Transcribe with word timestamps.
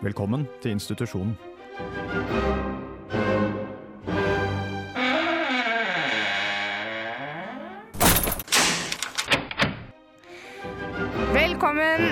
Velkommen 0.00 0.46
til 0.62 0.70
institusjonen. 0.72 1.34
Velkommen 11.34 12.06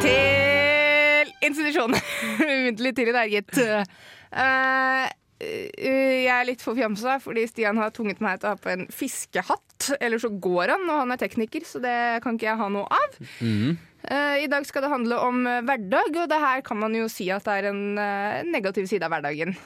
til 0.00 1.34
institusjonen. 1.44 2.00
Begynte 2.40 2.86
litt 2.86 2.96
tidlig 2.96 3.12
der, 3.12 3.28
gitt. 3.28 3.52
Eh, 3.60 5.06
jeg 5.36 6.32
er 6.32 6.46
litt 6.48 6.64
forfjamsa 6.64 7.18
fordi 7.20 7.44
Stian 7.50 7.76
har 7.76 7.92
tvunget 7.92 8.24
meg 8.24 8.40
til 8.40 8.48
å 8.48 8.54
ha 8.54 8.60
på 8.62 8.72
en 8.72 8.86
fiskehatt. 8.88 9.90
Eller 10.00 10.16
så 10.22 10.32
går 10.32 10.72
han, 10.78 10.88
og 10.88 11.02
han 11.02 11.12
er 11.12 11.20
tekniker, 11.20 11.68
så 11.68 11.84
det 11.84 11.98
kan 12.24 12.40
ikke 12.40 12.48
jeg 12.48 12.62
ha 12.62 12.70
noe 12.72 12.88
av. 12.88 13.20
Eh, 13.44 13.76
I 14.08 14.46
dag 14.52 14.66
skal 14.68 14.84
det 14.86 14.92
handle 14.92 15.18
om 15.24 15.46
eh, 15.50 15.62
hverdag, 15.66 16.10
og 16.22 16.28
det 16.30 16.40
her 16.42 16.60
kan 16.66 16.78
man 16.78 16.94
jo 16.94 17.06
si 17.10 17.28
at 17.34 17.44
det 17.46 17.54
er 17.60 17.70
en 17.72 17.84
eh, 17.98 18.42
negativ 18.46 18.86
side 18.90 19.02
av 19.06 19.10
hverdagen. 19.14 19.56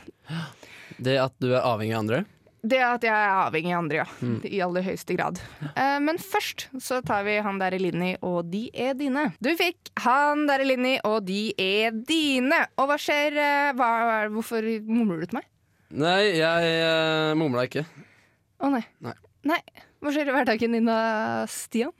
Det 1.00 1.16
at 1.20 1.34
du 1.40 1.50
er 1.54 1.64
avhengig 1.64 1.94
av 1.96 2.04
andre? 2.04 2.22
Det 2.60 2.76
at 2.84 3.04
jeg 3.06 3.12
er 3.16 3.30
avhengig 3.46 3.70
av 3.72 3.78
andre, 3.80 4.02
ja. 4.02 4.32
I 4.44 4.58
aller 4.60 4.84
høyeste 4.84 5.14
grad. 5.16 5.38
Eh, 5.72 5.96
men 6.04 6.18
først 6.20 6.66
så 6.84 6.98
tar 7.04 7.22
vi 7.24 7.38
Han 7.40 7.56
der 7.60 7.72
i 7.72 7.78
Linni, 7.80 8.10
og 8.20 8.50
de 8.52 8.66
er 8.76 8.92
dine. 8.98 9.30
Du 9.40 9.48
fikk 9.56 9.88
Han 10.04 10.44
der 10.50 10.60
i 10.60 10.68
Linni, 10.68 10.98
og 11.08 11.22
de 11.28 11.54
er 11.56 11.96
dine. 11.96 12.66
Og 12.76 12.90
hva 12.90 12.98
skjer? 13.00 13.38
eh, 13.40 13.70
Hva, 13.78 13.88
hvorfor 14.34 14.68
mumler 14.84 15.22
du 15.24 15.30
til 15.30 15.40
meg? 15.40 15.48
Nei, 15.90 16.20
jeg 16.38 16.74
uh, 16.84 17.32
mumla 17.40 17.64
ikke. 17.66 17.82
Å 18.62 18.68
nei. 18.70 18.84
Nei. 19.02 19.16
Nei. 19.48 19.58
Hva 20.04 20.12
skjer 20.14 20.28
i 20.30 20.34
hverdagen 20.36 20.76
din 20.76 20.86
da, 20.86 21.00
Stian? 21.50 21.90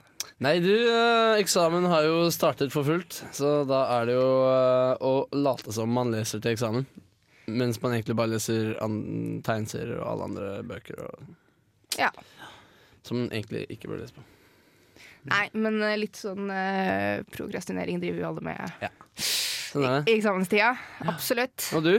Nei, 0.41 0.55
du, 0.63 0.71
eh, 0.73 1.37
eksamen 1.41 1.85
har 1.91 2.07
jo 2.07 2.23
startet 2.33 2.71
for 2.73 2.85
fullt, 2.87 3.19
så 3.35 3.61
da 3.69 3.83
er 3.99 4.07
det 4.09 4.15
jo 4.17 4.29
eh, 4.49 5.03
å 5.05 5.11
late 5.37 5.73
som 5.75 5.91
man 5.93 6.09
leser 6.13 6.41
til 6.41 6.55
eksamen. 6.55 6.87
Mens 7.51 7.77
man 7.83 7.93
egentlig 7.93 8.15
bare 8.17 8.31
leser 8.33 8.71
tegneserier 9.45 9.99
og 9.99 10.07
alle 10.13 10.27
andre 10.31 10.49
bøker 10.65 11.01
og, 11.05 11.25
Ja. 11.99 12.09
som 13.05 13.17
man 13.19 13.29
egentlig 13.33 13.65
ikke 13.75 13.89
bør 13.91 14.01
lese 14.01 14.15
på. 14.17 14.23
Nei, 15.29 15.43
men 15.53 15.77
eh, 15.85 15.97
litt 16.01 16.17
sånn 16.17 16.49
eh, 16.49 17.21
prokrastinering 17.29 17.99
driver 18.01 18.23
jo 18.23 18.29
alle 18.31 18.45
med 18.49 18.73
ja. 18.81 18.89
Sånn 19.21 19.85
er 19.85 19.99
det. 19.99 20.09
i 20.09 20.17
eksamenstida. 20.17 20.71
Absolutt. 21.05 21.67
Og 21.77 21.85
du? 21.85 21.93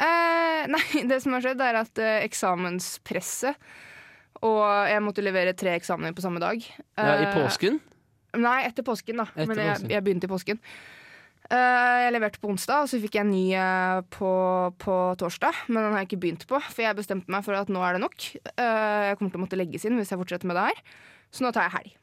Eh, 0.00 0.62
nei, 0.74 1.04
det 1.10 1.20
som 1.20 1.36
har 1.36 1.44
skjedd, 1.44 1.60
er 1.60 1.82
at 1.82 2.00
eh, 2.00 2.22
eksamenspresset 2.24 3.60
Og 4.46 4.62
jeg 4.88 5.02
måtte 5.04 5.24
levere 5.24 5.52
tre 5.58 5.74
eksamener 5.76 6.14
på 6.16 6.22
samme 6.24 6.40
dag. 6.40 6.62
Ja, 6.96 7.12
I 7.20 7.26
Eh, 7.28 7.34
påsken? 7.36 7.80
Nei, 8.40 8.62
etter 8.64 8.86
påsken, 8.86 9.16
da. 9.20 9.26
Etter 9.34 9.46
Men 9.50 9.58
jeg, 9.58 9.90
jeg 9.90 10.04
begynte 10.06 10.28
i 10.28 10.32
påsken. 10.32 10.60
Eh, 11.50 11.98
jeg 12.04 12.12
leverte 12.14 12.38
på 12.40 12.48
onsdag, 12.52 12.84
og 12.84 12.88
så 12.88 13.00
fikk 13.02 13.16
jeg 13.18 13.26
en 13.26 13.32
ny 13.34 13.46
eh, 13.58 14.00
på, 14.16 14.30
på 14.78 14.96
torsdag. 15.18 15.64
Men 15.68 15.82
den 15.82 15.92
har 15.96 16.04
jeg 16.04 16.10
ikke 16.12 16.22
begynt 16.24 16.46
på, 16.48 16.60
for 16.62 16.84
jeg 16.86 16.96
bestemte 16.96 17.32
meg 17.32 17.44
for 17.44 17.58
at 17.58 17.68
nå 17.72 17.82
er 17.84 17.98
det 17.98 18.04
nok. 18.04 18.28
Jeg 18.56 19.18
kommer 19.18 19.34
til 19.34 19.40
å 19.40 19.44
måtte 19.44 19.58
legges 19.58 19.84
inn 19.88 19.98
hvis 19.98 20.12
jeg 20.14 20.20
fortsetter 20.22 20.46
med 20.46 20.56
det 20.60 20.68
her. 20.70 20.84
Så 21.34 21.44
nå 21.44 21.50
tar 21.52 21.66
jeg 21.68 21.76
helg. 21.78 21.96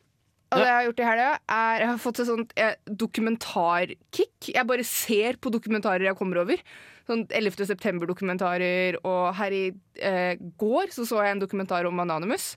Og 0.47 0.61
det 0.61 0.67
jeg 0.67 0.75
har 0.77 0.85
gjort 0.85 1.01
i 1.01 1.07
helga, 1.07 1.31
er 1.51 1.81
Jeg 1.81 1.89
har 1.89 1.97
fått 1.99 2.19
et 2.23 2.29
sånt 2.29 2.53
eh, 2.55 2.75
dokumentarkick. 2.87 4.51
Jeg 4.53 4.69
bare 4.69 4.85
ser 4.87 5.39
på 5.43 5.51
dokumentarer 5.51 6.07
jeg 6.07 6.19
kommer 6.19 6.39
over. 6.45 6.61
Sånn 7.07 7.25
11. 7.27 7.67
september-dokumentarer. 7.67 8.99
Og 9.03 9.35
her 9.35 9.55
i 9.55 9.65
eh, 9.99 10.39
går 10.59 10.95
så, 10.95 11.03
så 11.07 11.19
jeg 11.25 11.35
en 11.35 11.43
dokumentar 11.43 11.87
om 11.89 11.99
Anonymous, 12.03 12.53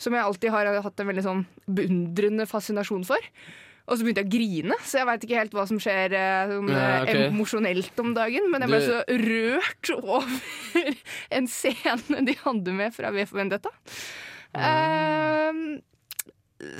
som 0.00 0.16
jeg 0.16 0.24
alltid 0.24 0.52
har 0.52 0.70
hatt 0.84 1.00
en 1.00 1.10
veldig 1.10 1.26
sånn 1.26 1.42
beundrende 1.68 2.48
fascinasjon 2.50 3.08
for. 3.08 3.32
Og 3.90 3.98
så 3.98 4.04
begynte 4.06 4.22
jeg 4.22 4.28
å 4.28 4.34
grine, 4.36 4.76
så 4.86 5.00
jeg 5.00 5.06
veit 5.08 5.24
ikke 5.26 5.38
helt 5.40 5.54
hva 5.56 5.64
som 5.66 5.80
skjer 5.82 6.12
eh, 6.14 6.52
sånn, 6.52 6.68
Ja, 6.70 6.88
okay. 7.02 7.24
emosjonelt 7.26 8.02
om 8.04 8.12
dagen. 8.14 8.46
Men 8.52 8.62
jeg 8.62 8.70
ble 8.70 8.82
så 8.84 9.00
rørt 9.24 9.92
over 9.98 10.92
en 11.40 11.48
scene 11.50 12.24
de 12.28 12.36
hadde 12.44 12.76
med 12.76 12.94
fra 12.94 13.10
V 13.16 13.24
for 13.26 13.40
Vendetta. 13.40 13.72
Ehm, 14.54 15.80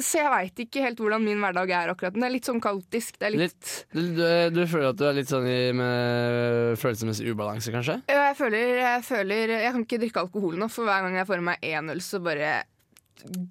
så 0.04 0.18
jeg 0.20 0.30
veit 0.32 0.60
ikke 0.66 0.82
helt 0.84 0.98
hvordan 1.00 1.22
min 1.24 1.38
hverdag 1.40 1.70
er 1.72 1.92
akkurat. 1.92 2.12
Den 2.16 2.26
er 2.26 2.32
litt 2.34 2.44
sånn 2.48 2.60
kaotisk. 2.60 3.16
Det 3.20 3.28
er 3.30 3.32
litt, 3.36 3.44
Litt, 3.48 3.70
du, 3.94 4.00
du, 4.18 4.24
du 4.58 4.60
føler 4.68 4.90
at 4.90 4.98
du 5.00 5.04
er 5.08 5.16
litt 5.16 5.30
sånn 5.32 5.46
i, 5.48 5.58
med 5.76 6.76
følelsesmessig 6.80 7.30
ubalanse, 7.32 7.72
kanskje? 7.72 7.96
Ja, 8.10 8.26
jeg 8.30 8.36
føler, 8.40 8.74
jeg 8.82 9.06
føler 9.08 9.54
Jeg 9.56 9.72
kan 9.72 9.86
ikke 9.86 10.00
drikke 10.02 10.24
alkohol 10.26 10.58
nå, 10.60 10.68
for 10.72 10.84
hver 10.88 11.06
gang 11.06 11.16
jeg 11.20 11.28
får 11.30 11.40
i 11.40 11.46
meg 11.48 11.64
én 11.70 11.94
øl, 11.94 12.02
så 12.04 12.20
bare 12.24 12.50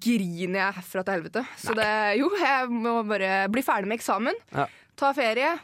griner 0.02 0.58
jeg 0.64 0.76
herfra 0.80 1.04
til 1.06 1.16
helvete. 1.18 1.42
Så 1.62 1.74
det 1.78 1.90
Jo, 2.18 2.30
jeg 2.38 2.70
må 2.74 2.94
bare 3.06 3.34
bli 3.52 3.62
ferdig 3.66 3.90
med 3.90 3.98
eksamen, 4.00 4.38
Ja. 4.54 4.66
ta 4.98 5.12
ferie. 5.16 5.56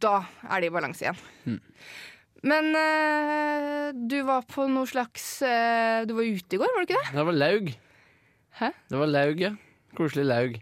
Da 0.00 0.22
er 0.48 0.60
det 0.64 0.70
i 0.70 0.72
balanse 0.72 1.04
igjen. 1.04 1.20
Hmm. 1.44 1.60
Men 2.46 2.68
øh, 2.78 3.92
du 4.08 4.16
var 4.28 4.44
på 4.48 4.64
noe 4.70 4.86
slags 4.88 5.24
øh, 5.42 6.04
Du 6.06 6.12
var 6.16 6.24
ute 6.28 6.56
i 6.56 6.60
går, 6.60 6.68
var 6.72 6.84
du 6.84 6.86
ikke 6.86 7.00
det? 7.00 7.14
Det 7.16 7.24
var 7.28 7.36
laug. 7.36 7.70
Hæ? 8.60 8.68
Det 8.92 9.00
var 9.00 9.10
laug, 9.10 9.40
ja. 9.42 9.50
Koselig 9.96 10.26
laug. 10.28 10.60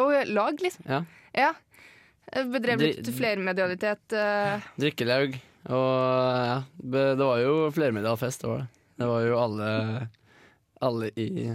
Og 0.00 0.12
lag, 0.32 0.62
liksom. 0.64 0.88
Ja. 0.88 1.02
Ja. 1.36 1.52
Bedrev 2.50 2.82
litt 2.82 3.08
flermedialitet. 3.16 4.02
Uh. 4.12 4.64
Drikkelaug. 4.80 5.38
Og 5.66 5.86
ja, 6.46 6.58
det 6.78 7.06
var 7.20 7.40
jo 7.42 7.54
flermedialfest. 7.74 8.44
Det 8.44 8.50
var 8.50 8.64
det. 8.64 8.68
Det 8.96 9.08
var 9.10 9.24
jo 9.26 9.40
alle 9.40 9.70
Alle 10.86 11.08
i 11.16 11.50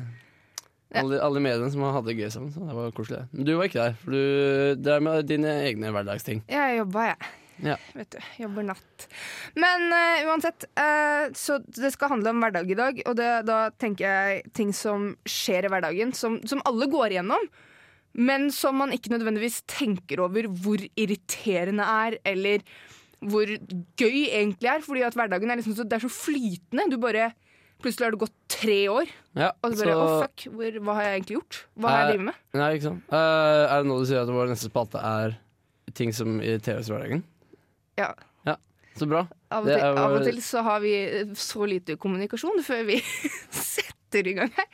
alle, 0.92 1.22
alle 1.24 1.40
mediene 1.40 1.70
som 1.72 1.84
hadde 1.86 2.10
det 2.10 2.18
gøy 2.20 2.32
sammen. 2.34 2.52
Så 2.52 2.66
det 2.68 2.76
var 2.76 2.96
koselig. 2.96 3.22
Men 3.32 3.48
du 3.48 3.54
var 3.56 3.70
ikke 3.70 3.86
der. 3.86 3.94
For 4.02 4.16
du, 4.16 4.90
er 4.92 5.06
med 5.06 5.30
dine 5.30 5.54
egne 5.68 5.92
hverdagsting. 5.96 6.44
Jeg 6.52 6.82
jobba, 6.82 7.12
jeg. 7.14 7.22
Ja. 7.22 7.38
Vet 7.60 8.16
du, 8.16 8.20
jobber 8.42 8.66
natt. 8.72 9.08
Men 9.60 9.88
uh, 9.94 10.30
uansett, 10.32 10.66
uh, 10.80 11.28
så 11.38 11.60
det 11.62 11.92
skal 11.94 12.14
handle 12.16 12.34
om 12.34 12.42
hverdag 12.42 12.72
i 12.72 12.78
dag. 12.80 13.02
Og 13.10 13.18
det, 13.20 13.28
da 13.50 13.60
tenker 13.82 14.08
jeg 14.08 14.54
ting 14.58 14.72
som 14.76 15.12
skjer 15.30 15.68
i 15.68 15.74
hverdagen, 15.74 16.16
som, 16.18 16.40
som 16.48 16.64
alle 16.70 16.90
går 16.92 17.18
igjennom. 17.18 17.46
Men 18.18 18.50
som 18.52 18.76
man 18.82 18.92
ikke 18.96 19.14
nødvendigvis 19.14 19.62
tenker 19.72 20.24
over 20.26 20.50
hvor 20.50 20.82
irriterende 21.00 21.86
er, 21.86 22.18
eller 22.28 22.66
hvor 23.22 23.48
gøy 23.48 24.18
egentlig 24.26 24.72
er. 24.74 24.84
Fordi 24.84 25.06
at 25.08 25.16
hverdagen 25.16 25.54
er 25.54 25.62
liksom 25.62 25.78
så, 25.78 25.86
det 25.88 26.00
er 26.00 26.08
så 26.08 26.12
flytende. 26.12 26.90
Du 26.92 27.00
bare 27.02 27.32
Plutselig 27.82 28.06
har 28.06 28.14
det 28.14 28.22
gått 28.22 28.34
tre 28.52 28.76
år, 28.94 29.10
Ja, 29.34 29.48
og 29.66 29.72
så 29.74 29.86
bare 29.88 29.94
Å, 29.98 30.10
fuck, 30.22 30.44
hvor, 30.54 30.76
hva 30.86 30.96
har 31.00 31.08
jeg 31.08 31.16
egentlig 31.16 31.38
gjort? 31.40 31.58
Hva 31.74 31.90
har 31.90 31.96
jeg 31.98 32.04
Eh, 32.04 32.12
drevet 32.12 32.28
med? 32.28 32.42
Nei, 32.60 32.68
ikke 32.78 32.86
sant. 32.86 33.08
Uh, 33.10 33.62
er 33.64 33.82
det 33.82 33.90
nå 33.90 33.96
du 33.98 34.06
sier 34.06 34.22
at 34.22 34.30
vår 34.36 34.52
neste 34.52 34.70
spalte 34.70 35.02
er 35.02 35.34
ting 35.98 36.14
som 36.14 36.36
irriterer 36.44 36.84
oss 36.84 36.92
i 36.92 36.94
hverdagen? 36.94 37.24
Ja. 38.02 38.58
Så 39.00 39.06
bra. 39.08 39.22
Av 39.56 39.64
og, 39.64 39.70
til, 39.72 39.80
jo- 39.80 39.98
av 40.02 40.14
og 40.18 40.24
til 40.28 40.40
så 40.44 40.62
har 40.68 40.82
vi 40.84 40.90
så 41.40 41.64
lite 41.70 41.96
kommunikasjon 41.96 42.60
før 42.66 42.82
vi 42.90 42.98
setter 43.56 44.28
i 44.28 44.34
gang 44.36 44.50
her. 44.52 44.66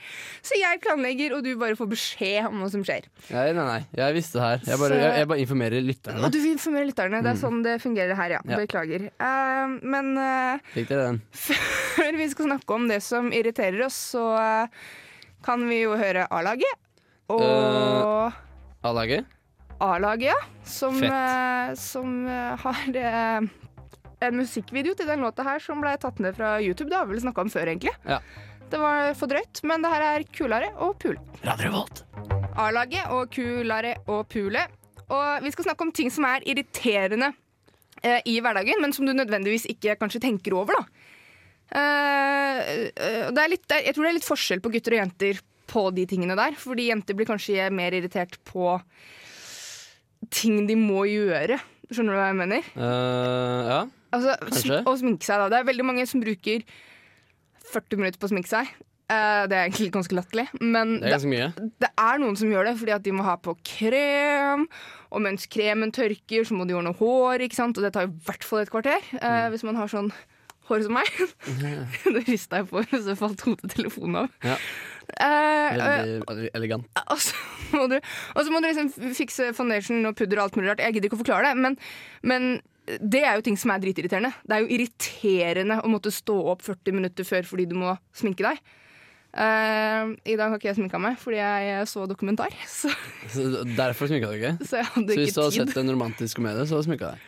Så 0.42 0.58
jeg 0.58 0.80
planlegger, 0.82 1.36
og 1.38 1.44
du 1.46 1.52
bare 1.62 1.78
får 1.78 1.90
beskjed 1.92 2.48
om 2.50 2.64
hva 2.64 2.70
som 2.74 2.82
skjer. 2.88 3.06
Nei, 3.30 3.44
nei, 3.54 3.66
nei. 3.68 3.78
Jeg 4.00 4.16
visste 4.18 4.40
det 4.40 4.48
her. 4.48 4.64
Jeg 4.72 4.82
bare, 4.82 4.96
Så- 4.98 5.04
jeg, 5.04 5.14
jeg 5.22 5.30
bare 5.30 5.44
informerer 5.46 5.86
lytterne. 5.86 6.24
Og 6.26 6.34
du 6.34 6.40
informerer 6.50 6.90
lytterne. 6.90 7.22
Det 7.28 7.32
er 7.36 7.40
sånn 7.44 7.62
det 7.68 7.76
fungerer 7.86 8.18
her, 8.18 8.34
ja. 8.40 8.42
Mm. 8.42 8.56
Ja. 8.56 8.60
Beklager. 8.66 9.06
Uh, 9.22 9.78
men 9.86 10.12
uh, 10.18 10.74
før 11.46 12.18
vi 12.18 12.30
skal 12.34 12.50
snakke 12.50 12.74
om 12.82 12.90
det 12.90 13.00
som 13.06 13.30
irriterer 13.30 13.86
oss, 13.86 14.02
så 14.18 14.26
uh, 14.34 14.90
kan 15.46 15.62
vi 15.70 15.84
jo 15.84 15.94
høre 16.00 16.26
A-laget. 16.34 16.74
Og 17.30 17.46
Eh, 17.46 18.44
A-laget? 18.90 19.30
A-laget, 19.80 20.32
ja. 20.32 20.36
Som, 20.66 20.98
eh, 21.04 21.74
som 21.78 22.28
eh, 22.28 22.58
har 22.64 22.98
eh, 23.04 23.48
en 24.28 24.38
musikkvideo 24.40 24.96
til 24.98 25.10
den 25.10 25.24
låta 25.26 25.46
her 25.46 25.62
som 25.64 25.82
ble 25.84 25.94
tatt 26.02 26.22
ned 26.24 26.38
fra 26.38 26.58
YouTube. 26.62 26.90
Det 26.90 26.98
har 26.98 27.08
vi 27.08 27.18
vel 27.18 27.26
snakka 27.28 27.46
om 27.46 27.52
før, 27.54 27.70
egentlig. 27.70 27.94
Ja. 28.08 28.20
Det 28.68 28.80
var 28.82 29.14
for 29.16 29.32
drøyt, 29.32 29.62
men 29.70 29.84
det 29.84 29.92
her 29.94 30.04
er 30.04 30.26
kulere 30.36 30.74
og 30.84 30.98
pule. 31.00 31.22
A-laget 32.58 33.14
og 33.16 33.30
kulere 33.32 33.94
og 34.10 34.26
pule. 34.32 34.66
Og 35.08 35.44
vi 35.46 35.52
skal 35.54 35.70
snakke 35.70 35.86
om 35.86 35.94
ting 35.96 36.10
som 36.12 36.26
er 36.28 36.44
irriterende 36.50 37.30
eh, 38.02 38.20
i 38.28 38.40
hverdagen, 38.44 38.82
men 38.84 38.96
som 38.96 39.08
du 39.08 39.14
nødvendigvis 39.16 39.70
ikke 39.72 39.96
kanskje 40.02 40.26
tenker 40.26 40.58
over, 40.58 40.82
da. 40.82 41.04
Det 41.68 43.42
er 43.44 43.50
litt, 43.52 43.66
jeg 43.68 43.92
tror 43.92 44.06
det 44.06 44.10
er 44.10 44.16
litt 44.16 44.28
forskjell 44.28 44.62
på 44.64 44.70
gutter 44.72 44.94
og 44.96 45.02
jenter 45.02 45.40
på 45.68 45.82
de 45.92 46.06
tingene 46.08 46.38
der. 46.40 46.56
Fordi 46.60 46.88
jenter 46.90 47.18
blir 47.18 47.28
kanskje 47.28 47.68
mer 47.76 47.96
irritert 47.96 48.38
på 48.48 48.78
ting 50.34 50.66
de 50.70 50.76
må 50.80 51.06
gjøre. 51.10 51.60
Skjønner 51.92 52.16
du 52.16 52.20
hva 52.20 52.28
jeg 52.32 52.40
mener? 52.42 52.68
Uh, 52.76 53.70
ja. 53.72 53.80
Altså, 54.16 54.36
Kanskje. 54.44 54.82
Å 54.88 54.94
sminke 55.00 55.28
seg, 55.28 55.40
da. 55.42 55.48
Det 55.52 55.58
er 55.62 55.68
veldig 55.70 55.86
mange 55.88 56.06
som 56.10 56.22
bruker 56.24 56.64
40 57.74 58.00
minutter 58.00 58.20
på 58.22 58.28
å 58.30 58.32
sminke 58.32 58.52
seg. 58.52 58.70
Uh, 59.08 59.46
det 59.48 59.56
er 59.56 59.68
egentlig 59.70 59.88
ganske 59.96 60.16
latterlig, 60.18 60.48
men 60.60 60.98
Det 61.00 61.08
er 61.08 61.14
ganske 61.16 61.30
mye. 61.32 61.46
det 61.80 61.90
er 62.04 62.18
noen 62.20 62.36
som 62.36 62.50
gjør 62.52 62.68
det 62.68 62.74
fordi 62.82 62.92
at 62.92 63.06
de 63.06 63.14
må 63.16 63.24
ha 63.24 63.38
på 63.40 63.54
krem, 63.64 64.66
og 65.16 65.24
mens 65.24 65.48
kremen 65.48 65.94
tørker, 65.96 66.44
så 66.44 66.58
må 66.60 66.66
de 66.68 66.76
ordne 66.76 66.92
hår, 67.00 67.46
ikke 67.48 67.56
sant? 67.56 67.80
og 67.80 67.86
det 67.88 67.94
tar 67.96 68.10
i 68.10 68.12
hvert 68.28 68.44
fall 68.44 68.66
et 68.66 68.72
kvarter. 68.74 69.00
Uh, 69.16 69.28
Mm. 69.48 69.54
Hvis 69.54 69.64
man 69.64 69.80
har 69.80 69.88
sånn 69.92 70.12
hår 70.68 70.84
som 70.84 70.98
meg. 70.98 71.08
Nå 72.12 72.20
rista 72.28 72.60
jeg 72.60 72.68
på, 72.68 72.84
så 72.92 73.16
falt 73.16 73.46
hodetelefonen 73.48 74.26
av. 74.26 74.34
Ja. 74.44 74.58
Eh, 75.18 75.78
uh, 75.78 76.24
Veldig 76.28 76.50
elegant. 76.58 76.88
og 77.10 77.22
så 77.22 77.36
må 77.78 77.88
du, 77.92 77.98
og 77.98 78.42
så 78.46 78.54
må 78.54 78.62
du 78.62 78.70
liksom 78.70 79.14
fikse 79.18 79.52
foundation 79.58 80.06
og 80.06 80.18
pudder 80.18 80.42
og 80.42 80.48
alt 80.48 80.58
mulig 80.60 80.72
rart. 80.72 80.84
Jeg 80.86 80.98
gidder 80.98 81.10
ikke 81.10 81.20
å 81.20 81.24
forklare 81.24 81.52
det, 81.52 81.62
men, 81.64 81.78
men 82.28 82.50
det 83.04 83.24
er 83.26 83.38
jo 83.38 83.46
ting 83.48 83.58
som 83.60 83.74
er 83.74 83.82
dritirriterende. 83.84 84.32
Det 84.48 84.56
er 84.56 84.64
jo 84.64 84.74
irriterende 84.78 85.80
å 85.84 85.92
måtte 85.92 86.14
stå 86.14 86.36
opp 86.54 86.64
40 86.68 86.96
minutter 86.96 87.28
før 87.28 87.48
fordi 87.50 87.68
du 87.72 87.76
må 87.80 87.96
sminke 88.16 88.46
deg. 88.46 88.62
Uh, 89.38 90.16
I 90.26 90.38
dag 90.40 90.50
har 90.50 90.56
ikke 90.58 90.70
jeg 90.72 90.78
sminka 90.80 90.98
meg 91.04 91.18
fordi 91.22 91.38
jeg 91.38 91.88
så 91.92 92.06
dokumentar, 92.10 92.54
så, 92.80 92.90
Så 93.30 93.44
derfor 93.78 94.10
sminka 94.10 94.32
du 94.32 94.38
ikke? 94.40 94.54
så 94.64 94.82
Så 94.96 95.04
hvis 95.12 95.36
du 95.36 95.42
hadde 95.44 95.58
sett 95.58 95.82
en 95.82 95.92
romantisk 95.94 96.40
komedie, 96.40 96.64
så 96.66 96.78
hadde 96.78 96.88
du 96.88 96.90
sminka 96.94 97.12
deg? 97.12 97.26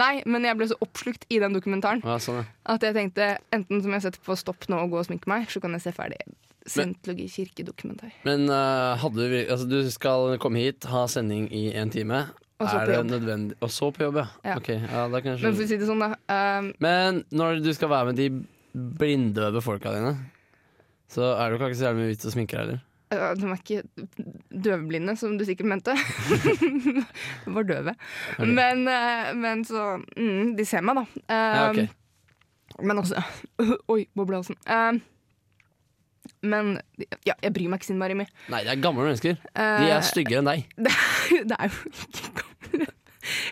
Nei, 0.00 0.14
men 0.24 0.48
jeg 0.48 0.56
ble 0.56 0.70
så 0.70 0.78
oppslukt 0.82 1.26
i 1.28 1.38
den 1.42 1.52
dokumentaren 1.52 2.00
Ja, 2.02 2.16
sånn, 2.24 2.40
ja. 2.40 2.46
at 2.74 2.86
jeg 2.88 2.96
tenkte 2.96 3.34
enten 3.52 3.84
så 3.84 3.92
må 3.92 4.00
jeg 4.00 4.06
sette 4.08 4.24
på 4.24 4.38
stopp 4.40 4.64
nå 4.72 4.80
og 4.80 4.94
gå 4.96 5.02
og 5.02 5.06
sminke 5.10 5.30
meg, 5.30 5.44
så 5.52 5.60
kan 5.62 5.76
jeg 5.76 5.84
se 5.84 5.92
ferdig 5.94 6.24
Scientologi 6.66 7.26
kirkedokumentar. 7.28 8.12
Men 8.26 8.46
uh, 8.50 8.94
hadde 9.02 9.26
vi, 9.32 9.42
altså, 9.50 9.66
du 9.66 9.90
skal 9.90 10.36
komme 10.42 10.62
hit, 10.62 10.86
ha 10.90 11.06
sending 11.10 11.48
i 11.54 11.70
en 11.78 11.90
time. 11.90 12.24
Og 12.62 12.68
så 12.68 12.78
på 12.78 12.86
det 12.86 12.98
jobb. 12.98 13.54
Og 13.58 13.72
så 13.74 13.90
på 13.90 14.04
jobb, 14.06 14.20
ja. 14.22 14.26
Ja. 14.46 14.56
Okay, 14.60 14.78
ja 14.78 15.06
da 15.10 15.20
kan 15.22 15.34
jeg 15.34 15.42
Men 15.42 15.56
for 15.56 15.64
å 15.64 15.68
si 15.72 15.78
det 15.80 15.88
sånn, 15.88 16.04
da. 16.04 16.12
Um... 16.30 16.70
Men 16.84 17.24
når 17.34 17.62
du 17.64 17.72
skal 17.74 17.90
være 17.90 18.12
med 18.12 18.20
de 18.20 18.28
blinddøve 19.00 19.62
folka 19.64 19.92
dine, 19.96 20.14
så 21.12 21.34
er 21.34 21.50
det 21.50 21.58
jo 21.58 21.66
ikke 21.66 21.80
så 21.80 21.88
jævlig 21.90 22.04
mye 22.04 22.12
vits 22.14 22.28
å 22.28 22.34
sminke 22.36 22.56
deg 22.56 22.62
heller. 22.62 22.84
Uh, 23.12 23.32
De 23.36 23.48
er 23.48 23.58
ikke 23.58 24.28
døvblinde, 24.68 25.16
som 25.20 25.34
du 25.36 25.44
sikkert 25.48 25.68
mente. 25.74 25.96
De 27.44 27.56
var 27.56 27.66
døve. 27.68 27.96
Okay. 28.36 28.54
Men, 28.54 28.86
uh, 28.86 29.32
men 29.36 29.66
så 29.68 29.96
mm, 29.98 30.54
De 30.56 30.68
ser 30.68 30.86
meg, 30.86 31.02
da. 31.02 31.08
Um, 31.26 31.34
Ja, 31.34 31.66
okay. 31.72 31.90
Men 32.80 33.02
også 33.02 33.20
Oi, 33.92 34.06
boblehalsen. 34.16 34.56
Eh, 34.64 35.02
men 36.42 36.72
ja, 37.26 37.34
jeg 37.42 37.52
bryr 37.54 37.68
meg 37.70 37.80
ikke 37.80 37.86
så 37.90 37.94
innmari 37.94 38.16
mye. 38.18 38.30
Nei, 38.52 38.62
det 38.66 38.72
er 38.74 38.80
gamle 38.82 39.04
mennesker. 39.06 39.36
Eh, 39.54 39.76
De 39.82 39.90
er 39.94 40.02
styggere 40.06 40.42
enn 40.42 40.50
deg. 40.50 40.64
det, 40.84 40.92
er, 40.92 41.46
det 41.48 41.58
er 41.58 41.68
jo 41.70 41.80
ikke 42.08 42.34
gamle 42.42 42.50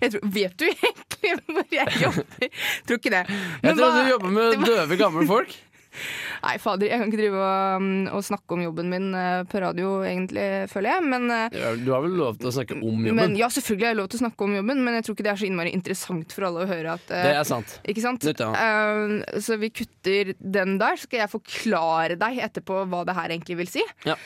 jeg 0.01 0.11
tror, 0.11 0.23
Vet 0.35 0.55
du 0.59 0.65
egentlig 0.67 1.31
hvor 1.47 1.67
jeg 1.71 2.01
jobber? 2.03 2.47
Tror 2.89 2.97
ikke 2.99 3.13
det. 3.15 3.21
Jeg 3.31 3.63
Men 3.63 3.77
tror 3.79 3.85
hva- 3.93 4.01
du 4.03 4.11
jobber 4.11 4.33
med 4.35 4.65
døve, 4.67 4.97
gamle 4.99 5.27
folk. 5.29 5.53
Nei, 6.47 6.55
fader, 6.63 6.89
jeg 6.91 7.01
kan 7.03 7.11
ikke 7.11 7.21
drive 7.21 7.41
og, 7.45 7.89
og 8.17 8.25
snakke 8.27 8.57
om 8.57 8.65
jobben 8.65 8.91
min 8.93 9.09
eh, 9.17 9.43
på 9.51 9.63
radio, 9.63 9.93
egentlig, 10.07 10.47
føler 10.73 10.95
jeg. 10.95 11.07
Men, 11.15 11.29
ja, 11.55 11.73
Du 11.79 11.93
har 11.95 12.05
vel 12.05 12.17
lov 12.21 12.41
til 12.41 12.51
å 12.51 12.55
snakke 12.55 12.79
om 12.79 13.07
jobben? 13.07 13.19
men 13.21 13.39
ja, 13.39 13.51
selvfølgelig 13.53 13.89
har 13.89 13.95
jeg 13.95 14.01
lov 14.03 14.11
til 14.13 14.21
å 14.21 14.25
snakke 14.25 14.47
om 14.47 14.59
jobben, 14.61 14.85
men 14.87 14.99
jeg 14.99 15.07
tror 15.07 15.19
ikke 15.19 15.27
det 15.27 15.33
er 15.35 15.41
så 15.43 15.49
innmari 15.51 15.75
interessant 15.77 16.37
for 16.37 16.49
alle 16.49 16.65
å 16.65 16.71
høre 16.71 16.99
at 16.99 17.15
eh, 17.15 17.27
Det 17.29 17.35
er 17.41 17.49
sant. 17.49 17.75
Ikke 17.91 18.05
sant? 18.05 18.27
Nytt, 18.27 18.45
ja. 18.45 18.51
uh, 18.53 19.41
så 19.43 19.59
vi 19.61 19.73
kutter 19.75 20.35
den 20.39 20.77
der, 20.81 21.01
så 21.01 21.09
skal 21.09 21.25
jeg 21.25 21.35
forklare 21.35 22.21
deg 22.21 22.41
etterpå 22.47 22.85
hva 22.91 23.03
det 23.09 23.17
her 23.19 23.35
egentlig 23.35 23.59
vil 23.63 23.71
si. 23.73 23.85
Ja. 24.09 24.17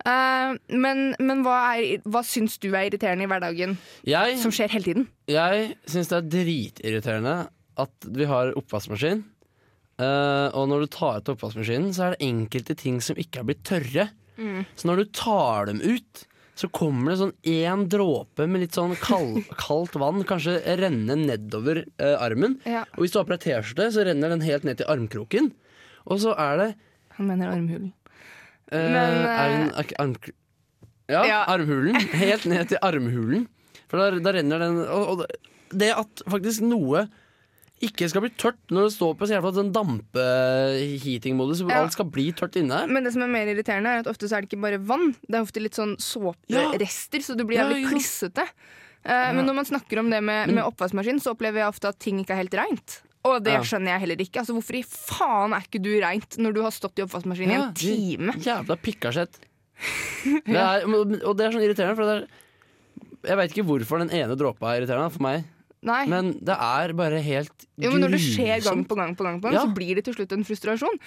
Uh, 0.00 0.56
men 0.72 1.10
men 1.20 1.42
hva, 1.44 1.58
er, 1.76 2.00
hva 2.08 2.22
syns 2.24 2.56
du 2.62 2.70
er 2.70 2.88
irriterende 2.88 3.26
i 3.26 3.28
hverdagen, 3.28 3.74
Jeg, 4.08 4.38
som 4.40 4.52
skjer 4.54 4.72
hele 4.72 4.86
tiden? 4.86 5.08
jeg 5.28 5.74
syns 5.84 6.08
det 6.08 6.16
er 6.16 6.30
dritirriterende 6.32 7.34
at 7.80 8.08
vi 8.08 8.28
har 8.28 8.54
oppvaskmaskin. 8.58 9.22
Eh, 10.00 10.48
og 10.56 10.66
når 10.70 10.84
du 10.84 10.90
tar 10.94 11.20
ut 11.20 11.30
oppvaskmaskinen, 11.34 11.92
så 11.96 12.06
er 12.08 12.16
det 12.16 12.26
enkelte 12.30 12.76
ting 12.78 13.00
som 13.04 13.18
ikke 13.20 13.42
er 13.42 13.48
blitt 13.50 13.62
tørre. 13.68 14.08
Mm. 14.40 14.64
Så 14.78 14.88
når 14.88 15.02
du 15.02 15.12
tar 15.16 15.68
dem 15.68 15.82
ut, 15.84 16.24
så 16.60 16.68
kommer 16.76 17.12
det 17.12 17.20
sånn 17.20 17.34
én 17.48 17.86
dråpe 17.92 18.46
med 18.48 18.64
litt 18.64 18.76
sånn 18.76 18.92
kald, 19.00 19.42
kaldt 19.64 19.96
vann 20.00 20.24
kanskje 20.28 20.58
renne 20.80 21.16
nedover 21.20 21.82
uh, 22.00 22.16
armen. 22.20 22.58
Ja. 22.68 22.84
Og 22.96 23.04
hvis 23.04 23.14
du 23.14 23.20
har 23.20 23.28
på 23.28 23.36
deg 23.36 23.44
T-skjorte, 23.46 23.88
så 23.94 24.04
renner 24.08 24.32
den 24.34 24.44
helt 24.44 24.66
ned 24.68 24.80
til 24.80 24.90
armkroken. 24.92 25.52
Og 26.08 26.20
så 26.24 26.34
er 26.40 26.60
det 26.60 26.68
Han 27.18 27.28
mener 27.28 27.52
armhulen. 27.52 27.92
Uh, 28.70 28.76
Men, 28.76 29.24
er 29.26 29.54
den, 29.54 29.70
er 29.74 29.88
ikke 29.88 30.36
ja, 31.10 31.24
Ja. 31.26 31.38
armhulen. 31.50 31.96
Helt 32.14 32.44
ned 32.48 32.70
til 32.70 32.80
armhulen. 32.86 33.48
For 33.90 33.98
da, 33.98 34.20
da 34.22 34.32
renner 34.36 34.62
den 34.62 34.78
og, 34.84 35.08
og 35.24 35.24
det 35.80 35.90
at 35.94 36.22
faktisk 36.30 36.62
noe 36.66 37.08
ikke 37.80 38.08
skal 38.12 38.20
bli 38.26 38.30
tørt 38.36 38.58
når 38.70 38.88
det 38.88 38.92
står 38.94 39.14
på 39.16 39.26
så 39.28 39.34
jævla 39.38 39.52
sånn 39.56 39.70
dampe-heating-modus, 39.72 41.62
Ja. 41.68 41.80
alt 41.82 41.92
skal 41.96 42.04
bli 42.12 42.30
tørt 42.32 42.56
inne. 42.60 42.86
Men 42.88 43.04
det 43.04 43.12
som 43.14 43.22
er 43.22 43.28
mer 43.28 43.46
irriterende, 43.46 43.86
er 43.88 43.98
at 44.04 44.06
ofte 44.06 44.28
så 44.28 44.36
er 44.36 44.42
det 44.42 44.50
ikke 44.50 44.60
bare 44.62 44.78
vann. 44.84 45.14
Det 45.28 45.34
er 45.38 45.42
ofte 45.42 45.60
litt 45.62 45.74
sånn 45.74 45.96
såperester, 45.98 47.20
så 47.24 47.36
du 47.36 47.44
blir 47.44 47.58
jævlig 47.58 47.82
ja. 47.84 47.88
klissete. 47.88 48.44
Eh, 49.04 49.32
Men 49.32 49.46
når 49.46 49.54
man 49.54 49.64
snakker 49.64 49.98
om 49.98 50.10
det 50.10 50.22
med, 50.22 50.52
med 50.52 50.64
oppvaskmaskin, 50.64 51.20
så 51.20 51.32
opplever 51.34 51.62
jeg 51.64 51.68
ofte 51.72 51.88
at 51.88 51.98
ting 51.98 52.20
ikke 52.20 52.30
er 52.36 52.42
helt 52.44 52.54
reint. 52.54 53.00
Og 53.24 53.42
det 53.44 53.52
Ja. 53.52 53.60
skjønner 53.60 53.96
jeg 53.96 54.00
heller 54.00 54.16
ikke. 54.16 54.40
Altså, 54.40 54.52
hvorfor 54.56 54.76
i 54.78 54.82
faen 54.84 55.52
er 55.52 55.60
ikke 55.64 55.82
du 55.82 56.00
reint 56.00 56.36
når 56.38 56.52
du 56.54 56.62
har 56.62 56.70
stått 56.70 56.98
i 56.98 57.02
oppvaskmaskinen 57.04 57.50
i 57.50 57.54
en 57.60 57.74
time? 57.74 58.32
Jævla 58.40 58.76
pikkasjett. 58.80 59.40
Det 60.44 61.24
og 61.24 61.36
det 61.36 61.46
er 61.46 61.52
sånn 61.52 61.64
irriterende, 61.64 61.96
for 61.96 62.04
det 62.04 62.16
er 62.20 62.26
Jeg 63.28 63.36
veit 63.36 63.50
ikke 63.52 63.64
hvorfor 63.68 63.98
den 64.00 64.10
ene 64.12 64.36
dråpa 64.36 64.68
er 64.74 64.80
irriterende 64.82 65.12
for 65.12 65.22
meg, 65.24 65.44
Nei. 65.82 66.02
men 66.12 66.34
det 66.44 66.52
er 66.60 66.92
bare 66.92 67.20
helt 67.24 67.64
jo, 67.80 67.88
men 67.94 68.02
når 68.04 68.12
det 68.12 68.20
skjer 68.20 68.60
gang 68.66 68.82
på 68.84 68.96
gang, 68.98 69.14
på 69.16 69.24
gang, 69.24 69.38
på 69.40 69.48
gang 69.48 69.54
Ja. 69.56 69.62
så 69.64 69.72
blir 69.72 69.94
det 69.96 70.04
til 70.04 70.14
slutt 70.18 70.32
en 70.36 70.44
frustrasjon. 70.44 70.98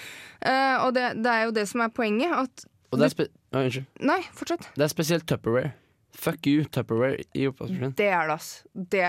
Uh, 0.41 0.85
og 0.87 0.93
det, 0.95 1.11
det 1.21 1.29
er 1.29 1.43
jo 1.45 1.51
det 1.53 1.67
som 1.69 1.83
er 1.85 1.91
poenget. 1.93 2.33
At 2.33 2.65
Og 2.91 2.97
det 2.97 3.05
er, 3.05 3.13
spe 3.13 3.27
Oi, 3.53 3.65
unnskyld. 3.67 3.85
Nei, 4.01 4.19
fortsett. 4.33 4.69
det 4.73 4.87
er 4.87 4.89
spesielt 4.89 5.27
Tupperware. 5.29 5.73
Fuck 6.17 6.47
you, 6.49 6.63
Tupperware 6.65 7.21
i 7.37 7.45
oppvaskmaskinen. 7.51 7.93
Det 7.97 8.09
er 8.09 8.27
det, 8.29 8.33
ass. 8.39 8.49
Det, 8.73 9.05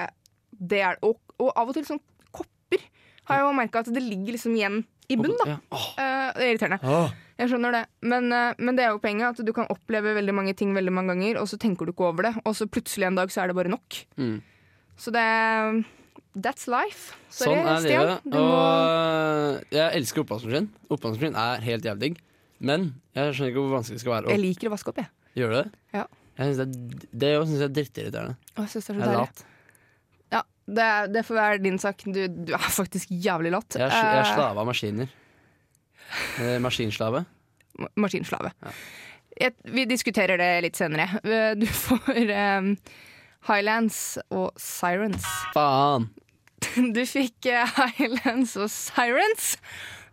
det 0.61 0.81
er 0.85 0.99
og, 1.05 1.17
og 1.41 1.51
av 1.57 1.73
og 1.73 1.75
til 1.79 1.85
sånn 1.89 2.01
kopper 2.33 2.85
har 3.31 3.41
jeg 3.41 3.47
jo 3.49 3.57
merka 3.57 3.81
at 3.81 3.89
det 3.95 4.03
ligger 4.05 4.37
liksom 4.37 4.55
igjen 4.57 4.83
i 5.09 5.17
bunnen. 5.17 5.37
da 5.41 5.51
Ja. 5.55 5.59
Oh. 5.73 5.89
Uh, 5.97 6.33
Det 6.37 6.45
er 6.45 6.51
irriterende. 6.53 6.81
Oh. 6.85 7.09
Jeg 7.41 7.51
skjønner 7.51 7.73
det. 7.75 7.83
Men, 8.07 8.29
eh, 8.33 8.55
men 8.63 8.77
det 8.77 8.85
er 8.85 8.93
jo 8.95 9.01
poenget 9.03 9.33
at 9.41 9.45
du 9.47 9.51
kan 9.53 9.67
oppleve 9.73 10.13
veldig 10.15 10.35
mange 10.37 10.53
ting 10.55 10.71
veldig 10.77 10.93
mange 10.95 11.15
ganger, 11.17 11.41
og 11.41 11.49
så 11.51 11.57
tenker 11.59 11.87
du 11.89 11.91
ikke 11.91 12.07
over 12.07 12.29
det, 12.29 12.35
og 12.47 12.55
så 12.55 12.69
plutselig 12.71 13.09
en 13.09 13.17
dag 13.19 13.33
så 13.35 13.43
er 13.43 13.51
det 13.51 13.57
bare 13.59 13.73
nok. 13.73 13.97
Mm. 14.21 14.37
Så 15.01 15.11
det 15.15 15.25
That's 16.35 16.67
life. 16.67 17.15
Sorry, 17.31 17.55
Sånn 17.61 17.69
er 17.71 17.85
livet. 17.87 18.25
Må 18.27 18.41
Og 18.43 19.75
jeg 19.75 20.01
elsker 20.01 20.25
oppvaskmaskin. 20.25 20.67
Oppvaskmaskin 20.91 21.37
er 21.39 21.63
helt 21.63 21.87
jævlig 21.87 22.03
digg. 22.09 22.21
Men 22.65 22.89
jeg 23.15 23.35
skjønner 23.37 23.53
ikke 23.53 23.63
hvor 23.63 23.75
vanskelig 23.77 23.99
det 23.99 24.03
skal 24.03 24.15
være 24.17 24.27
å 24.27 24.33
Jeg 24.35 24.43
liker 24.43 24.71
å 24.71 24.73
vaske 24.75 24.91
opp, 24.91 24.99
jeg. 25.03 25.11
Gjør 25.39 25.53
du 25.53 25.57
det. 25.61 25.65
Ja. 25.95 26.05
Jeg 26.35 26.49
synes 26.49 26.59
det, 26.59 27.09
det 27.23 27.31
synes 27.47 27.61
jeg 27.61 27.69
er 27.69 27.75
drittirriterende. 27.79 28.35
Å, 28.55 28.65
Jeg 28.65 28.73
synes 28.73 28.89
det 28.89 28.95
er 28.95 28.99
så 28.99 29.05
Jeg 29.05 29.13
er 29.13 29.19
lat. 29.21 29.45
Ja, 30.35 30.41
det, 30.79 30.89
det 31.15 31.23
får 31.29 31.39
være 31.39 31.63
din 31.69 31.79
sak. 31.83 32.03
Du, 32.11 32.21
du 32.51 32.53
er 32.59 32.67
faktisk 32.81 33.15
jævlig 33.15 33.55
lat. 33.55 33.79
Jeg 33.79 33.87
er, 33.87 33.95
jeg 33.95 34.19
er 34.19 34.25
Eh, 34.25 34.35
slave 34.35 34.65
av 34.65 34.71
maskiner. 34.71 35.15
Eh, 36.43 36.59
maskinslave. 36.63 37.25
Maskinslave. 37.99 38.51
Ja. 38.63 38.75
Jeg, 39.45 39.55
vi 39.75 39.85
diskuterer 39.91 40.39
det 40.39 40.51
litt 40.67 40.79
senere. 40.79 41.09
Eh, 41.23 41.55
Du 41.59 41.67
får 41.67 42.19
eh, 42.25 42.73
Highlands 43.49 44.17
og 44.33 44.53
Sirens. 44.61 45.25
Faen! 45.57 46.11
Du 46.97 47.03
fikk 47.07 47.47
eh, 47.53 47.69
Highlands 47.99 48.55
og 48.57 48.71
Sirens. 48.73 49.51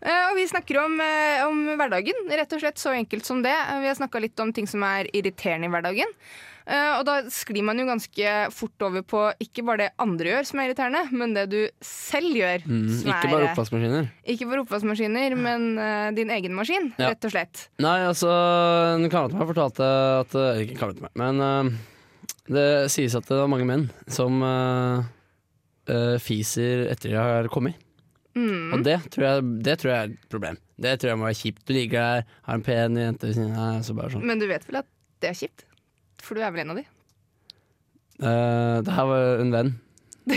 Eh, 0.04 0.28
og 0.28 0.36
vi 0.36 0.44
snakker 0.50 0.82
om, 0.82 0.98
eh, 1.00 1.40
om 1.48 1.62
hverdagen. 1.80 2.26
Rett 2.28 2.52
og 2.52 2.60
slett 2.62 2.78
så 2.78 2.92
enkelt 2.94 3.24
som 3.26 3.40
det. 3.42 3.54
Vi 3.82 3.88
har 3.88 3.96
snakka 3.98 4.20
litt 4.22 4.38
om 4.44 4.52
ting 4.54 4.68
som 4.68 4.84
er 4.86 5.08
irriterende 5.16 5.70
i 5.70 5.72
hverdagen. 5.72 6.12
Og 6.62 7.00
da 7.02 7.16
sklir 7.34 7.64
man 7.66 7.74
jo 7.80 7.88
ganske 7.88 8.32
fort 8.54 8.84
over 8.86 9.02
på 9.02 9.20
ikke 9.42 9.64
bare 9.66 9.80
det 9.80 9.88
andre 10.04 10.28
gjør 10.30 10.44
som 10.46 10.60
er 10.62 10.68
irriterende, 10.68 11.00
men 11.10 11.32
det 11.34 11.48
du 11.50 11.56
selv 11.82 12.36
gjør. 12.38 12.62
Mm, 12.70 12.84
ikke 13.00 13.16
er, 13.16 13.32
bare 13.32 13.48
oppvaskmaskiner. 13.48 14.06
Ikke 14.30 14.46
bare 14.46 14.62
oppvaskmaskiner, 14.62 15.34
men 15.42 15.64
uh, 15.74 16.12
din 16.14 16.30
egen 16.30 16.54
maskin, 16.54 16.92
Ja. 17.02 17.08
rett 17.10 17.26
og 17.26 17.34
slett. 17.34 17.64
Nei, 17.82 17.96
altså 18.06 18.30
En 18.30 19.08
kamerat 19.10 19.34
av 19.34 19.42
meg 19.42 19.50
fortalte 19.50 19.88
at 20.20 20.38
ikke 20.62 20.76
en 20.76 20.80
kamerat 20.84 21.02
av 21.02 21.08
meg, 21.08 21.16
men 21.24 21.42
eh, 21.48 21.80
det 22.54 22.68
sies 22.92 23.14
at 23.18 23.26
det 23.28 23.38
er 23.38 23.50
mange 23.50 23.66
menn 23.68 23.88
som 24.10 24.42
uh, 24.44 25.02
uh, 25.90 26.16
fiser 26.22 26.86
etter 26.92 27.12
de 27.14 27.18
har 27.20 27.48
kommet. 27.52 27.78
Mm. 28.32 28.72
Og 28.72 28.84
det 28.86 28.96
tror, 29.12 29.26
jeg, 29.26 29.44
det 29.66 29.76
tror 29.80 29.92
jeg 29.92 29.98
er 30.06 30.12
et 30.14 30.32
problem. 30.32 30.58
Det 30.82 30.96
tror 30.98 31.12
jeg 31.12 31.20
må 31.20 31.28
være 31.28 31.40
kjipt. 31.42 31.62
Du 31.68 31.74
ligger 31.76 32.00
der, 32.00 32.34
har 32.48 32.58
en 32.58 32.64
pen 32.64 32.96
jente 32.96 33.28
ved 33.28 33.36
siden 33.36 33.58
av 33.60 33.82
så 33.84 33.96
sånn 34.14 34.24
Men 34.26 34.40
du 34.40 34.48
vet 34.48 34.64
vel 34.68 34.80
at 34.80 34.88
det 35.22 35.30
er 35.32 35.38
kjipt? 35.38 35.66
For 36.22 36.38
du 36.38 36.42
er 36.44 36.54
vel 36.54 36.64
en 36.64 36.72
av 36.74 36.80
de? 36.80 36.86
Uh, 38.22 38.78
Det 38.86 38.96
her 38.96 39.10
var 39.10 39.42
en 39.42 39.52
venn. 39.52 39.74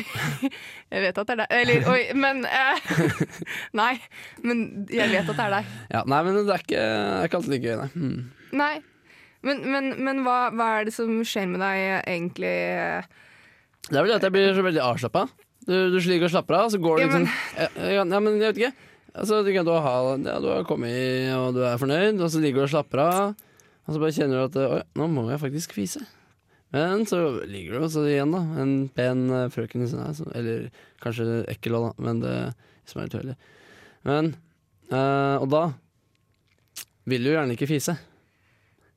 Jeg 0.91 1.01
vet 1.03 1.17
at 1.21 1.29
det 1.29 1.35
er 1.35 1.39
deg. 1.43 1.53
Eller, 1.59 1.87
oi, 1.91 2.01
men 2.17 2.41
eh, 2.49 2.89
Nei, 3.79 3.93
men 4.45 4.61
jeg 4.89 5.11
vet 5.11 5.29
at 5.29 5.37
det 5.37 5.45
er 5.45 5.53
deg. 5.59 5.71
Ja, 5.93 6.01
nei, 6.09 6.19
men 6.25 6.37
det 6.39 6.53
er 6.55 6.63
ikke, 6.63 6.81
er 6.81 7.29
ikke 7.29 7.39
alltid 7.39 7.53
like 7.55 7.69
gøy, 7.69 7.79
nei. 7.81 7.89
Mm. 7.93 8.51
Nei. 8.61 8.73
Men, 9.45 9.61
men, 9.69 9.91
men 10.03 10.23
hva, 10.25 10.49
hva 10.55 10.67
er 10.79 10.87
det 10.89 10.93
som 10.95 11.11
skjer 11.27 11.47
med 11.51 11.61
deg 11.61 11.83
egentlig? 12.09 12.53
Det 13.85 13.97
er 13.99 14.05
vel 14.07 14.15
at 14.15 14.25
jeg 14.25 14.33
blir 14.33 14.55
så 14.57 14.63
veldig 14.65 14.81
avslappa. 14.81 15.27
Du, 15.65 15.73
du 15.93 15.97
ligger 16.01 16.27
og 16.27 16.33
slapper 16.33 16.57
av, 16.57 16.67
så 16.73 16.79
går 16.81 16.97
det 16.99 17.05
Ja, 17.05 17.11
men- 17.13 17.27
liksom 17.29 17.61
ja, 17.61 17.69
ja, 17.93 18.03
ja, 18.05 18.19
men 18.25 18.39
jeg 18.41 18.51
vet 18.53 18.61
ikke. 18.63 18.91
Altså, 19.15 19.39
du, 19.45 19.51
kan, 19.55 19.65
du, 19.65 19.71
har, 19.71 20.09
ja, 20.19 20.35
du 20.43 20.47
har 20.51 20.65
kommet 20.67 20.91
i, 20.91 21.05
og 21.37 21.53
du 21.55 21.61
er 21.63 21.77
fornøyd, 21.79 22.19
og 22.19 22.27
så 22.33 22.41
ligger 22.43 22.63
du 22.63 22.67
og 22.67 22.73
slapper 22.73 23.01
av. 23.05 23.35
Og 23.85 23.93
så 23.95 24.01
bare 24.01 24.15
kjenner 24.17 24.41
du 24.41 24.45
at 24.49 24.57
Oi, 24.65 24.81
nå 24.99 25.07
må 25.13 25.27
jeg 25.29 25.39
faktisk 25.45 25.75
fise. 25.77 26.01
Men 26.75 27.05
så 27.07 27.21
ligger 27.47 27.77
du 27.77 27.85
også 27.85 28.03
igjen, 28.09 28.33
da. 28.33 28.41
En 28.63 28.73
pen 28.97 29.21
eh, 29.31 29.45
frøken 29.53 29.85
i 29.85 29.87
siden. 29.87 30.33
Eller 30.35 30.65
kanskje 31.05 31.43
ekkel 31.53 31.77
òg, 31.77 31.85
da, 31.87 32.05
men 32.09 32.19
det 32.25 32.33
som 32.89 32.99
er 32.99 33.07
litt 33.07 33.17
høylig. 33.21 33.35
Men 34.09 34.33
eh, 34.89 35.35
Og 35.39 35.47
da 35.53 35.63
vil 37.07 37.23
du 37.23 37.31
gjerne 37.31 37.53
ikke 37.55 37.69
fise. 37.69 37.95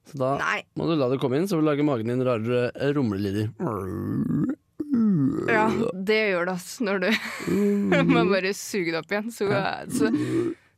Så 0.08 0.18
da 0.20 0.30
Nei. 0.40 0.62
må 0.78 0.86
du 0.88 0.94
la 0.96 1.08
det 1.12 1.18
komme 1.20 1.36
inn, 1.40 1.48
så 1.50 1.58
lager 1.60 1.84
magen 1.84 2.08
din 2.08 2.22
rare 2.24 2.70
rumlelyder. 2.96 3.50
Ja, 5.48 5.66
det 5.92 6.16
gjør 6.30 6.48
det, 6.48 6.54
altså 6.54 6.84
Når 6.86 7.02
du 7.02 7.08
må 8.14 8.22
bare 8.30 8.52
suge 8.56 8.92
det 8.94 9.00
opp 9.02 9.12
igjen, 9.12 9.28
så, 9.34 9.48
så 9.92 10.08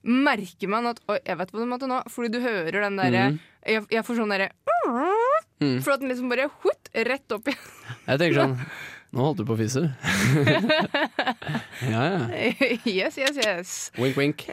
merker 0.02 0.70
man 0.72 0.90
at 0.90 0.98
Oi, 1.12 1.18
jeg 1.26 1.38
vet 1.38 1.52
hva 1.54 1.62
du 1.62 1.68
måtte 1.70 1.88
nå. 1.90 2.00
Fordi 2.10 2.32
du 2.34 2.40
hører 2.42 2.80
den 2.88 2.98
derre 2.98 3.24
Mhm. 3.30 3.38
jeg, 3.68 3.84
jeg 3.92 4.06
får 4.08 4.20
sånn 4.22 4.34
derre 4.36 4.50
Mm. 5.60 5.82
For 5.84 5.92
at 5.92 6.00
den 6.00 6.08
liksom 6.08 6.30
bare 6.32 6.46
hutt, 6.62 6.88
rett 7.04 7.32
opp 7.36 7.50
igjen. 7.52 7.66
Jeg 8.06 8.18
tenker 8.22 8.38
sånn 8.38 8.54
Nå 9.12 9.24
holdt 9.26 9.40
du 9.42 9.44
på 9.44 9.52
å 9.52 9.58
fise. 9.58 9.82
ja, 11.90 12.02
ja. 12.06 12.20
yes, 12.88 13.18
yes, 13.18 13.36
yes. 13.36 13.72
Wink, 13.98 14.16
wink. 14.16 14.46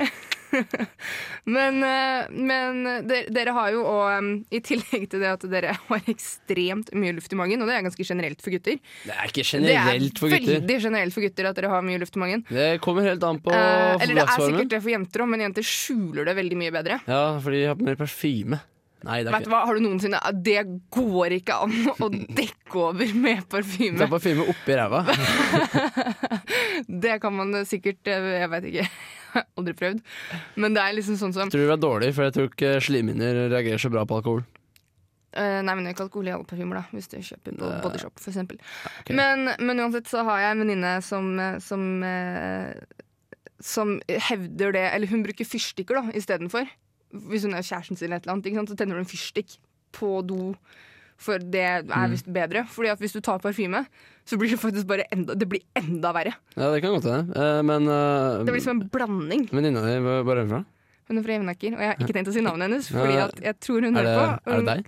Men, 1.57 1.77
eh, 1.83 2.27
men 2.31 2.79
dere, 3.07 3.29
dere 3.31 3.53
har 3.55 3.71
jo 3.71 3.83
òg, 3.87 4.27
i 4.51 4.59
tillegg 4.63 5.05
til 5.11 5.23
det 5.23 5.29
at 5.31 5.45
dere 5.51 5.75
har 5.77 6.09
ekstremt 6.11 6.91
mye 6.97 7.15
luft 7.15 7.31
i 7.33 7.39
magen, 7.39 7.63
og 7.63 7.69
det 7.69 7.77
er 7.77 7.85
ganske 7.85 8.07
generelt 8.07 8.43
for 8.43 8.51
gutter 8.55 8.79
Det 9.05 9.15
er 9.15 9.31
ikke 9.31 9.45
generelt 9.47 10.19
for 10.19 10.31
gutter. 10.31 10.43
Det 10.43 10.55
er 10.57 10.61
veldig 10.61 10.79
generelt 10.87 11.15
for 11.15 11.27
gutter 11.27 11.49
at 11.51 11.59
dere 11.59 11.71
har 11.71 11.85
mye 11.87 12.01
luft 12.03 12.19
i 12.19 12.23
magen. 12.23 12.43
Det 12.49 12.69
kommer 12.83 13.07
helt 13.07 13.23
an 13.27 13.39
på 13.43 13.55
Eh, 13.57 14.03
eller 14.03 14.21
det 14.21 14.25
er 14.25 14.41
sikkert 14.41 14.73
det 14.73 14.81
for 14.83 14.93
jenter 14.93 15.23
òg, 15.23 15.29
men 15.33 15.45
jenter 15.47 15.65
skjuler 15.65 16.27
det 16.27 16.35
veldig 16.37 16.57
mye 16.59 16.73
bedre. 16.75 16.99
Ja, 17.07 17.21
fordi 17.43 17.63
de 17.63 17.69
har 17.71 17.85
mer 17.89 17.99
parfyme. 17.99 18.59
Nei, 19.05 19.19
det 19.23 19.29
er 19.29 19.45
hva, 19.45 19.59
Har 19.69 19.77
du 19.77 19.83
noensinne 19.85 20.17
Det 20.41 20.57
går 20.93 21.35
ikke 21.37 21.53
an 21.67 21.73
å 22.03 22.09
dekke 22.09 22.79
over 22.81 23.13
med 23.13 23.43
parfyme. 23.51 23.99
Ta 24.01 24.07
parfyme. 24.09 24.41
parfyme 24.41 24.47
oppi 24.55 24.77
ræva. 24.79 25.03
Det 27.05 27.19
kan 27.21 27.35
man 27.37 27.61
sikkert 27.69 28.09
eh, 28.09 28.31
Jeg 28.41 28.51
veit 28.53 28.67
ikke. 28.71 28.87
Aldri 29.57 29.74
prøvd. 29.77 30.03
Men 30.60 30.77
det 30.77 30.84
er 30.84 30.96
liksom 30.98 31.17
sånn 31.19 31.36
som 31.36 31.51
Tror 31.51 31.63
du 31.63 31.67
det 31.67 31.74
var 31.74 31.81
dårlig, 31.81 32.13
for 32.15 32.27
jeg 32.27 32.38
tror 32.38 32.51
ikke 32.51 32.77
slimhinner 32.84 33.48
reagerer 33.51 33.81
så 33.81 33.91
bra 33.93 34.05
på 34.07 34.19
alkohol. 34.22 34.46
Uh, 35.38 35.60
nei, 35.62 35.74
men 35.75 35.84
det 35.84 35.91
er 35.91 35.96
ikke 35.98 36.05
alkohol 36.07 36.29
i 36.29 36.34
alle 36.34 36.48
parfymer, 36.50 36.79
da, 36.79 36.96
hvis 36.96 37.12
du 37.12 37.17
kjøper 37.19 37.57
på 37.60 37.72
Bodyshop, 37.84 38.15
for 38.17 38.31
eksempel. 38.31 38.57
Men, 39.13 39.51
men 39.60 39.84
uansett 39.84 40.10
så 40.10 40.24
har 40.25 40.41
jeg 40.41 40.55
en 40.55 40.63
venninne 40.63 40.93
som, 41.05 41.27
eh, 41.43 41.60
som, 41.62 41.84
uh, 42.01 43.03
som 43.62 43.98
hevder 44.07 44.74
det 44.74 44.86
Eller 44.96 45.12
hun 45.12 45.25
bruker 45.25 45.46
fyrstikker 45.46 46.00
da, 46.00 46.15
istedenfor. 46.17 46.65
Hvis 47.29 47.46
hun 47.46 47.53
er 47.53 47.65
kjæresten 47.65 48.00
sin, 48.00 48.07
eller 48.07 48.22
et 48.22 48.25
eller 48.25 48.39
annet, 48.39 48.72
så 48.72 48.79
tenner 48.79 48.98
hun 48.98 49.05
en 49.05 49.12
fyrstikk 49.12 49.60
på 49.96 50.15
do. 50.25 50.55
For 51.17 51.39
det 51.41 51.63
er 51.65 51.83
Mm. 51.83 52.12
visst 52.13 52.27
bedre. 52.31 52.62
Fordi 52.69 52.89
at 52.91 53.00
hvis 53.00 53.13
du 53.13 53.19
tar 53.21 53.39
parfyme, 53.39 53.86
så 54.25 54.38
blir 54.38 54.50
det 54.53 54.59
faktisk 54.59 54.86
bare 54.88 55.05
enda, 55.12 55.33
det 55.36 55.47
blir 55.50 55.62
enda 55.75 56.12
verre. 56.13 56.33
Ja, 56.55 56.71
det 56.71 56.81
kan 56.83 56.93
godt 56.93 57.07
hende. 57.09 57.33
Eh, 57.36 57.62
Men 57.63 57.88
uh, 57.89 58.43
Det 58.45 58.53
blir 58.53 58.62
som 58.62 58.79
en 58.81 58.88
blanding. 58.89 59.47
venninna 59.51 59.81
di, 59.81 59.97
hvor 60.03 60.24
hvor 60.24 60.38
er 60.38 60.45
hun 60.45 60.50
fra? 60.50 60.65
Hun 61.07 61.17
er 61.17 61.24
fra 61.24 61.31
Jevnaker, 61.38 61.74
og 61.74 61.79
jeg 61.79 61.88
har 61.88 61.95
ikke 61.97 62.13
tenkt 62.13 62.27
å 62.29 62.33
si 62.33 62.41
navnet 62.41 62.67
hennes. 62.69 62.88
Fordi 62.91 63.15
at 63.24 63.36
jeg 63.41 63.59
tror 63.59 63.81
hun 63.81 63.97
Er 63.97 64.03
det, 64.03 64.13
hører 64.13 64.39
på. 64.43 64.51
er 64.51 64.57
det 64.62 64.65
deg? 64.75 64.86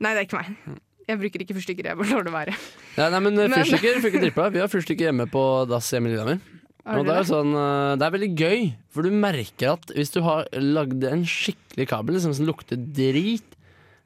Nei, 0.00 0.14
det 0.14 0.20
er 0.20 0.26
ikke 0.26 0.38
meg. 0.42 0.78
Jeg 1.08 1.18
bruker 1.20 1.40
ikke 1.44 1.54
fyrstikker, 1.56 1.84
jeg 1.88 1.96
bare 1.96 2.10
lar 2.12 2.22
det 2.24 2.32
være. 2.32 2.54
Ja, 2.98 3.08
nei, 3.10 3.20
men 3.20 3.38
eh, 3.38 3.48
Men- 3.48 3.58
Fyrstikker 3.64 4.00
funker 4.02 4.20
dritbra. 4.24 4.50
Vi 4.52 4.58
har 4.60 4.68
fyrstikker 4.68 5.08
hjemme 5.12 5.26
på 5.30 5.68
dass 5.68 5.90
hjemme 5.92 6.06
i 6.08 6.10
Lillehammer. 6.16 6.40
Har 6.86 6.98
Og 6.98 7.04
det 7.04 7.12
dere 7.12 7.20
er, 7.20 7.28
sånn, 7.28 7.52
eh, 7.54 7.96
det 7.96 8.02
er 8.06 8.10
veldig 8.16 8.34
gøy, 8.34 8.74
for 8.88 9.02
du 9.02 9.10
merker 9.10 9.72
at 9.74 9.86
hvis 9.94 10.10
du 10.10 10.22
har 10.22 10.44
lagd 10.54 11.04
en 11.04 11.22
skikkelig 11.24 11.86
kabel 11.88 12.14
liksom, 12.16 12.34
som 12.34 12.46
lukter 12.48 12.76
drit 12.76 13.44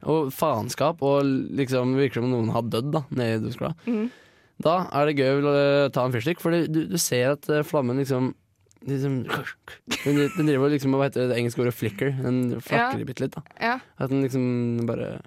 og 0.04 0.32
faenskap, 0.32 1.02
og 1.02 1.22
liksom 1.58 1.94
virker 1.96 2.20
som 2.22 2.30
noen 2.30 2.50
har 2.52 2.62
dødd 2.62 2.92
da, 2.92 3.04
nede 3.10 3.38
i 3.38 3.42
doskåla, 3.48 3.74
Mm. 3.86 4.10
da 4.62 4.88
er 4.92 5.06
det 5.06 5.16
gøy 5.18 5.42
å 5.42 5.92
ta 5.92 6.04
en 6.04 6.12
fyrstikk, 6.12 6.40
for 6.40 6.50
du, 6.50 6.86
du 6.86 6.98
ser 6.98 7.32
at 7.32 7.48
eh, 7.50 7.62
flammen 7.62 7.96
liksom 7.98 8.34
Liksom, 8.82 9.20
den, 10.02 10.16
den 10.36 10.46
driver 10.48 10.68
liksom 10.72 10.90
Hva 10.98 11.04
heter 11.06 11.28
det 11.30 11.36
engelske 11.38 11.60
ordet 11.62 11.72
flicker? 11.78 12.08
Den 12.18 12.58
flakker 12.58 12.98
Ja. 12.98 13.04
bitte 13.06 13.22
litt. 13.22 13.36
da 13.36 13.42
Ja. 13.62 13.76
At 13.96 14.10
den 14.10 14.24
liksom 14.24 14.86
bare 14.88 15.20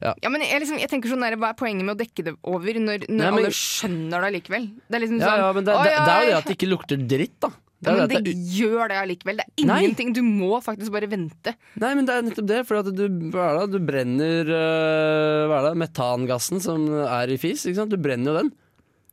Ja, 0.00 0.14
men 0.28 0.40
jeg, 0.40 0.60
liksom, 0.62 0.78
jeg 0.80 0.88
tenker 0.88 1.08
sånn 1.12 1.20
der, 1.24 1.36
Hva 1.36 1.50
er 1.52 1.58
poenget 1.60 1.84
med 1.84 1.96
å 1.96 2.00
dekke 2.00 2.24
det 2.24 2.34
over 2.44 2.72
når, 2.80 3.04
når 3.08 3.16
Nei, 3.20 3.30
men- 3.30 3.38
alle 3.44 3.52
skjønner 3.52 4.24
det 4.24 4.28
allikevel? 4.30 4.64
Det 4.88 4.96
er 4.96 5.04
liksom 5.04 5.20
Ja, 5.20 5.26
sånn 5.28 5.38
ja, 5.44 5.52
men 5.52 5.64
det, 5.68 5.74
«Oi, 5.76 5.84
det, 5.84 5.92
det 5.92 6.14
er 6.14 6.22
jo 6.24 6.30
det 6.30 6.38
at 6.40 6.44
det 6.50 6.56
ikke 6.58 6.70
lukter 6.72 6.96
dritt, 7.08 7.36
da. 7.40 7.50
Det 7.76 7.92
men 7.92 8.08
det 8.08 8.20
det 8.24 8.32
er... 8.32 8.44
gjør 8.56 8.88
det 8.88 8.98
allikevel. 9.02 9.40
Det 9.42 9.64
er 9.64 9.68
Nei. 9.68 9.80
ingenting. 9.84 10.12
Du 10.16 10.22
må 10.24 10.60
faktisk 10.64 10.94
bare 10.94 11.08
vente. 11.12 11.52
nei, 11.76 11.90
men 11.98 12.06
det 12.08 12.14
er 12.14 12.24
nettopp 12.24 12.46
det. 12.48 12.60
For 12.68 12.86
du, 12.86 13.02
det, 13.04 13.66
du 13.74 13.78
brenner 13.84 14.48
hva 14.48 15.58
er 15.60 15.66
det, 15.68 15.74
metangassen 15.84 16.62
som 16.64 16.86
er 17.04 17.34
i 17.34 17.36
fis. 17.40 17.66
Du 17.68 17.98
brenner 18.00 18.32
jo 18.32 18.38
den. 18.40 18.52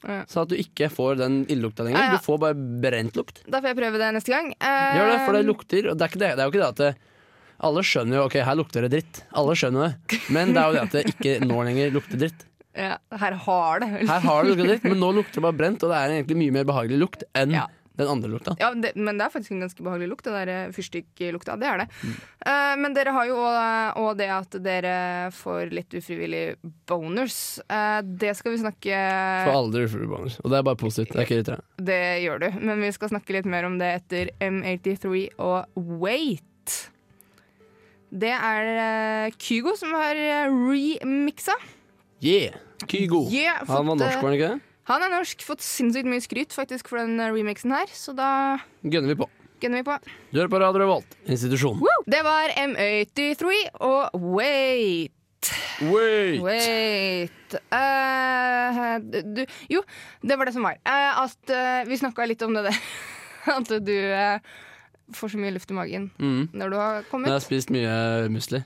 Ja. 0.03 0.21
Så 0.27 0.43
at 0.43 0.51
du 0.51 0.57
ikke 0.59 0.89
får 0.91 1.19
den 1.21 1.41
ildlukta 1.51 1.85
lenger. 1.87 1.99
Ja, 1.99 2.13
ja. 2.13 2.19
Du 2.19 2.25
får 2.25 2.39
bare 2.43 2.55
brent 2.83 3.15
lukt. 3.19 3.43
Da 3.47 3.59
får 3.63 3.71
jeg 3.71 3.79
prøve 3.79 3.99
det 4.01 4.09
neste 4.17 4.33
gang. 4.33 4.49
Uh... 4.59 4.95
Gjør 4.97 5.11
det, 5.11 5.19
for 5.25 5.37
det 5.37 5.43
lukter. 5.47 5.89
Og 5.91 5.99
det 5.99 6.07
er, 6.09 6.17
det 6.23 6.31
er 6.33 6.41
jo 6.43 6.51
ikke 6.53 6.63
det 6.63 6.71
at 6.71 6.81
det, 6.81 6.89
alle 7.63 7.83
skjønner 7.87 8.19
jo 8.19 8.25
ok, 8.27 8.39
her 8.47 8.57
lukter 8.59 8.83
det 8.87 8.91
dritt. 8.97 9.21
Alle 9.39 9.55
skjønner 9.59 9.93
det. 9.93 10.19
Men 10.35 10.51
det 10.55 10.59
er 10.63 10.65
jo 10.67 10.75
det 10.75 10.83
at 10.87 10.97
det 10.97 11.05
ikke 11.13 11.37
nå 11.45 11.61
lenger 11.69 11.93
lukter 11.95 12.19
dritt. 12.25 12.43
ja, 12.75 12.97
Her 13.21 13.37
har 13.45 13.83
det. 13.83 13.91
Her 14.09 14.27
har 14.27 14.43
det 14.43 14.51
lukta 14.51 14.67
dritt, 14.73 14.89
men 14.91 14.99
nå 14.99 15.13
lukter 15.19 15.39
det 15.39 15.45
bare 15.47 15.59
brent, 15.61 15.85
og 15.87 15.93
det 15.93 16.01
er 16.01 16.17
egentlig 16.17 16.39
mye 16.41 16.57
mer 16.59 16.67
behagelig 16.67 16.99
lukt 17.05 17.23
enn 17.39 17.55
Ja. 17.55 17.67
Den 17.99 18.09
andre 18.09 18.29
lukta. 18.31 18.55
Ja, 18.59 18.71
det, 18.73 18.93
men 18.95 19.19
det 19.19 19.27
er 19.27 19.33
faktisk 19.33 19.53
en 19.53 19.63
ganske 19.63 19.83
behagelig 19.85 20.09
lukt, 20.09 20.25
det 20.25 20.33
der 20.33 20.51
eh, 20.53 20.71
fyrstikklukta. 20.73 21.57
Det 21.61 21.67
er 21.69 21.83
det. 21.83 21.87
Mm. 22.01 22.15
Uh, 22.43 22.73
men 22.81 22.95
dere 22.97 23.13
har 23.15 23.27
jo 23.29 23.37
òg 24.03 24.17
det 24.19 24.29
at 24.33 24.57
dere 24.65 24.95
får 25.35 25.73
litt 25.75 25.93
ufrivillig 25.93 26.43
boners. 26.89 27.37
Uh, 27.69 28.01
det 28.01 28.33
skal 28.39 28.55
vi 28.55 28.63
snakke 28.63 29.03
Får 29.45 29.59
aldri 29.59 29.85
ufrivillig 29.87 30.13
boners, 30.15 30.39
Og 30.41 30.49
det 30.49 30.59
er 30.59 30.65
bare 30.71 30.81
positivt. 30.81 31.13
Det 31.13 31.21
er 31.21 31.27
ikke 31.27 31.39
irriterende. 31.41 31.85
Det 31.91 32.01
gjør 32.23 32.43
du, 32.45 32.49
men 32.65 32.83
vi 32.87 32.91
skal 32.97 33.13
snakke 33.13 33.37
litt 33.37 33.49
mer 33.49 33.69
om 33.69 33.77
det 33.81 33.93
etter 34.01 34.33
M83 34.41 35.27
og 35.37 35.85
Wait. 36.01 36.49
Det 38.13 38.29
er 38.29 38.67
eh, 38.73 39.33
Kygo 39.41 39.73
som 39.77 39.93
har 39.97 40.17
remiksa. 40.17 41.55
Yeah! 42.21 42.59
Kygo. 42.87 43.25
Yeah, 43.31 43.63
Han 43.67 43.87
var 43.87 43.95
norsk, 43.95 44.17
eh, 44.17 44.21
var 44.21 44.29
han 44.29 44.37
ikke 44.37 44.51
det? 44.53 44.72
Han 44.89 45.03
er 45.05 45.11
norsk, 45.13 45.41
fått 45.47 45.61
sinnssykt 45.63 46.07
mye 46.11 46.19
skryt 46.23 46.51
faktisk 46.55 46.89
for 46.91 46.99
den 46.99 47.15
eh, 47.23 47.31
remixen 47.31 47.71
her, 47.71 47.87
så 47.95 48.11
da 48.17 48.29
Gønner 48.83 49.13
vi 49.13 49.15
på. 49.21 49.29
gunner 49.63 49.79
vi 49.79 49.85
på. 49.87 49.95
Du 50.33 50.39
hører 50.41 50.51
på 50.51 50.59
Radio 50.59 50.81
Revolt, 50.83 51.13
institusjon. 51.25 51.79
Det 52.11 52.19
var 52.25 52.51
M83 52.59 53.53
og 53.79 54.17
Wait. 54.35 55.11
Wait! 55.83 56.39
Wait 56.43 57.39
Uh, 57.69 58.95
du, 59.03 59.43
Jo, 59.69 59.83
det 60.25 60.37
var 60.39 60.47
det 60.49 60.53
som 60.55 60.63
var. 60.65 60.77
Uh, 60.87 61.23
at 61.27 61.51
uh, 61.53 61.83
Vi 61.85 61.97
snakka 61.99 62.25
litt 62.25 62.41
om 62.41 62.55
det 62.55 62.63
der. 62.65 62.79
At 63.57 63.67
du 63.83 63.93
får 65.13 65.33
så 65.35 65.37
mye 65.41 65.51
luft 65.53 65.69
i 65.69 65.75
magen 65.77 66.07
Mm. 66.17 66.47
når 66.55 66.71
du 66.71 66.77
har 66.79 67.03
kommet. 67.11 67.27
Jeg 67.29 67.35
har 67.35 67.43
spist 67.45 67.69
mye 67.75 68.29
musli. 68.33 68.63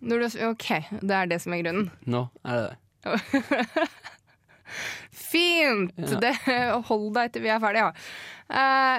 Når 0.00 0.22
du, 0.22 0.38
OK, 0.48 0.68
det 1.02 1.16
er 1.18 1.26
det 1.34 1.40
som 1.42 1.52
er 1.52 1.60
grunnen. 1.66 1.90
Nå 2.08 2.22
er 2.46 2.62
det 2.62 2.70
det. 2.70 3.90
Fint! 5.12 5.92
Ja. 5.98 6.18
Det, 6.22 6.32
hold 6.88 7.10
deg 7.16 7.32
til 7.34 7.44
vi 7.44 7.52
er 7.52 7.62
ferdige, 7.62 7.90
ja. 7.90 7.92
Eh, 8.50 8.98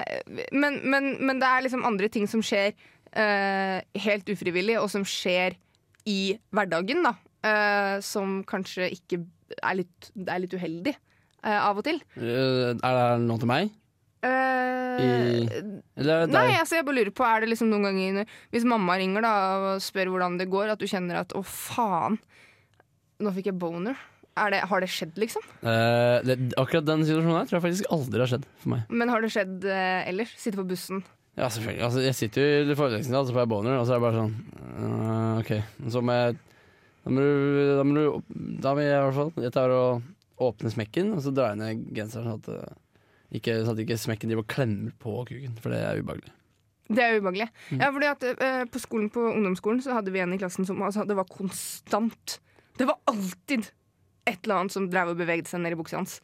men, 0.56 0.80
men, 0.88 1.10
men 1.20 1.40
det 1.42 1.48
er 1.48 1.66
liksom 1.66 1.84
andre 1.84 2.08
ting 2.12 2.28
som 2.30 2.40
skjer 2.44 2.72
eh, 3.12 3.78
helt 4.06 4.32
ufrivillig, 4.32 4.78
og 4.80 4.88
som 4.92 5.04
skjer 5.04 5.58
i 6.08 6.34
hverdagen, 6.50 7.04
da. 7.04 7.14
eh, 7.46 7.96
som 8.02 8.40
kanskje 8.48 8.88
ikke 8.96 9.20
er 9.60 9.82
litt, 9.82 10.10
det 10.16 10.32
er 10.32 10.42
litt 10.46 10.56
uheldig 10.56 10.96
av 11.42 11.74
og 11.80 11.82
til. 11.82 11.96
Er 12.16 12.76
det 12.78 13.06
noe 13.26 13.40
til 13.42 13.48
meg? 13.50 13.72
Det 14.22 16.16
Nei, 16.30 16.52
altså 16.54 16.76
jeg 16.78 16.84
bare 16.86 16.94
lurer 17.00 17.10
på 17.10 17.24
Er 17.26 17.42
det 17.42 17.48
liksom 17.50 17.72
noen 17.72 17.88
ganger 17.88 18.28
Hvis 18.54 18.66
mamma 18.68 18.94
ringer 19.00 19.24
da 19.24 19.32
og 19.56 19.82
spør 19.82 20.12
hvordan 20.12 20.36
det 20.38 20.46
går, 20.52 20.70
at 20.70 20.78
du 20.78 20.86
kjenner 20.86 21.18
at 21.24 21.34
'å, 21.34 21.42
faen, 21.42 22.20
nå 23.18 23.32
fikk 23.34 23.50
jeg 23.50 23.58
boner'. 23.58 23.98
Det, 24.32 24.60
har 24.68 24.80
det 24.80 24.88
skjedd, 24.88 25.18
liksom? 25.20 25.42
Uh, 25.60 26.22
det, 26.24 26.36
akkurat 26.56 26.86
den 26.88 27.02
situasjonen 27.04 27.36
her 27.36 27.48
tror 27.50 27.58
jeg 27.58 27.64
faktisk 27.66 27.90
aldri 27.92 28.22
har 28.22 28.30
skjedd 28.30 28.46
for 28.62 28.72
meg. 28.72 28.86
Men 28.88 29.12
har 29.12 29.24
det 29.24 29.32
skjedd 29.34 29.66
uh, 29.66 30.08
ellers? 30.08 30.32
Sitte 30.40 30.60
på 30.60 30.64
bussen? 30.70 31.02
Ja, 31.36 31.48
selvfølgelig. 31.48 31.82
Altså, 31.84 32.00
jeg 32.04 32.16
sitter 32.16 32.44
jo 32.44 32.72
i 32.72 32.78
forelesningssal, 32.78 33.26
så 33.28 33.36
får 33.36 33.44
jeg 33.44 33.50
boner, 33.52 33.76
og 33.76 33.84
så 33.88 33.94
er 33.94 34.00
det 34.00 34.06
bare 34.06 34.22
sånn 34.22 34.34
uh, 34.80 35.42
OK. 35.42 35.52
Så 35.92 36.02
må 36.04 36.16
jeg 36.16 36.40
Da 37.02 37.12
må 37.12 37.24
du 37.24 37.60
Da, 37.76 37.84
må 37.88 37.96
du, 37.96 38.36
da 38.62 38.74
må 38.76 38.84
jeg 38.84 38.92
i 38.92 39.00
hvert 39.06 39.16
fall 39.16 39.46
Jeg 39.46 39.54
tar 39.56 39.72
og 39.76 40.42
åpner 40.42 40.72
smekken, 40.74 41.12
og 41.16 41.20
så 41.24 41.32
drar 41.34 41.52
jeg 41.52 41.60
ned 41.60 41.82
genseren 41.94 42.32
sånn 42.32 42.40
at, 42.40 42.78
ikke, 43.36 43.60
sånn 43.62 43.76
at 43.76 43.82
ikke 43.84 43.98
smekken 44.00 44.32
driver 44.32 44.42
og 44.42 44.50
klemmer 44.50 44.94
på 44.98 45.12
kuken, 45.28 45.52
for 45.62 45.70
det 45.70 45.84
er 45.84 46.00
ubehagelig. 46.00 46.32
Det 46.90 47.04
er 47.04 47.20
ubehagelig. 47.20 47.46
Mm. 47.70 47.78
Ja, 47.78 47.90
fordi 47.94 48.08
at 48.10 48.26
uh, 48.32 48.64
på, 48.72 48.80
skolen, 48.82 49.12
på 49.12 49.22
ungdomsskolen 49.28 49.78
så 49.84 49.94
hadde 49.96 50.10
vi 50.14 50.22
en 50.24 50.34
i 50.34 50.40
klassen 50.40 50.66
som 50.66 50.82
altså, 50.82 51.06
Det 51.06 51.16
var 51.16 51.30
konstant. 51.30 52.40
Det 52.80 52.88
var 52.88 52.98
alltid 53.12 53.70
et 54.26 54.38
eller 54.44 54.60
annet 54.62 54.74
som 54.74 54.88
drev 54.92 55.12
og 55.14 55.18
beveget 55.20 55.50
seg 55.50 55.60
ned 55.64 55.74
i 55.74 55.78
buksa 55.80 55.98
hans. 56.00 56.20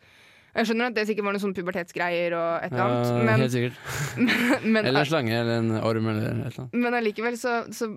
Jeg 0.57 0.67
skjønner 0.71 0.88
at 0.90 0.97
det 0.97 1.05
sikkert 1.07 1.26
var 1.28 1.35
noen 1.37 1.43
sånne 1.45 1.59
pubertetsgreier 1.59 2.35
og 2.35 2.64
et 2.64 2.73
eller 2.73 2.81
Ja, 2.81 3.12
annet, 3.12 3.43
helt 3.45 3.55
sikkert. 3.55 3.76
men, 4.73 4.81
Eller 4.88 5.05
en 5.05 5.11
slange 5.11 5.37
eller 5.37 5.61
en 5.61 5.71
orm 5.78 6.09
eller 6.11 6.25
et 6.25 6.33
eller 6.33 6.61
annet. 6.64 6.75
men 6.83 6.97
allikevel 6.99 7.37
så, 7.38 7.52
så 7.71 7.90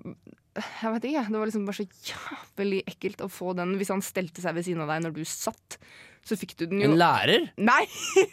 Jeg 0.60 0.92
vet 0.92 1.06
ikke, 1.08 1.24
det 1.32 1.40
var 1.40 1.48
liksom 1.48 1.64
bare 1.66 1.78
så 1.80 1.86
jævlig 2.12 2.82
ekkelt 2.92 3.24
å 3.24 3.28
få 3.32 3.54
den 3.58 3.72
hvis 3.80 3.90
han 3.94 4.04
stelte 4.04 4.44
seg 4.44 4.54
ved 4.58 4.66
siden 4.68 4.84
av 4.84 4.92
deg 4.92 5.06
når 5.08 5.14
du 5.16 5.22
satt. 5.26 5.78
Så 6.22 6.36
fikk 6.38 6.52
du 6.60 6.66
den 6.70 6.84
jo 6.84 6.90
En 6.92 6.98
lærer? 7.00 7.48
Nei! 7.58 7.80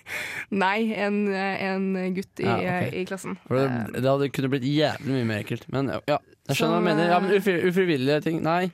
Nei, 0.65 0.77
en, 0.99 1.21
en 1.33 1.87
gutt 2.13 2.43
i, 2.43 2.45
Ja, 2.45 2.57
okay. 2.59 2.91
i 3.01 3.05
klassen. 3.09 3.39
For 3.47 3.57
Eh, 3.63 3.79
det, 3.95 4.03
det 4.03 4.11
hadde 4.11 4.29
kunne 4.35 4.51
blitt 4.51 4.67
jævlig 4.67 5.15
mye 5.15 5.29
mer 5.31 5.41
ekkelt. 5.45 5.65
Men 5.73 5.89
ja, 5.95 6.19
jeg 6.51 6.59
skjønner 6.59 6.75
hva 6.75 6.83
du 6.83 6.87
mener. 6.91 7.09
Ja, 7.15 7.17
men 7.23 7.33
eh, 7.33 7.39
ufri, 7.41 7.55
ufrivillige 7.71 8.19
ting. 8.27 8.43
Nei. 8.45 8.67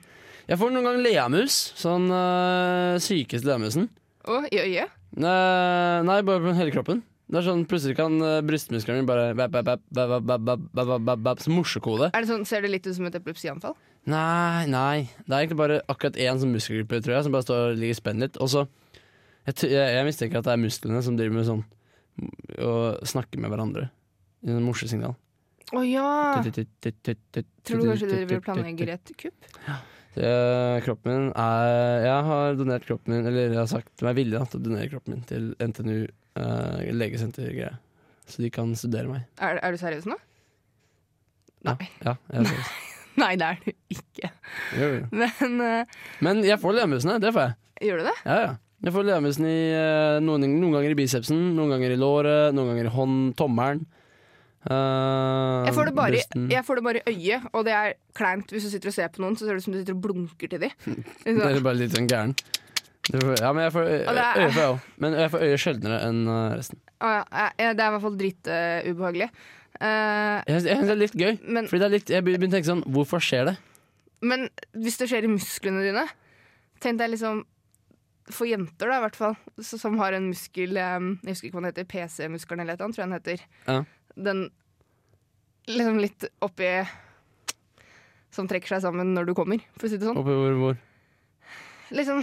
Jeg 0.46 0.60
får 0.60 0.70
noen 0.70 0.86
ganger 0.86 1.02
leamus. 1.02 1.54
Sånn 1.78 2.06
øh, 2.14 2.96
sykeste 3.02 3.48
leamusen. 3.48 3.88
Å, 4.26 4.44
i 4.52 4.60
øyet. 4.62 4.94
Nei, 5.16 6.02
nei, 6.06 6.20
bare 6.26 6.42
på 6.44 6.54
hele 6.58 6.74
kroppen. 6.74 7.02
Det 7.26 7.40
er 7.40 7.46
sånn 7.48 7.64
Plutselig 7.66 7.96
kan 7.98 8.14
eh, 8.22 8.38
brystmusklene 8.46 9.00
mine 9.00 9.08
bare 9.08 9.30
bap, 9.34 9.50
bap, 9.50 9.66
bap, 9.66 9.82
bap, 9.90 10.22
bap, 10.22 10.60
bap, 10.70 10.92
bap, 11.02 11.22
bap, 11.24 11.42
Som 11.42 11.56
morsekode. 11.58 12.12
Er 12.14 12.22
det 12.22 12.30
sånn, 12.30 12.44
Ser 12.46 12.62
det 12.62 12.70
litt 12.70 12.86
ut 12.86 12.94
som 12.94 13.08
et 13.08 13.18
epilepsianfall? 13.18 13.74
Nei, 14.06 14.68
nei. 14.70 15.08
Det 15.24 15.32
er 15.32 15.40
egentlig 15.40 15.58
bare 15.58 15.80
akkurat 15.90 16.18
én 16.22 16.38
sånn 16.38 16.54
muskelgruppe, 16.54 17.00
tror 17.02 17.16
jeg, 17.16 17.26
som 17.26 17.34
bare 17.34 17.46
står 17.48 17.72
og 17.72 17.80
ligger 17.82 17.98
spent 17.98 18.22
litt. 18.22 18.38
Og 18.38 18.52
så 18.52 18.62
jeg, 19.48 19.72
jeg, 19.72 19.82
jeg 19.96 20.06
mistenker 20.06 20.38
at 20.38 20.46
det 20.46 20.54
er 20.54 20.62
musklene 20.62 21.02
som 21.06 21.18
driver 21.18 21.40
med 21.40 21.48
sånn 21.48 21.66
Å 22.62 22.72
snakke 23.06 23.42
med 23.42 23.50
hverandre. 23.50 23.88
I 24.46 24.54
sånn 24.54 24.66
morsesignal. 24.66 25.18
Å 25.74 25.82
ja! 25.82 26.06
Tror 26.38 27.82
du 27.82 27.90
kanskje 27.90 28.06
dere 28.12 28.30
vil 28.30 28.42
planlegge 28.44 28.86
et 28.94 29.14
kupp? 29.18 29.50
Eh, 30.16 30.78
kroppen 30.86 31.12
min 31.12 31.26
er 31.36 32.04
Jeg 32.06 32.20
har 32.28 32.54
donert 32.56 32.86
kroppen 32.88 33.12
min, 33.12 33.26
eller 33.28 33.50
jeg 33.52 33.58
har 33.60 33.68
sagt 33.68 34.04
meg 34.06 34.16
villig 34.16 34.40
til 34.48 34.60
å 34.60 34.64
donere 34.64 34.88
kroppen 34.92 35.12
min 35.16 35.26
til 35.28 35.50
NTNU 35.60 36.06
uh, 36.40 36.80
legesenter-greie. 36.96 37.74
Så 38.26 38.40
de 38.42 38.50
kan 38.50 38.72
studere 38.78 39.10
meg. 39.12 39.26
Er, 39.38 39.60
er 39.62 39.76
du 39.76 39.80
seriøs 39.80 40.06
nå? 40.08 40.16
Nei. 41.66 41.76
ja 42.04 42.14
jeg 42.32 42.40
er 42.40 42.48
seriøs. 42.52 42.70
Nei, 43.16 43.32
det 43.40 43.46
er 43.48 43.60
du 43.64 43.68
ikke. 43.96 44.30
Jo, 44.76 44.88
jo. 44.98 45.04
Men 45.16 45.60
uh, 45.60 45.98
Men 46.24 46.40
jeg 46.44 46.60
får 46.60 46.78
legemusene, 46.80 47.18
det 47.22 47.32
får 47.36 47.46
jeg. 47.46 47.58
gjør 47.88 48.00
du 48.02 48.08
det? 48.10 48.16
Ja, 48.24 48.38
ja. 48.46 48.54
Jeg 48.84 48.92
får 48.92 49.06
legemusen 49.08 49.46
i 49.48 49.60
eh, 49.72 50.18
noen, 50.20 50.42
noen 50.60 50.74
ganger 50.76 50.92
i 50.92 50.96
bicepsen, 50.98 51.38
noen 51.56 51.70
ganger 51.72 51.94
i 51.94 51.96
låret, 51.96 52.52
noen 52.54 52.68
ganger 52.74 52.90
i 52.90 52.92
hånd, 52.92 53.22
tommelen. 53.40 53.80
Eh, 54.70 55.66
Jeg 55.68 55.74
får, 55.76 55.88
det 55.90 55.94
bare, 55.96 56.20
jeg 56.52 56.64
får 56.66 56.80
det 56.80 56.84
bare 56.86 57.02
i 57.02 57.14
øyet, 57.14 57.48
og 57.52 57.64
det 57.66 57.74
er 57.76 57.94
kleint 58.16 58.52
hvis 58.52 58.66
du 58.66 58.70
sitter 58.72 58.92
og 58.92 58.96
ser 58.96 59.10
på 59.14 59.22
noen, 59.24 59.36
så 59.38 59.46
ser 59.46 59.56
det 59.56 59.62
ut 59.62 59.66
som 59.68 59.76
du 59.76 59.80
sitter 59.80 59.96
og 59.96 60.04
blunker 60.06 60.52
til 60.52 60.62
dem. 60.66 60.74
Det 61.26 61.36
er 61.36 61.60
bare 61.64 61.78
litt 61.80 61.94
sånn 61.96 62.08
gæren. 62.10 62.34
Ja, 63.06 63.52
men 63.54 63.62
jeg 63.62 63.72
får 63.76 63.84
øye, 63.86 64.00
øye 64.10 64.46
jeg 64.50 64.62
òg. 64.64 64.86
Men 64.98 65.14
jeg 65.14 65.30
får 65.30 65.44
øye 65.46 65.58
sjeldnere 65.62 65.98
enn 66.08 66.24
eh, 66.26 66.56
resten. 66.58 66.80
Å 66.98 67.12
ja, 67.12 67.22
eh, 67.54 67.70
det 67.76 67.84
er 67.84 67.86
i 67.86 67.94
hvert 67.94 68.02
fall 68.02 68.16
dritubehagelig. 68.18 69.28
Uh, 69.76 70.40
Jeg 70.48 70.62
syns 70.64 70.86
det 70.88 70.94
er 70.94 70.98
litt 71.02 71.14
gøy. 71.20 71.34
men, 71.44 71.66
Fordi 71.68 71.82
det 71.82 71.86
er 71.86 71.92
litt, 71.92 72.10
jeg 72.14 72.24
begynner 72.24 72.48
å 72.48 72.54
tenke 72.54 72.70
sånn 72.70 72.84
Hvorfor 72.88 73.20
skjer 73.20 73.50
det? 73.50 73.56
men 74.24 74.46
hvis 74.72 74.96
det 74.96 75.10
skjer 75.10 75.26
i 75.26 75.28
musklene 75.28 75.82
dine 75.84 76.06
Tenk 76.80 76.96
deg 77.02 77.10
liksom 77.12 77.42
For 78.32 78.48
jenter, 78.48 78.88
da, 78.88 78.96
i 78.96 79.02
hvert 79.04 79.18
fall, 79.20 79.36
som 79.60 79.98
har 80.00 80.16
en 80.16 80.30
muskel 80.30 80.80
eh, 80.80 80.96
Jeg 81.26 81.34
husker 81.34 81.50
ikke 81.50 81.58
hva 81.58 81.64
den 81.66 81.68
heter, 81.74 81.88
PC-muskelen 81.92 82.64
eller 82.64 82.80
noe, 82.80 82.88
tror 82.96 83.04
jeg 83.04 83.10
den 83.10 83.18
heter. 83.18 83.44
Ja. 83.68 83.76
Den 84.16 84.46
liksom 85.68 85.98
litt 86.00 86.28
oppi 86.44 86.70
Som 88.32 88.48
trekker 88.48 88.76
seg 88.76 88.84
sammen 88.84 89.14
når 89.16 89.30
du 89.30 89.36
kommer, 89.36 89.62
for 89.76 89.88
å 89.88 89.92
si 89.92 90.00
det 90.00 90.08
sånn. 90.08 90.18
Oppi 90.20 90.34
hvor, 90.36 90.60
hvor? 90.60 90.84
Liksom 91.96 92.22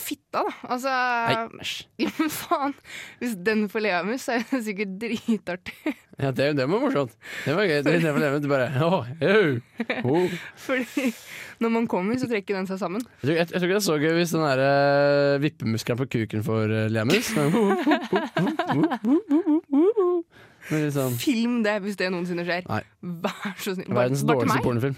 fitta, 0.00 0.42
da. 0.42 0.52
Altså 0.74 0.90
Nei, 0.90 2.06
men 2.18 2.30
faen. 2.32 2.74
Hvis 3.20 3.36
den 3.46 3.66
får 3.70 3.84
leamus, 3.84 4.24
så 4.26 4.36
er 4.36 4.46
det 4.50 4.60
sikkert 4.66 4.96
dritartig. 5.02 5.94
Ja, 6.18 6.30
det, 6.30 6.52
det 6.58 6.66
var 6.70 6.82
morsomt. 6.82 7.14
Det 7.44 7.54
var 7.56 7.68
gøy. 7.68 7.80
Det, 7.86 7.94
det 8.02 8.14
var 8.14 8.38
du 8.42 8.48
bare, 8.50 8.68
oh, 8.86 9.06
au, 9.22 9.60
oh. 10.10 10.36
Fordi 10.66 11.08
når 11.62 11.74
man 11.78 11.88
kommer, 11.90 12.18
så 12.18 12.28
trekker 12.30 12.58
den 12.58 12.68
seg 12.70 12.80
sammen. 12.82 13.02
jeg, 13.04 13.26
tror, 13.26 13.34
jeg, 13.34 13.46
jeg 13.46 13.54
tror 13.54 13.68
ikke 13.68 13.76
det 13.76 13.82
er 13.82 13.88
så 13.88 13.98
gøy 14.02 14.14
hvis 14.18 14.34
den 14.34 14.46
der 14.46 14.64
uh, 14.64 15.42
vippemuskelen 15.42 16.02
på 16.02 16.10
kuken 16.16 16.46
får 16.46 16.74
uh, 16.74 16.86
leamus. 16.92 17.32
Men 20.70 20.86
sånn 20.94 21.16
Film 21.20 21.58
det 21.64 21.74
hvis 21.84 21.96
det 22.00 22.08
noensinne 22.14 22.44
skjer. 22.46 22.64
Nei. 22.70 22.80
Vær 23.24 23.56
så 23.60 23.74
snill. 23.76 23.90
verdens 23.92 24.22
bare 24.24 24.44
til 24.44 24.48
dårligste 24.48 24.56
meg. 24.56 24.64
pornofilm. 24.64 24.96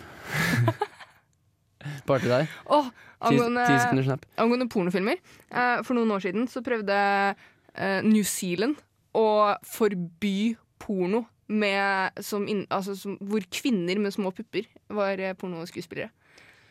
Bare 2.07 2.23
til 2.23 2.33
deg. 2.33 2.49
Åh, 2.75 2.89
Ti, 2.91 3.29
angående, 3.31 3.65
ti 3.69 3.77
sekunder 3.79 4.05
snap. 4.09 4.25
angående 4.43 4.67
pornofilmer. 4.71 5.21
eh, 5.51 5.83
for 5.87 5.95
noen 5.97 6.11
år 6.17 6.23
siden 6.25 6.49
så 6.51 6.63
prøvde 6.67 6.97
eh, 6.97 8.01
New 8.05 8.25
Zealand 8.27 8.77
å 9.17 9.55
forby 9.65 10.57
porno 10.83 11.25
med, 11.49 12.19
som 12.27 12.47
inn, 12.51 12.65
altså, 12.75 12.97
som, 12.99 13.15
hvor 13.23 13.45
kvinner 13.55 13.99
med 14.03 14.13
små 14.15 14.33
pupper 14.35 14.67
var 14.93 15.19
eh, 15.23 15.35
pornoskuespillere. 15.39 16.11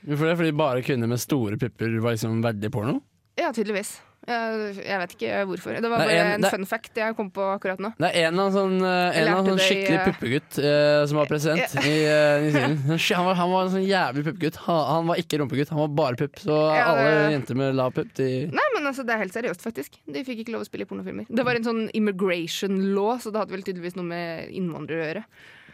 Hvorfor 0.05 0.29
det? 0.29 0.35
Fordi 0.37 0.51
bare 0.59 0.83
kvinner 0.85 1.09
med 1.09 1.21
store 1.23 1.57
pupper 1.57 1.95
var 2.03 2.13
liksom 2.17 2.43
verdig 2.43 2.69
porno? 2.75 2.99
Ja, 3.39 3.49
tydeligvis. 3.55 3.95
Jeg, 4.25 4.75
jeg 4.81 4.99
vet 5.01 5.11
ikke 5.15 5.39
hvorfor. 5.51 5.75
Det 5.77 5.89
var 5.91 6.01
Det 6.01 6.07
bare 6.09 6.21
en- 6.33 6.43
en, 6.43 6.49
fun 6.49 6.65
fact 6.65 6.97
jeg 6.97 7.15
kom 7.17 7.27
på 7.31 7.43
akkurat 7.53 7.79
nå. 7.83 7.91
Det 7.99 8.09
er 8.09 8.27
en 8.29 8.39
av 8.41 8.51
sånn, 8.55 8.75
eh, 8.81 9.19
en 9.19 9.27
lærte 9.29 9.51
sånn 9.51 9.61
skikkelig 9.61 9.99
eh, 9.99 10.05
puppegutt 10.09 10.57
uh, 10.65 11.05
som 11.05 11.19
var 11.19 11.29
president 11.29 11.75
i 11.85 11.93
uh, 12.09 12.41
New 12.41 12.51
Zealand. 12.51 12.79
Han 13.15 13.25
var, 13.29 13.35
han 13.41 13.51
var 13.53 13.67
en 13.67 13.73
sånn 13.75 13.85
jævlig 13.85 14.23
puppegutt. 14.29 14.55
Han, 14.65 14.81
han 14.89 15.11
var 15.11 15.21
ikke 15.21 15.39
rumpegutt, 15.43 15.69
han 15.75 15.81
var 15.83 15.93
bare 16.01 16.19
pupp. 16.23 16.41
Så 16.41 16.57
Ja, 16.75 16.87
alle 16.95 17.31
jenter 17.35 17.55
med 17.61 17.75
lav 17.77 17.93
pupp, 17.93 18.13
de 18.17 18.29
Nei, 18.49 18.67
men 18.75 18.89
altså, 18.89 19.05
Det 19.05 19.13
er 19.13 19.21
helt 19.25 19.33
seriøst, 19.37 19.61
faktisk. 19.61 19.99
De 20.09 20.23
fikk 20.25 20.41
ikke 20.45 20.55
lov 20.57 20.65
å 20.65 20.69
spille 20.69 20.87
i 20.87 20.89
pornofilmer. 20.89 21.29
Det 21.29 21.45
var 21.45 21.55
en 21.61 21.67
sånn 21.69 21.83
immigration 21.93 22.79
law, 22.95 23.19
så 23.21 23.29
det 23.31 23.43
hadde 23.43 23.53
vel 23.53 23.63
tydeligvis 23.67 23.95
noe 23.99 24.09
med 24.09 24.49
innvandrere 24.57 25.03
å 25.03 25.09
gjøre. 25.11 25.25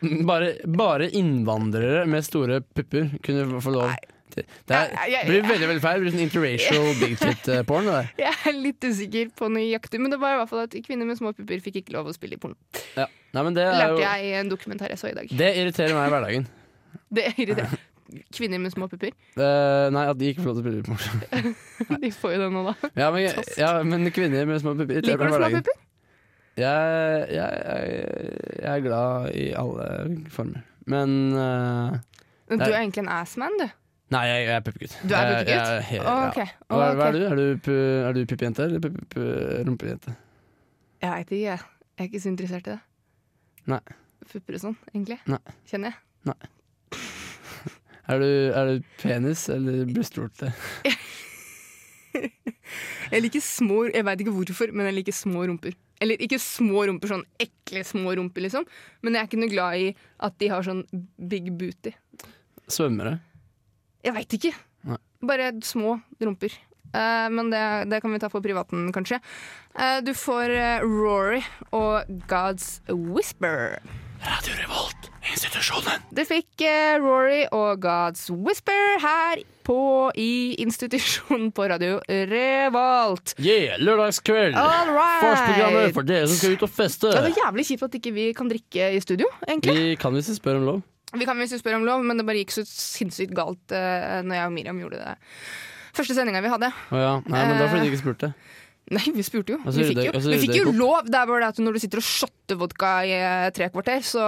bare, 0.30 0.54
bare 0.66 1.08
innvandrere 1.14 2.08
med 2.10 2.26
store 2.26 2.60
pupper 2.62 3.14
kunne 3.24 3.62
få 3.64 3.74
lov. 3.80 3.92
til- 3.96 4.18
Det 4.36 4.76
er, 4.78 4.94
Jeg- 5.12 5.28
blir 5.28 5.46
veldig 5.50 5.68
veldig 5.72 5.84
feil. 5.84 6.00
Det 6.00 6.04
blir 6.06 6.16
sånn 6.16 6.26
interracial 6.26 6.88
big 7.04 7.18
tit-porn. 7.20 7.90
Jeg 8.24 8.34
er 8.48 8.58
litt 8.58 8.88
usikker 8.88 9.32
på 9.38 9.52
nøyaktig, 9.52 10.00
men 10.02 10.14
det 10.14 10.20
var 10.22 10.36
i 10.38 10.42
hvert 10.42 10.52
fall 10.54 10.64
at 10.66 10.76
kvinner 10.88 11.10
med 11.10 11.20
små 11.20 11.34
pupper 11.38 11.62
fikk 11.64 11.82
ikke 11.84 11.96
lov 11.98 12.10
å 12.12 12.16
spille 12.16 12.38
i 12.38 12.42
porno. 12.42 12.58
Ja. 12.96 13.08
Nei, 13.32 13.44
men 13.48 13.56
det, 13.56 13.64
Lærte 13.64 14.02
jeg 14.04 14.26
i 14.28 14.34
en 14.42 14.50
dokumentar 14.52 14.92
jeg 14.92 15.00
så 15.00 15.12
i 15.12 15.16
dag. 15.16 15.30
det 15.32 15.54
irriterer 15.62 15.96
meg 15.96 16.10
i 16.10 16.14
hverdagen. 16.16 16.50
Det 17.16 17.24
irriterer 17.38 17.80
Kvinner 18.36 18.60
med 18.60 18.74
små 18.74 18.90
pupper. 18.92 19.14
Uh, 19.40 19.88
nei, 19.96 20.02
at 20.12 20.18
de 20.20 20.32
ikke 20.34 20.44
får 20.44 20.50
lov 20.50 20.58
til 20.58 20.64
å 20.64 20.66
spille 20.66 20.82
i 20.82 20.88
porno. 20.90 22.02
De 22.04 22.10
får 22.12 22.34
jo 22.34 22.42
det 22.42 22.50
nå, 22.52 22.64
da. 22.68 22.90
Ja, 23.00 23.08
men, 23.16 23.24
ja, 23.56 23.70
men 23.88 24.12
kvinner 24.12 24.50
med 24.50 24.60
små 24.60 24.74
pupper 24.76 25.00
Liker 25.00 25.32
du 25.32 25.38
små 25.38 25.52
pupper? 25.54 25.78
Jeg, 26.60 27.28
jeg, 27.32 27.62
jeg, 27.64 28.34
jeg 28.60 28.68
er 28.74 28.84
glad 28.84 29.30
i 29.40 29.46
alle 29.56 29.88
former. 30.34 30.66
Men 30.92 31.14
uh, 31.32 31.96
Du 32.52 32.58
er 32.60 32.82
egentlig 32.82 33.06
en 33.06 33.14
assman, 33.16 33.56
du. 33.62 33.70
Nei, 34.12 34.22
jeg, 34.28 34.46
jeg 34.48 34.56
er 34.58 34.64
puppegutt. 34.66 34.96
Du 35.08 35.14
er 35.16 35.30
puppegutt? 35.30 35.50
jeg 35.54 35.76
er 35.78 35.82
helt- 35.88 36.04
Å, 36.04 36.16
ja. 36.16 36.30
ok. 36.30 36.40
Hva, 36.68 36.88
er 37.08 37.12
du? 37.16 37.20
Er 37.26 37.36
du, 37.40 37.72
er 38.10 38.14
du 38.18 38.22
puppejente 38.28 38.64
eller 38.66 38.80
pu- 38.84 39.06
pu- 39.14 39.64
rumpejente? 39.68 40.16
Jeg 41.02 41.12
veit 41.16 41.32
ikke, 41.32 41.44
jeg. 41.46 41.60
Jeg 41.98 42.04
er 42.06 42.10
ikke 42.12 42.22
så 42.26 42.32
interessert 42.34 42.68
i 42.68 42.74
det. 42.76 42.80
Nei. 43.72 43.80
Pupper 44.32 44.58
og 44.58 44.62
sånn, 44.66 44.76
egentlig. 44.94 45.18
Nei. 45.32 45.40
Kjenner 45.72 45.96
jeg. 45.96 46.36
Er 48.12 48.20
du, 48.20 48.26
er 48.58 48.66
du 48.68 48.88
penis 49.00 49.46
eller 49.54 49.86
brystvorte? 49.88 50.50
Jeg 53.12 53.22
liker 53.24 53.44
små 53.44 53.86
Jeg 53.92 54.04
veit 54.08 54.22
ikke 54.24 54.34
hvorfor, 54.36 54.72
men 54.76 54.88
jeg 54.90 54.98
liker 55.00 55.16
små 55.16 55.46
rumper. 55.48 55.76
Eller 56.02 56.20
ikke 56.24 56.40
små 56.42 56.84
rumper, 56.90 57.12
sånn 57.12 57.24
ekle 57.40 57.84
små 57.88 58.12
rumper, 58.18 58.44
liksom. 58.48 58.66
Men 59.06 59.16
jeg 59.16 59.22
er 59.22 59.30
ikke 59.30 59.40
noe 59.42 59.52
glad 59.52 59.78
i 59.80 59.90
at 60.28 60.38
de 60.42 60.50
har 60.52 60.66
sånn 60.66 60.82
big 61.30 61.52
booty. 61.60 61.94
Svømmere? 62.72 63.20
Jeg 64.02 64.16
veit 64.18 64.38
ikke. 64.38 64.52
Nei. 64.90 65.00
Bare 65.30 65.52
små 65.66 66.00
rumper. 66.22 66.58
Uh, 66.92 67.30
men 67.32 67.52
det, 67.54 67.64
det 67.92 68.02
kan 68.04 68.12
vi 68.12 68.20
ta 68.20 68.28
for 68.32 68.44
privaten, 68.44 68.90
kanskje. 68.96 69.22
Uh, 69.78 70.02
du 70.04 70.12
får 70.18 70.52
uh, 70.52 70.84
Rory 70.84 71.40
og 71.72 72.10
God's 72.28 72.82
Whisper. 72.90 73.78
Radio 74.22 74.54
Revolt, 74.60 75.08
institusjonen. 75.32 76.04
Du 76.14 76.22
fikk 76.30 76.62
Rory 77.02 77.48
og 77.58 77.82
God's 77.82 78.28
Whisper 78.30 79.00
her 79.02 79.42
på 79.66 80.12
i 80.20 80.54
institusjonen 80.62 81.50
på 81.56 81.66
radio 81.72 81.98
Revolt. 82.06 83.34
Yeah, 83.42 83.80
lørdagskveld! 83.82 84.54
All 84.60 84.92
right. 84.94 85.24
Farsprogrammet 85.24 85.96
for 85.98 86.06
dere 86.06 86.30
som 86.30 86.38
skal 86.38 86.54
ut 86.54 86.68
og 86.68 86.74
feste. 86.76 87.16
Det 87.16 87.32
er 87.32 87.42
jævlig 87.48 87.66
kjipt 87.72 87.88
at 87.88 87.98
ikke 87.98 88.14
vi 88.14 88.30
kan 88.38 88.52
drikke 88.52 88.92
i 88.94 89.02
studio, 89.02 89.32
egentlig. 89.48 89.78
Vi 89.80 89.98
kan 90.02 90.14
hvis 90.14 90.30
vi 90.36 90.38
spør 90.38 90.62
om 90.62 90.70
lov. 90.70 90.84
Vi 91.18 91.26
kan 91.28 91.38
visst 91.42 91.58
spørre 91.60 91.76
om 91.82 91.86
lov, 91.88 92.04
men 92.08 92.18
det 92.22 92.26
bare 92.26 92.40
gikk 92.44 92.54
så 92.56 92.64
sinnssykt 92.68 93.34
galt 93.36 93.74
uh, 93.76 94.22
når 94.24 94.36
jeg 94.38 94.46
og 94.48 94.54
Miriam 94.56 94.80
gjorde 94.80 95.02
det. 95.04 95.16
Første 95.98 96.16
sendinga 96.16 96.40
vi 96.46 96.52
hadde. 96.54 96.70
Å 96.72 97.00
ja. 97.02 97.14
Nei, 97.28 97.42
men 97.50 97.58
da 97.60 97.66
fordi 97.68 97.90
du 97.90 97.92
ikke 97.92 98.00
spurte. 98.06 98.30
Nei, 98.92 99.04
vi 99.16 99.24
spurte 99.24 99.54
jo. 99.54 99.58
Altså, 99.64 99.80
Vi 99.82 99.90
fikk 99.92 100.00
jo, 100.08 100.12
altså, 100.18 100.32
vi 100.34 100.38
fikk 100.42 100.56
jo 100.58 100.64
opp. 100.72 100.78
lov. 100.80 101.10
Det 101.12 101.20
er 101.20 101.28
bare 101.30 101.44
det 101.44 101.50
at 101.54 101.60
når 101.64 101.76
du 101.78 101.80
sitter 101.84 102.00
og 102.02 102.08
shotter 102.08 102.58
vodka 102.60 102.90
i 103.08 103.12
eh, 103.16 103.50
tre 103.56 103.68
kvarter, 103.72 104.02
så 104.04 104.24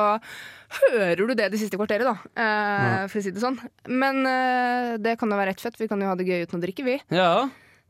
hører 0.77 1.19
du 1.19 1.33
det 1.35 1.49
det 1.51 1.59
siste 1.59 1.79
kvarteret, 1.79 2.07
da. 2.07 2.13
eh, 2.39 3.07
For 3.11 3.19
å 3.19 3.23
si 3.25 3.33
det 3.35 3.41
sånn. 3.43 3.57
Men 3.91 4.21
eh, 4.29 4.93
det 5.03 5.17
kan 5.19 5.31
jo 5.33 5.39
være 5.39 5.51
rett 5.51 5.63
fett. 5.63 5.79
Vi 5.81 5.87
kan 5.91 5.99
jo 6.03 6.07
ha 6.11 6.15
det 6.19 6.27
gøy 6.29 6.45
uten 6.45 6.59
å 6.59 6.63
drikke, 6.63 6.85
vi. 6.87 6.95
Ja, 7.15 7.49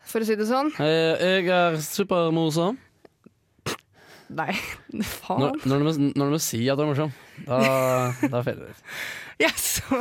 For 0.09 0.23
å 0.23 0.27
si 0.29 0.37
det 0.39 0.47
sånn. 0.49 0.71
eh, 0.81 1.41
jeg 1.41 1.49
er 1.53 1.77
supermorsom. 1.83 2.79
Nei, 4.31 4.53
faen. 5.23 5.41
Når, 5.41 5.59
når, 5.67 5.81
du 5.81 5.87
må, 5.87 5.93
når 6.13 6.31
du 6.31 6.35
må 6.37 6.41
si 6.41 6.61
at 6.71 6.79
du 6.79 6.85
er 6.85 6.89
morsom, 6.91 7.13
da, 7.47 7.59
da 8.29 8.41
feiler 8.45 8.71
det. 8.71 8.77
Jeg 9.41 9.57
så, 9.57 9.97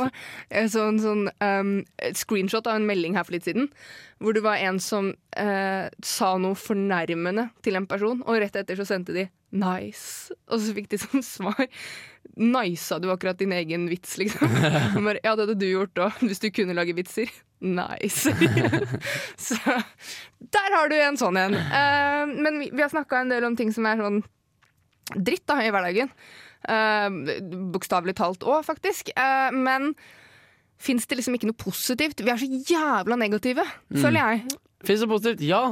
jeg 0.53 0.67
så 0.69 0.83
en 0.85 0.99
sånn 1.01 1.23
um, 1.41 1.71
screenshot 2.15 2.67
av 2.69 2.77
en 2.77 2.85
melding 2.85 3.15
her 3.17 3.25
for 3.25 3.33
litt 3.33 3.47
siden. 3.47 3.65
Hvor 4.21 4.37
det 4.37 4.43
var 4.45 4.61
en 4.61 4.77
som 4.79 5.09
uh, 5.09 5.85
sa 6.05 6.29
noe 6.39 6.55
fornærmende 6.55 7.47
til 7.65 7.79
en 7.79 7.87
person, 7.89 8.21
og 8.29 8.37
rett 8.39 8.55
etter 8.61 8.77
så 8.77 8.85
sendte 8.87 9.15
de 9.17 9.25
'nice'. 9.51 10.37
Og 10.53 10.61
så 10.61 10.75
fikk 10.77 10.91
de 10.93 11.01
som 11.01 11.25
svar 11.33 11.65
'nicea 12.37 13.01
du 13.01 13.09
akkurat 13.11 13.41
din 13.41 13.57
egen 13.57 13.89
vits', 13.89 14.19
liksom. 14.21 14.53
Bare, 15.01 15.19
ja, 15.23 15.33
det 15.35 15.47
hadde 15.47 15.59
du 15.59 15.67
gjort 15.67 16.05
òg, 16.05 16.23
hvis 16.23 16.41
du 16.45 16.51
kunne 16.53 16.77
lage 16.77 16.95
vitser. 16.95 17.33
Nice. 17.63 18.27
så 19.45 19.55
der 20.51 20.75
har 20.75 20.89
du 20.91 20.95
en 20.99 21.19
sånn 21.19 21.39
en. 21.39 21.55
Uh, 21.55 22.27
men 22.27 22.59
vi, 22.59 22.69
vi 22.73 22.83
har 22.83 22.91
snakka 22.91 23.21
en 23.23 23.31
del 23.31 23.45
om 23.47 23.55
ting 23.59 23.71
som 23.75 23.87
er 23.87 24.01
sånn 24.03 24.19
dritt 25.15 25.45
da, 25.47 25.61
i 25.63 25.71
hverdagen. 25.71 26.11
Uh, 26.67 27.07
Bokstavelig 27.71 28.17
talt 28.19 28.43
òg, 28.43 28.65
faktisk. 28.67 29.13
Uh, 29.15 29.49
men 29.55 29.93
fins 30.83 31.07
det 31.07 31.21
liksom 31.21 31.37
ikke 31.37 31.47
noe 31.53 31.61
positivt? 31.63 32.19
Vi 32.19 32.33
er 32.33 32.41
så 32.41 32.49
jævla 32.51 33.17
negative, 33.19 33.65
føler 33.95 34.19
jeg. 34.19 34.59
Fins 34.83 35.05
det 35.05 35.09
positivt? 35.11 35.47
Ja. 35.47 35.63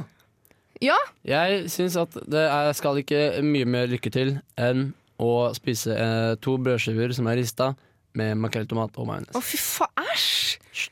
Ja, 0.81 0.97
Jeg 1.27 1.67
syns 1.69 1.93
at 1.99 2.15
det 2.31 2.47
er, 2.47 2.71
skal 2.73 3.03
ikke 3.03 3.43
mye 3.45 3.67
mer 3.69 3.91
lykke 3.91 4.09
til 4.09 4.31
enn 4.57 4.87
å 5.21 5.51
spise 5.53 5.93
to 6.41 6.55
brødskiver 6.57 7.13
som 7.13 7.27
er 7.29 7.37
rista, 7.37 7.73
med 8.17 8.39
makrell, 8.41 8.65
tomat 8.67 8.97
og 8.99 9.05
majones. 9.07 9.35
å 9.37 9.43
fy 9.45 9.59
faen, 9.61 10.09
æsj! 10.15 10.89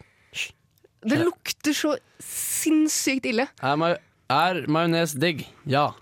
Det 0.99 1.15
lukter 1.21 1.73
så 1.75 1.95
sinnssykt 2.19 3.25
ille. 3.29 3.47
Er, 3.63 3.75
ma 3.79 3.93
er 4.29 4.65
majones 4.67 5.13
digg? 5.15 5.45
Ja. 5.69 5.93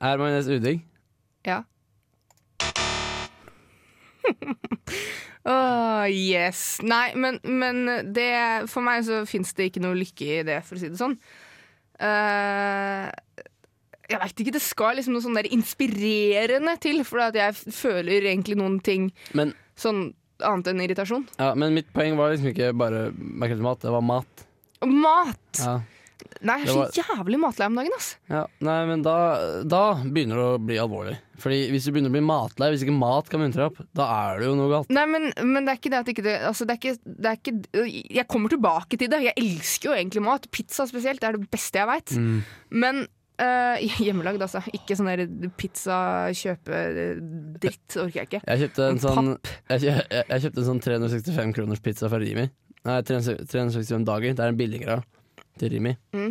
er 0.00 0.16
majones 0.20 0.48
udigg? 0.48 0.80
Ja. 1.46 1.62
Åh, 5.48 6.08
yes. 6.08 6.78
Nei, 6.84 7.12
men, 7.16 7.38
men 7.44 7.84
det, 8.12 8.32
for 8.72 8.84
meg 8.84 9.04
så 9.06 9.22
fins 9.28 9.52
det 9.56 9.68
ikke 9.68 9.84
noe 9.84 9.96
lykke 9.98 10.24
i 10.40 10.42
det, 10.48 10.62
for 10.64 10.76
å 10.76 10.80
si 10.80 10.88
det 10.92 11.00
sånn. 11.00 11.16
Uh, 12.00 13.08
jeg 14.08 14.20
veit 14.22 14.40
ikke, 14.40 14.54
det 14.56 14.64
skal 14.64 14.96
liksom 14.96 15.16
noe 15.16 15.24
sånn 15.24 15.36
der 15.36 15.50
inspirerende 15.52 16.74
til, 16.80 17.04
for 17.04 17.28
at 17.28 17.36
jeg 17.36 17.76
føler 17.76 18.30
egentlig 18.30 18.56
noen 18.56 18.78
ting 18.84 19.10
Men, 19.36 19.52
sånn 19.76 20.14
annet 20.44 20.66
enn 20.72 20.80
irritasjon. 20.86 21.26
ja, 21.38 21.52
men 21.58 21.74
mitt 21.74 21.92
poeng 21.94 22.16
var 22.18 22.32
liksom 22.34 22.52
ikke 22.52 22.72
bare 22.78 23.08
makrell, 23.16 23.62
mat, 23.64 23.80
det 23.82 23.90
var 23.94 24.04
mat. 24.04 24.44
Mat! 24.84 25.62
Ja. 25.62 25.78
Nei, 26.42 26.58
jeg 26.60 26.66
er 26.66 26.66
Det 26.68 26.74
så 26.74 26.78
var- 26.82 27.18
jævlig 27.18 27.38
matlei 27.40 27.66
om 27.66 27.74
dagen, 27.78 27.94
ass. 27.96 28.08
Ja, 28.30 28.44
nei, 28.60 28.84
men 28.86 29.02
da, 29.02 29.14
da 29.64 29.80
begynner 30.04 30.36
det 30.38 30.44
å 30.44 30.58
bli 30.66 30.76
alvorlig. 30.78 31.16
Fordi 31.38 31.58
hvis 31.70 31.84
du 31.86 31.92
begynner 31.94 32.10
å 32.10 32.14
bli 32.14 32.22
matlei, 32.26 32.68
hvis 32.74 32.82
ikke 32.84 32.94
mat 32.98 33.28
kan 33.30 33.40
muntre 33.40 33.66
opp, 33.70 33.78
da 33.94 34.06
er 34.34 34.38
det 34.42 34.46
jo 34.48 34.54
noe 34.58 34.68
galt. 34.70 34.90
Nei, 34.94 35.06
men, 35.06 35.32
men 35.46 35.64
det 35.66 35.72
er 35.74 35.78
ikke 35.80 35.90
det 35.94 35.98
at 36.02 36.10
ikke 36.12 36.24
det 36.26 36.34
Altså, 36.46 36.66
det 36.66 36.74
er 36.74 36.80
ikke, 36.82 36.98
det 37.06 37.30
er 37.32 37.38
ikke 37.38 38.14
Jeg 38.18 38.26
kommer 38.28 38.50
tilbake 38.50 38.98
til 38.98 39.08
det. 39.10 39.22
Jeg 39.30 39.34
elsker 39.38 39.90
jo 39.90 39.96
egentlig 39.96 40.22
mat. 40.26 40.50
Pizza 40.50 40.86
spesielt. 40.90 41.20
Det 41.22 41.28
er 41.30 41.38
det 41.38 41.50
beste 41.50 41.78
jeg 41.80 41.90
veit. 41.90 42.14
Mm. 42.18 42.42
Men 42.70 43.06
øh, 43.44 43.84
hjemmelagd, 44.06 44.42
altså. 44.46 44.62
Ikke 44.74 44.96
sånn 44.98 45.10
der 45.10 45.24
pizza 45.60 45.98
kjøpe 46.36 46.80
øh, 46.88 47.20
dritt. 47.62 47.86
Orker 48.00 48.22
jeg 48.22 48.30
ikke. 48.30 48.42
Jeg 48.46 48.64
kjøpte 48.64 48.88
en 48.92 49.00
sånn 49.04 49.30
jeg, 49.34 49.84
kjø- 49.84 49.94
jeg, 49.94 50.24
jeg 50.32 50.44
kjøpte 50.46 50.64
en 50.64 50.68
sånn 50.72 50.82
365 50.88 51.54
kroners 51.58 51.82
pizza 51.84 52.10
fra 52.12 52.20
Rimi. 52.22 52.48
Nei, 52.88 52.98
365 53.08 54.06
dager. 54.08 54.36
Det 54.38 54.44
er 54.44 54.52
en 54.54 54.60
billigere 54.60 55.00
til 55.58 55.72
Rimi. 55.74 55.96
Mm. 56.14 56.30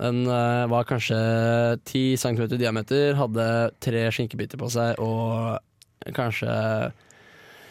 Den 0.00 0.20
uh, 0.30 0.64
var 0.70 0.86
kanskje 0.86 1.16
10 1.90 2.16
cm 2.22 2.44
i 2.46 2.60
diameter, 2.62 3.16
hadde 3.18 3.46
tre 3.82 4.04
skinkebiter 4.14 4.60
på 4.60 4.68
seg 4.70 5.00
og 5.02 5.58
kanskje 6.16 6.52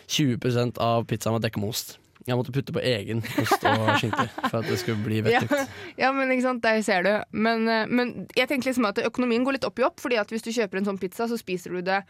20% 0.10 0.78
av 0.84 1.06
pizzaen 1.10 1.38
var 1.38 1.44
dekket 1.46 1.62
med 1.64 1.72
ost. 1.72 1.96
Jeg 2.30 2.38
måtte 2.40 2.54
putte 2.56 2.76
på 2.76 2.84
egen 2.86 3.24
ost 3.42 3.66
og 3.66 3.90
skinke 4.00 4.28
for 4.46 4.60
at 4.62 4.70
det 4.70 4.78
skulle 4.82 5.02
bli 5.06 5.20
Ja, 5.24 5.42
vettugt. 5.42 5.76
ja, 6.00 6.12
men 6.16 6.32
ikke 6.36 6.46
sant, 6.46 6.62
der 6.64 6.82
ser 6.86 7.04
du. 7.06 7.12
Men, 7.34 7.68
øh, 7.68 7.90
men 7.90 8.14
jeg 8.38 8.48
tenker 8.52 8.70
liksom 8.72 8.88
at 8.92 9.02
økonomien 9.04 9.44
går 9.48 9.58
litt 9.58 9.68
opp 9.68 9.82
i 9.82 9.88
opp. 9.90 10.00
Fordi 10.00 10.20
at 10.22 10.32
hvis 10.32 10.46
du 10.46 10.52
kjøper 10.56 10.80
en 10.82 10.88
sånn 10.92 11.02
pizza, 11.02 11.28
så 11.32 11.38
spiser 11.42 11.76
du 11.76 11.82
det 11.90 12.04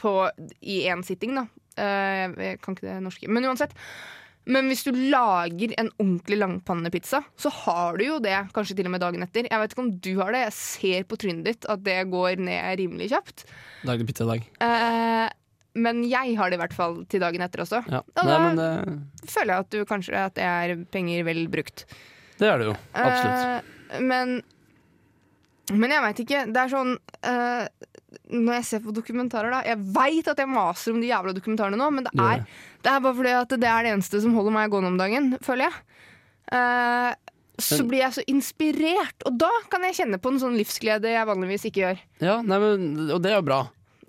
på, 0.00 0.16
i 0.64 0.82
én 0.90 1.04
sitting, 1.06 1.36
da. 1.38 1.46
Eh, 1.76 2.34
jeg 2.50 2.60
kan 2.64 2.74
ikke 2.76 2.88
det 2.88 2.98
norske. 3.04 3.28
Men 3.30 3.46
uansett. 3.52 3.72
Men 4.44 4.66
hvis 4.68 4.82
du 4.84 4.90
lager 4.92 5.70
en 5.80 5.88
ordentlig 5.96 6.36
langpannepizza, 6.36 7.22
så 7.40 7.48
har 7.62 7.96
du 7.96 8.02
jo 8.04 8.18
det 8.20 8.34
kanskje 8.52 8.74
til 8.76 8.90
og 8.90 8.92
med 8.92 9.00
dagen 9.00 9.24
etter. 9.24 9.46
Jeg 9.48 9.60
vet 9.62 9.72
ikke 9.72 9.84
om 9.86 9.92
du 10.04 10.10
har 10.18 10.34
det, 10.36 10.42
jeg 10.42 10.56
ser 10.58 11.06
på 11.08 11.16
trynet 11.22 11.46
ditt 11.48 11.64
at 11.72 11.80
det 11.86 11.96
går 12.12 12.42
ned 12.44 12.74
rimelig 12.82 13.08
kjapt. 13.14 13.46
Lagde 13.88 14.04
pizza 14.04 14.26
i 14.26 14.34
dag. 14.34 14.44
Eh, 14.68 15.30
men 15.74 16.02
jeg 16.06 16.36
har 16.38 16.50
det 16.50 16.58
i 16.58 16.62
hvert 16.62 16.74
fall 16.76 17.00
til 17.10 17.22
dagen 17.22 17.42
etter 17.44 17.64
også. 17.64 17.80
Ja. 17.90 18.00
Og 18.02 18.24
Nei, 18.24 18.32
da- 18.32 18.40
men 18.44 18.56
det, 18.60 19.28
Føler 19.30 19.54
jeg 19.54 19.64
at 19.64 19.70
du 19.74 19.84
kanskje 19.88 20.14
at 20.20 20.34
det 20.38 20.44
er 20.46 20.74
penger 20.92 21.24
vel 21.26 21.46
brukt. 21.50 21.84
det 22.38 22.48
er 22.50 22.58
det 22.58 22.66
jo. 22.68 22.76
Absolutt. 22.94 23.64
Uh, 23.94 24.00
men 24.04 24.34
Men 25.72 25.90
jeg 25.94 26.02
veit 26.04 26.18
ikke. 26.26 26.40
Det 26.52 26.60
er 26.60 26.68
sånn 26.72 26.90
uh, 27.24 27.66
Når 28.30 28.52
jeg 28.58 28.64
ser 28.68 28.80
på 28.84 28.92
dokumentarer, 28.92 29.50
da 29.50 29.62
Jeg 29.64 29.78
veit 29.96 30.28
at 30.28 30.38
jeg 30.42 30.50
maser 30.50 30.92
om 30.92 31.00
de 31.00 31.08
jævla 31.08 31.32
dokumentarene 31.36 31.78
nå, 31.80 31.90
men 31.90 32.04
det 32.04 32.12
er, 32.20 32.42
det 32.84 32.90
er 32.92 33.00
bare 33.00 33.16
fordi 33.16 33.32
at 33.38 33.48
det 33.56 33.70
er 33.70 33.82
det 33.86 33.92
eneste 33.94 34.20
som 34.20 34.34
holder 34.36 34.52
meg 34.52 34.70
gående 34.70 34.92
om 34.92 34.98
dagen, 35.00 35.30
føler 35.42 35.70
jeg. 35.70 35.78
Uh, 36.52 37.14
så 37.58 37.84
blir 37.86 38.00
jeg 38.02 38.12
så 38.16 38.22
inspirert, 38.28 39.24
og 39.26 39.36
da 39.38 39.48
kan 39.70 39.84
jeg 39.86 39.94
kjenne 40.00 40.18
på 40.18 40.32
en 40.32 40.40
sånn 40.42 40.56
livsglede 40.58 41.12
jeg 41.12 41.26
vanligvis 41.28 41.64
ikke 41.70 41.82
gjør. 41.84 42.00
Ja, 42.26 42.36
nei, 42.42 42.58
men, 42.58 42.86
og 43.14 43.22
det 43.22 43.30
er 43.30 43.36
jo 43.38 43.44
bra. 43.46 43.60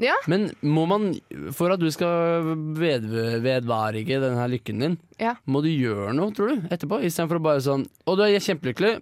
Ja. 0.04 0.16
Men 0.28 0.50
må 0.62 0.84
man, 0.90 1.14
for 1.56 1.72
at 1.72 1.80
du 1.80 1.88
skal 1.94 2.44
ved, 2.76 3.06
vedvarige 3.46 4.18
denne 4.20 4.48
lykken 4.52 4.82
din, 4.84 4.98
Ja. 5.22 5.36
må 5.48 5.62
du 5.64 5.70
gjøre 5.72 6.14
noe, 6.18 6.34
tror 6.36 6.52
du, 6.52 6.66
etterpå? 6.68 7.00
Istedenfor 7.08 7.40
bare 7.42 7.62
sånn 7.64 7.86
Å, 8.06 8.16
du 8.18 8.24
er 8.26 8.36
kjempelykkelig, 8.44 8.98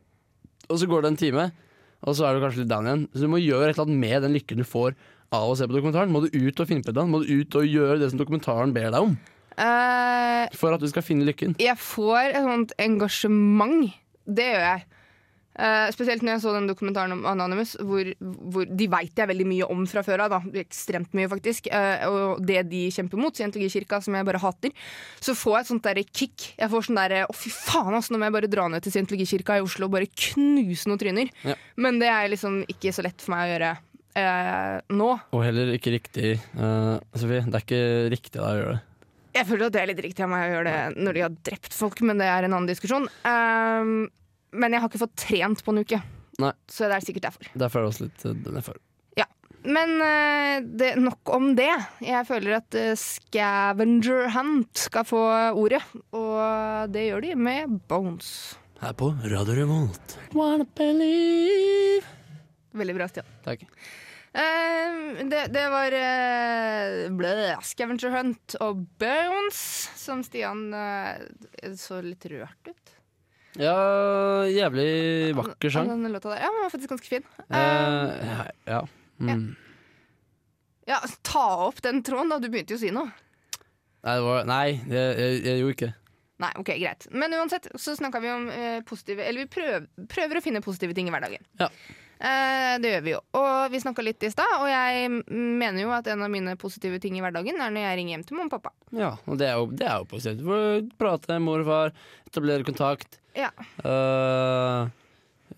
og 0.69 0.77
så 0.77 0.87
går 0.87 1.01
det 1.01 1.11
en 1.13 1.17
time, 1.23 1.47
og 2.05 2.13
så 2.15 2.27
er 2.27 2.35
du 2.37 2.43
kanskje 2.45 2.61
litt 2.63 2.69
down 2.69 2.85
igjen. 2.85 3.07
Så 3.13 3.21
du 3.25 3.31
må 3.31 3.41
gjøre 3.41 3.69
et 3.71 3.77
eller 3.77 3.87
annet 3.87 3.99
med 4.05 4.21
den 4.27 4.33
lykken 4.37 4.61
du 4.61 4.67
får 4.67 4.93
av 5.33 5.49
å 5.49 5.55
se 5.57 5.65
på 5.65 5.73
dokumentaren. 5.73 6.11
Må 6.13 6.21
du 6.27 6.29
ut 6.35 6.59
og 6.61 6.67
finne 6.69 6.83
på 6.85 6.93
det? 6.93 7.05
Må 7.09 7.23
du 7.23 7.31
ut 7.41 7.55
og 7.57 7.65
gjøre 7.65 7.97
det 8.03 8.11
som 8.11 8.19
dokumentaren 8.21 8.73
ber 8.75 8.91
deg 8.93 9.01
om? 9.01 9.15
Uh, 9.57 10.45
For 10.57 10.73
at 10.73 10.81
du 10.81 10.87
skal 10.89 11.05
finne 11.05 11.25
lykken? 11.27 11.55
jeg 11.61 11.77
får 11.77 12.33
et 12.33 12.43
sånt 12.45 12.73
engasjement. 12.81 13.93
Det 14.25 14.45
gjør 14.53 14.63
jeg. 14.67 14.85
Eh, 15.53 15.87
spesielt 15.93 16.23
når 16.25 16.35
jeg 16.35 16.43
så 16.43 16.53
den 16.55 16.67
dokumentaren 16.69 17.13
om 17.13 17.25
Anonymous, 17.29 17.75
hvor, 17.77 18.07
hvor 18.19 18.65
de 18.65 18.87
veit 18.89 19.19
jeg 19.19 19.29
veldig 19.29 19.47
mye 19.49 19.69
om 19.69 19.85
fra 19.89 20.01
før 20.05 20.25
av. 20.25 20.35
Ekstremt 20.63 21.13
mye, 21.17 21.29
faktisk. 21.31 21.69
Uh, 21.69 22.05
og 22.09 22.43
det 22.45 22.63
de 22.71 22.87
kjemper 22.93 23.21
mot, 23.21 23.35
Scientologikirka, 23.37 24.01
som 24.03 24.17
jeg 24.17 24.27
bare 24.27 24.41
hater. 24.41 24.73
Så 25.21 25.37
får 25.37 25.57
jeg 25.57 25.65
et 25.65 25.71
sånt 25.71 25.87
der 25.87 26.01
kick. 26.09 26.47
Jeg 26.57 26.71
får 26.71 26.87
sånn 26.89 26.99
derre 26.99 27.23
Å, 27.29 27.35
fy 27.37 27.51
faen, 27.53 27.93
altså, 27.93 28.13
nå 28.13 28.21
må 28.21 28.29
jeg 28.29 28.37
bare 28.39 28.51
dra 28.51 28.67
ned 28.71 28.85
til 28.85 28.95
Scientologikirka 28.95 29.59
i 29.59 29.65
Oslo 29.65 29.89
og 29.89 29.95
bare 29.95 30.09
knuse 30.09 30.89
noen 30.89 31.01
tryner. 31.01 31.33
Ja. 31.45 31.57
Men 31.77 32.01
det 32.01 32.09
er 32.11 32.31
liksom 32.33 32.63
ikke 32.71 32.93
så 32.95 33.05
lett 33.05 33.21
for 33.21 33.35
meg 33.35 33.45
å 33.45 33.51
gjøre 33.53 33.69
eh, 34.19 34.79
nå. 34.93 35.11
Og 35.35 35.45
heller 35.45 35.75
ikke 35.75 35.93
riktig, 35.95 36.33
eh, 36.39 36.95
Sofie. 37.19 37.45
Det 37.45 37.59
er 37.59 37.65
ikke 37.65 37.85
riktig 38.13 38.41
da 38.41 38.49
å 38.49 38.57
gjøre 38.57 38.73
det. 38.75 38.81
Jeg 39.33 39.49
føler 39.49 39.65
at 39.65 39.73
det 39.73 39.81
er 39.81 39.89
litt 39.89 40.03
riktig 40.05 40.25
av 40.25 40.29
meg 40.29 40.43
å 40.45 40.51
gjøre 40.51 40.73
det 40.73 41.05
når 41.05 41.15
de 41.15 41.23
har 41.25 41.37
drept 41.49 41.73
folk, 41.73 42.03
men 42.05 42.19
det 42.21 42.27
er 42.29 42.45
en 42.45 42.53
annen 42.53 42.69
diskusjon. 42.69 43.07
Ehm, 43.25 43.95
men 44.53 44.75
jeg 44.75 44.83
har 44.83 44.91
ikke 44.91 45.03
fått 45.03 45.19
trent 45.25 45.63
på 45.65 45.73
en 45.73 45.83
uke, 45.83 45.99
Nei. 46.41 46.53
så 46.69 46.89
det 46.89 46.97
er 46.97 47.05
sikkert 47.05 47.27
derfor. 47.29 47.51
Derfor 47.57 47.79
er 47.79 47.85
det 47.85 47.93
også 47.93 48.07
litt 48.07 48.25
eh, 48.29 48.71
Ja. 49.23 49.27
Men 49.63 49.93
uh, 50.01 50.55
det, 50.63 50.93
nok 50.99 51.33
om 51.33 51.53
det. 51.57 51.71
Jeg 52.03 52.27
føler 52.29 52.57
at 52.59 52.79
uh, 52.79 52.93
Scavenger 52.99 54.33
Hunt 54.35 54.85
skal 54.87 55.07
få 55.07 55.21
ordet, 55.51 55.83
og 56.11 56.91
det 56.93 57.07
gjør 57.07 57.27
de 57.27 57.37
med 57.39 57.79
Bones. 57.87 58.33
Her 58.83 58.95
på 58.99 59.13
Radio 59.23 59.55
Revolt. 59.55 60.17
Wanna 60.35 60.65
believe 60.75 62.03
Veldig 62.73 62.95
bra, 62.97 63.07
Stian. 63.07 63.27
Takk. 63.45 63.61
Uh, 64.33 65.21
det, 65.29 65.43
det 65.53 65.63
var 65.69 65.93
uh, 65.93 67.11
blø, 67.13 67.33
Scavenger 67.61 68.15
Hunt 68.17 68.55
og 68.65 68.81
Bones, 68.99 69.59
som 69.95 70.23
Stian 70.25 70.71
uh, 70.73 71.21
så 71.77 72.01
litt 72.01 72.25
rørt 72.33 72.71
ut. 72.71 72.95
Ja, 73.61 73.75
jævlig 74.49 75.33
vakker 75.37 75.73
sang. 75.73 75.89
Den, 75.91 76.03
Den 76.07 76.15
låta 76.15 76.31
der. 76.31 76.41
Ja, 76.41 76.49
den 76.49 76.63
var 76.63 76.71
faktisk 76.73 76.89
ganske 76.89 77.11
fin. 77.11 77.25
Ehm, 77.49 78.13
ja, 78.27 78.45
ja. 78.65 78.79
Mm. 79.19 79.55
Ja, 80.89 80.99
ta 81.21 81.43
opp 81.67 81.81
den 81.85 82.01
tråden, 82.03 82.31
da. 82.33 82.39
Du 82.41 82.49
begynte 82.49 82.73
jo 82.75 82.79
å 82.79 82.83
si 82.83 82.89
noe. 82.93 83.11
Nei, 84.03 84.15
det 84.17 84.23
var, 84.25 84.47
nei 84.49 84.65
jeg, 84.73 85.11
jeg, 85.19 85.43
jeg 85.45 85.59
gjorde 85.61 85.75
ikke. 85.77 85.91
Nei, 86.43 86.49
ok, 86.59 86.71
greit. 86.81 87.05
Men 87.13 87.35
uansett 87.37 87.69
så 87.79 87.93
snakka 87.95 88.19
vi 88.19 88.31
om 88.33 88.49
eh, 88.51 88.79
positive 88.89 89.23
Eller 89.23 89.45
vi 89.45 89.51
prøv, 89.53 89.85
prøver 90.11 90.39
å 90.39 90.43
finne 90.43 90.63
positive 90.65 90.95
ting 90.97 91.07
i 91.07 91.13
hverdagen. 91.13 91.45
Ja. 91.61 91.69
Eh, 92.23 92.77
det 92.79 92.91
gjør 92.93 93.01
vi 93.03 93.11
jo. 93.11 93.19
Og 93.35 93.71
vi 93.73 93.81
snakka 93.83 94.03
litt 94.05 94.23
i 94.23 94.29
stad, 94.31 94.53
og 94.61 94.69
jeg 94.71 95.09
mener 95.27 95.81
jo 95.83 95.89
at 95.91 96.07
en 96.07 96.21
av 96.23 96.29
mine 96.31 96.53
positive 96.61 96.99
ting 97.03 97.17
i 97.19 97.23
hverdagen 97.25 97.59
er 97.59 97.73
når 97.73 97.83
jeg 97.83 97.97
ringer 97.99 98.15
hjem 98.15 98.23
til 98.29 98.37
mamma 98.39 98.47
og 98.47 98.61
pappa. 98.63 98.71
Ja, 98.95 99.09
og 99.27 99.37
det 99.41 99.49
er 99.49 99.57
jo, 99.59 99.65
det 99.75 99.87
er 99.89 99.97
jo 99.99 100.07
positivt. 100.13 100.45
For 100.47 100.85
prate 101.01 101.35
med 101.35 101.43
mor 101.49 101.63
og 101.65 101.67
far, 101.67 101.93
etablere 102.31 102.63
kontakt. 102.67 103.19
Ja. 103.35 103.49
øh, 103.83 104.87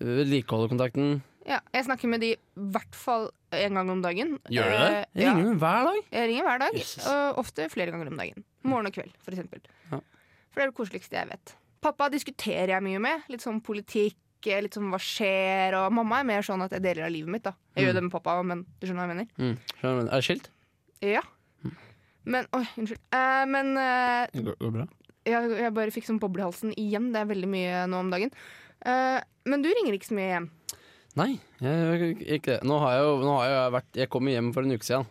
Vedlikeholde 0.00 0.68
kontakten. 0.74 1.20
ja. 1.46 1.60
Jeg 1.72 1.84
snakker 1.86 2.08
med 2.10 2.20
de 2.24 2.32
i 2.34 2.38
hvert 2.74 2.94
fall 2.98 3.28
en 3.54 3.74
gang 3.78 3.90
om 3.94 4.02
dagen. 4.02 4.34
Gjør 4.50 4.66
du 4.66 4.74
det? 4.76 4.90
Eh, 4.90 5.04
Jeg 5.22 5.24
ja. 5.28 5.34
ringer 5.38 5.54
hver 5.62 5.86
dag. 5.86 6.00
Jeg 6.12 6.28
ringer 6.32 6.42
hver 6.48 6.58
dag, 6.64 6.74
Jesus. 6.74 7.06
og 7.06 7.38
ofte 7.44 7.68
flere 7.72 7.90
ganger 7.94 8.10
om 8.10 8.16
dagen. 8.18 8.44
Morgen 8.66 8.86
og 8.90 8.92
kveld, 8.92 9.12
for 9.22 9.30
eksempel. 9.32 9.62
Ja. 9.92 10.00
For 10.50 10.60
det 10.60 10.66
er 10.66 10.70
det 10.72 10.76
koseligste 10.76 11.16
jeg 11.16 11.28
vet. 11.30 11.54
Pappa 11.80 12.08
diskuterer 12.10 12.74
jeg 12.74 12.82
mye 12.82 12.98
med. 12.98 13.22
Litt 13.30 13.44
sånn 13.44 13.60
politikk, 13.62 14.16
litt 14.44 14.74
sånn 14.76 14.90
hva 14.92 14.98
skjer, 15.02 15.74
og 15.74 15.92
mamma 15.92 16.20
er 16.20 16.24
mer 16.28 16.42
sånn 16.42 16.62
at 16.62 16.70
jeg 16.70 16.82
deler 16.82 17.06
av 17.06 17.10
livet 17.10 17.28
mitt, 17.28 17.42
da. 17.42 17.52
Jeg 17.74 17.82
Mm. 17.82 17.86
gjør 17.88 17.94
det 17.94 18.02
med 18.02 18.12
pappa, 18.12 18.42
men 18.44 18.66
du 18.80 18.86
skjønner 18.86 19.02
hva 19.02 19.08
jeg 19.08 19.16
mener? 19.16 19.28
Mm. 19.38 19.56
Er 19.82 20.20
det 20.20 20.24
skilt? 20.24 20.48
Ja. 21.02 21.22
Men 22.24 22.46
Oi, 22.52 22.64
unnskyld. 22.76 22.98
Uh, 23.14 23.46
men 23.46 23.76
uh, 23.78 24.26
Det 24.32 24.44
går, 24.44 24.56
går 24.58 24.72
bra. 24.72 24.86
jeg, 25.26 25.50
jeg 25.60 25.74
bare 25.74 25.90
fikk 25.94 26.06
sånn 26.08 26.18
boble 26.20 26.42
i 26.42 26.46
halsen 26.46 26.72
igjen. 26.76 27.12
Det 27.12 27.20
er 27.22 27.26
veldig 27.30 27.48
mye 27.48 27.82
nå 27.90 28.00
om 28.02 28.10
dagen. 28.10 28.30
Uh, 28.86 29.20
men 29.46 29.62
du 29.62 29.68
ringer 29.70 29.94
ikke 29.94 30.10
så 30.10 30.14
mye 30.18 30.30
hjem. 30.32 30.48
Nei, 31.16 31.40
jeg, 31.62 32.16
ikke 32.38 32.56
det. 32.58 32.62
Nå 32.68 32.78
har 32.82 32.96
jeg 32.98 33.04
jo 33.06 33.12
nå 33.24 33.36
har 33.40 33.48
jeg 33.48 33.72
vært 33.72 34.00
Jeg 34.02 34.10
kom 34.12 34.26
hjem 34.28 34.52
for 34.52 34.62
en 34.66 34.74
uke 34.76 34.84
siden. 34.84 35.06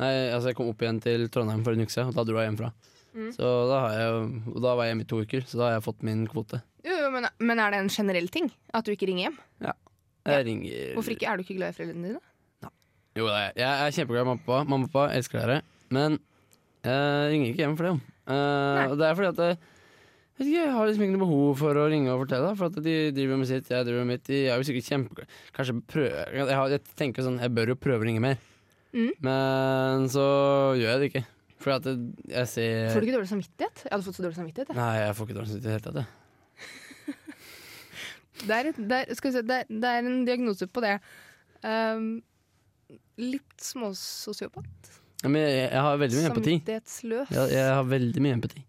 Nei, 0.00 0.10
altså 0.32 0.50
jeg 0.50 0.56
kom 0.58 0.68
opp 0.72 0.82
igjen 0.82 1.00
til 1.04 1.28
Trondheim 1.32 1.62
for 1.64 1.72
en 1.76 1.80
uke 1.86 1.92
siden, 1.94 2.08
og 2.10 2.14
da 2.18 2.24
dro 2.28 2.40
jeg 2.40 2.50
hjemmefra. 2.50 2.72
Mm. 3.12 3.30
Så 3.36 3.48
da, 3.68 3.78
har 3.86 3.92
jeg, 4.00 4.42
da 4.64 4.74
var 4.74 4.84
jeg 4.86 4.92
hjemme 4.94 5.04
i 5.04 5.08
to 5.10 5.18
uker, 5.22 5.42
så 5.46 5.58
da 5.60 5.64
har 5.68 5.74
jeg 5.76 5.84
fått 5.84 6.02
min 6.08 6.22
kvote. 6.32 6.62
Jo, 6.82 6.91
men, 7.14 7.28
men 7.40 7.62
er 7.62 7.74
det 7.74 7.80
en 7.82 7.92
generell 7.92 8.28
ting? 8.32 8.50
At 8.74 8.86
du 8.86 8.92
ikke 8.94 9.08
ringer 9.10 9.28
hjem? 9.28 9.40
Ja. 9.64 9.74
Jeg 10.32 10.46
ringer 10.46 10.92
Hvorfor 10.96 11.14
ikke? 11.16 11.26
Er 11.28 11.38
du 11.38 11.44
ikke 11.44 11.58
glad 11.58 11.74
i 11.74 11.76
foreldrene 11.76 12.12
dine? 12.12 12.22
Jo, 13.12 13.26
det 13.28 13.34
er 13.36 13.50
jeg. 13.58 13.68
Er 13.68 13.94
kjempeglad 13.98 14.24
i 14.24 14.28
mamma 14.30 14.40
og 14.40 14.46
pappa. 14.46 14.68
Mamma 14.70 14.88
og 14.88 14.92
pappa 14.94 15.18
elsker 15.18 15.42
dere. 15.42 15.58
Men 15.92 16.16
jeg 16.86 17.32
ringer 17.34 17.50
ikke 17.50 17.64
hjem 17.64 17.76
for 17.76 17.88
det. 17.88 17.92
jo. 17.92 18.12
Eh, 18.32 18.84
og 18.88 18.94
det 19.00 19.08
er 19.08 19.18
fordi 19.18 19.28
at 19.28 19.42
jeg, 19.42 19.58
vet 20.38 20.46
ikke, 20.46 20.62
jeg 20.62 20.72
har 20.76 20.88
liksom 20.88 21.04
ikke 21.04 21.16
noe 21.16 21.24
behov 21.26 21.50
for 21.60 21.80
å 21.82 21.88
ringe 21.92 22.14
og 22.14 22.22
fortelle. 22.24 22.54
For 22.56 22.70
at 22.70 22.78
de 22.86 22.96
driver 23.18 23.42
med 23.42 23.50
sitt, 23.50 23.68
jeg 23.68 23.88
driver 23.88 24.06
med 24.06 24.14
mitt. 24.14 24.24
De 24.30 24.40
er 24.46 24.56
jo 24.56 24.68
sikkert 24.70 24.88
kjempe... 24.88 25.28
Kanskje 25.58 25.76
prøve 25.92 26.24
jeg, 26.24 26.48
har, 26.48 26.72
jeg 26.72 26.96
tenker 27.02 27.26
sånn, 27.26 27.38
jeg 27.42 27.54
bør 27.58 27.74
jo 27.74 27.78
prøve 27.82 28.00
å 28.00 28.08
ringe 28.08 28.24
mer. 28.24 28.40
Mm. 28.96 29.12
Men 29.24 30.08
så 30.12 30.24
gjør 30.80 30.88
jeg 30.94 31.02
det 31.02 31.12
ikke. 31.12 31.24
For 31.62 31.76
at 31.76 31.86
jeg, 31.86 32.00
jeg 32.32 32.50
ser 32.50 32.90
Får 32.90 33.04
du 33.04 33.06
ikke 33.06 33.18
dårlig 33.20 33.30
samvittighet? 33.30 33.84
Jeg 33.84 33.92
hadde 33.92 34.08
fått 34.08 34.18
så 34.18 34.24
dårlig 34.24 34.40
samvittighet. 34.40 34.72
jeg. 34.72 34.80
Nei, 34.80 34.92
jeg 35.02 35.14
får 35.18 35.28
ikke 35.28 35.38
dårlig 35.38 35.52
samvittighet 35.52 35.68
i 35.68 35.76
det 35.76 35.92
hele 35.92 36.04
tatt. 36.06 36.21
Det 38.42 38.56
er, 38.56 38.70
et, 38.72 38.78
det, 38.80 38.98
er, 39.02 39.14
se, 39.18 39.42
det, 39.44 39.60
er, 39.62 39.68
det 39.68 39.88
er 39.88 40.06
en 40.08 40.22
diagnose 40.26 40.66
på 40.66 40.82
det. 40.84 40.96
Um, 41.62 42.06
litt 43.20 43.62
småsosiopat. 43.62 44.92
Men 45.22 45.38
jeg, 45.38 45.66
jeg 45.68 45.82
har 45.86 45.98
veldig 46.00 46.18
mye 46.18 46.30
empati. 46.32 46.54
Samvittighetsløs. 46.56 47.34
Jeg, 47.36 47.52
jeg 47.54 47.74
har 47.76 47.84
veldig 47.86 48.24
mye 48.24 48.38
empati. 48.40 48.64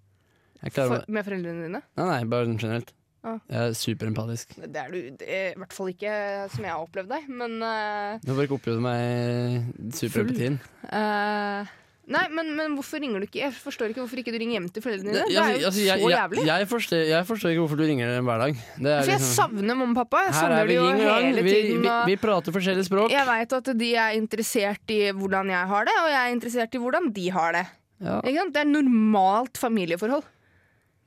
For, 0.63 1.02
med 1.12 1.26
foreldrene 1.28 1.65
dine? 1.65 1.82
Nei, 1.99 2.06
nei, 2.08 2.19
bare 2.32 2.47
sånn 2.47 2.60
generelt. 2.62 2.93
Ah. 3.23 3.39
Jeg 3.47 3.69
er 3.69 3.73
superempatisk. 3.80 4.54
Det 4.60 4.80
er 4.80 4.89
du 4.91 4.97
det 5.19 5.28
er 5.32 5.54
i 5.54 5.60
hvert 5.62 5.76
fall 5.76 5.89
ikke 5.93 6.13
som 6.52 6.65
jeg 6.67 6.73
har 6.73 6.84
opplevd 6.84 7.12
deg, 7.12 7.30
men 7.32 7.56
uh, 7.63 8.19
Du 8.19 8.32
har 8.32 8.38
bare 8.38 8.47
ikke 8.49 8.58
opplevd 8.60 8.84
meg 8.84 9.93
superempatien. 9.95 10.58
eh, 10.91 11.71
Nei, 12.03 12.25
men, 12.35 12.49
men 12.57 12.73
hvorfor 12.75 12.99
ringer 12.99 13.21
du 13.23 13.25
ikke? 13.29 13.39
Jeg 13.39 13.53
forstår 13.55 13.93
ikke 13.93 14.01
hvorfor 14.03 14.19
ikke 14.19 14.31
du 14.35 14.37
ringer 14.41 14.57
hjem 14.57 14.65
til 14.75 14.83
foreldrene 14.83 15.13
dine. 15.13 15.21
Det- 15.23 15.37
er 15.39 15.53
jo 15.55 15.67
altså, 15.69 15.83
jeg, 15.85 15.99
så 16.01 16.09
jævlig. 16.11 16.39
Jeg, 16.43 16.47
jeg, 16.59 16.67
forstår, 16.67 17.03
jeg 17.07 17.27
forstår 17.29 17.49
ikke 17.53 17.61
hvorfor 17.63 17.79
du 17.79 17.83
ringer 17.87 18.09
dem 18.11 18.25
hver 18.27 18.41
dag. 18.43 18.53
Det 18.57 18.63
For 18.83 18.89
jeg 18.89 19.19
liksom- 19.21 19.37
savner 19.37 19.77
mamma 19.79 19.93
og 19.93 19.99
pappa. 20.01 20.23
Jeg 20.25 20.33
her 20.33 20.39
savner 20.41 20.57
er 20.59 20.65
vi 20.67 20.73
de 20.73 20.79
jo 20.81 21.13
hele 21.13 21.43
Vi, 21.45 21.53
tiden. 21.53 21.85
vi, 21.85 21.93
vi 22.11 22.15
prater 22.19 22.51
forskjellige 22.57 22.87
språk. 22.89 23.09
jeg 23.15 23.25
veit 23.29 23.53
at 23.59 23.71
de 23.79 23.89
er 23.95 24.17
interessert 24.19 24.91
i 24.91 24.99
hvordan 25.15 25.47
jeg 25.55 25.67
har 25.71 25.85
det, 25.85 25.95
og 26.03 26.09
jeg 26.11 26.19
er 26.27 26.33
interessert 26.35 26.75
i 26.75 26.81
hvordan 26.83 27.07
de 27.15 27.29
har 27.31 27.51
det. 27.53 27.65
Ja. 28.03 28.19
Det 28.19 28.57
er 28.59 28.67
normalt 28.67 29.57
familieforhold. 29.57 30.23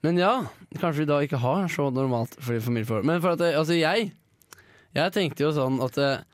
Men 0.02 0.16
ja, 0.16 0.32
kanskje 0.80 1.02
vi 1.04 1.08
da 1.12 1.18
ikke 1.20 1.36
har 1.42 1.68
så 1.68 1.90
normalt 1.92 2.36
familieforhold. 2.40 3.04
Men 3.04 3.20
for 3.20 3.36
at 3.36 3.40
altså 3.52 3.76
jeg 3.76 4.12
Jeg 4.96 5.12
tenkte 5.12 5.44
jo 5.44 5.50
sånn 5.52 5.76
at 5.84 5.98
eh, 5.98 6.24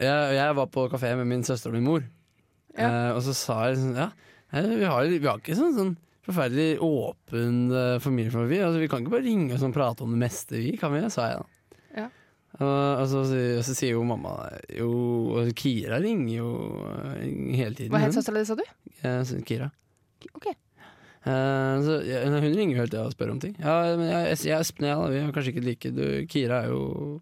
jeg, 0.00 0.34
jeg 0.40 0.54
var 0.56 0.66
på 0.72 0.88
kafé 0.88 1.12
med 1.18 1.26
min 1.28 1.42
søster 1.44 1.68
og 1.68 1.74
min 1.76 1.84
mor, 1.84 2.00
eh, 2.78 3.10
og 3.14 3.22
så 3.26 3.34
sa 3.36 3.58
jeg 3.66 3.78
liksom 3.78 3.96
Ja, 3.98 4.10
vi 4.50 4.86
har, 4.86 5.10
vi 5.10 5.26
har 5.26 5.40
ikke 5.40 5.58
sånn, 5.58 5.74
sånn 5.76 5.96
forferdelig 6.26 6.78
åpen 6.84 7.70
uh, 7.72 7.98
familieforhold. 8.02 8.50
Vi, 8.50 8.60
altså, 8.62 8.80
vi 8.82 8.88
kan 8.90 9.02
ikke 9.02 9.14
bare 9.16 9.26
ringe 9.26 9.54
og 9.56 9.62
sånn, 9.62 9.74
prate 9.74 10.04
om 10.04 10.14
det 10.14 10.20
meste, 10.20 10.58
vi, 10.60 10.74
kan 10.80 10.92
vi? 10.94 11.02
sa 11.12 11.28
jeg 11.30 11.40
da. 11.40 11.76
Ja. 11.96 12.06
Og, 12.60 12.66
og, 12.68 13.04
så, 13.08 13.22
og 13.24 13.62
så 13.64 13.74
sier 13.78 13.94
jo 13.94 14.02
mamma 14.04 14.34
Jo, 14.74 14.90
og 15.38 15.52
Kira 15.56 16.00
ringer 16.02 16.32
jo 16.34 16.48
eh, 17.14 17.28
hele 17.60 17.76
tiden. 17.78 17.92
Hva 17.94 18.02
het 18.02 18.16
søstera 18.16 18.42
di, 18.42 18.48
sa 18.48 18.58
du? 18.58 19.44
Kira. 19.48 19.70
Ok. 20.34 20.50
Uh, 21.20 21.76
så, 21.84 21.98
ja, 22.08 22.24
hun 22.26 22.40
ringer 22.42 22.74
jo 22.74 22.80
hele 22.82 22.90
tida 22.90 23.04
og 23.06 23.14
spør 23.14 23.34
om 23.34 23.42
ting. 23.42 23.54
Ja, 23.60 23.94
men 23.96 24.10
jeg, 24.10 24.40
jeg 24.50 24.58
Espen, 24.58 24.88
ja, 24.90 24.98
da. 25.00 25.10
Vi 25.12 25.20
er 25.22 25.34
kanskje 25.36 25.54
ikke 25.54 25.66
like 25.66 25.94
du, 25.94 26.04
Kira 26.30 26.64
er 26.64 26.74
jo 26.74 27.20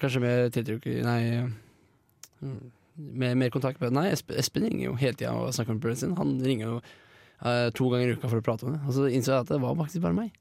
kanskje 0.00 0.20
mer 0.22 0.50
tiltrukket 0.52 1.00
Nei 1.06 1.22
mm, 1.40 2.58
mer, 2.96 3.36
mer 3.38 3.52
kontakt 3.54 3.80
med 3.82 3.94
Nei, 3.96 4.08
Espen, 4.12 4.66
ringer 4.66 4.86
jo 4.90 4.96
hele 5.00 5.16
tida 5.16 5.34
og 5.36 5.54
snakker 5.56 5.76
med 5.76 5.84
broren 5.84 6.00
sin. 6.00 6.16
Han 6.18 6.38
ringer 6.44 6.66
jo 6.66 6.76
uh, 6.80 7.68
to 7.76 7.90
ganger 7.92 8.12
i 8.12 8.16
uka 8.16 8.30
for 8.30 8.40
å 8.40 8.44
prate 8.44 8.66
om 8.66 8.76
det. 8.76 8.80
Og 8.86 8.96
så 8.96 9.06
innså 9.10 9.34
jeg 9.34 9.46
at 9.46 9.52
det 9.52 9.60
var 9.62 9.76
faktisk 9.78 10.04
bare 10.06 10.16
meg. 10.16 10.32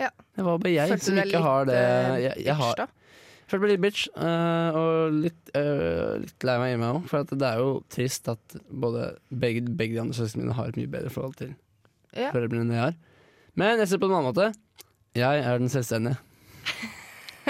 Ja. 0.00 0.10
Det 0.36 0.46
var 0.46 0.62
bare 0.62 0.72
jeg 0.72 0.94
Følte 0.94 1.10
som 1.10 1.20
ikke 1.20 1.42
har 1.44 1.68
det 1.68 1.76
eh, 1.76 2.14
jeg, 2.24 2.44
jeg 2.46 2.56
har, 2.56 2.78
bitch? 2.80 2.96
Følte 3.50 3.64
meg 3.64 3.72
litt 3.72 3.82
bitch, 3.82 4.04
uh, 4.14 4.78
og 4.78 5.16
litt, 5.26 5.52
uh, 5.58 6.14
litt 6.22 6.46
lei 6.46 6.54
meg 6.62 6.76
i 6.76 6.78
meg 6.80 7.00
òg. 7.00 7.08
For 7.10 7.26
det 7.34 7.48
er 7.48 7.60
jo 7.60 7.72
trist 7.92 8.30
at 8.30 8.56
både 8.70 9.10
begge, 9.42 9.64
begge 9.66 9.96
de 9.98 10.04
andre 10.04 10.16
søstrene 10.16 10.46
mine 10.46 10.56
har 10.56 10.70
et 10.70 10.78
mye 10.80 10.92
bedre 10.92 11.12
forhold 11.12 11.36
til 11.42 11.52
Ja. 12.14 12.30
foreldrene 12.30 12.64
enn 12.68 12.74
jeg 12.76 12.84
har. 12.86 12.96
Men 13.58 13.82
jeg 13.82 13.90
ser 13.90 14.00
på 14.02 14.06
en 14.08 14.16
annen 14.16 14.30
måte. 14.30 14.52
Jeg 15.18 15.42
er 15.42 15.58
den 15.58 15.72
selvstendige. 15.72 16.20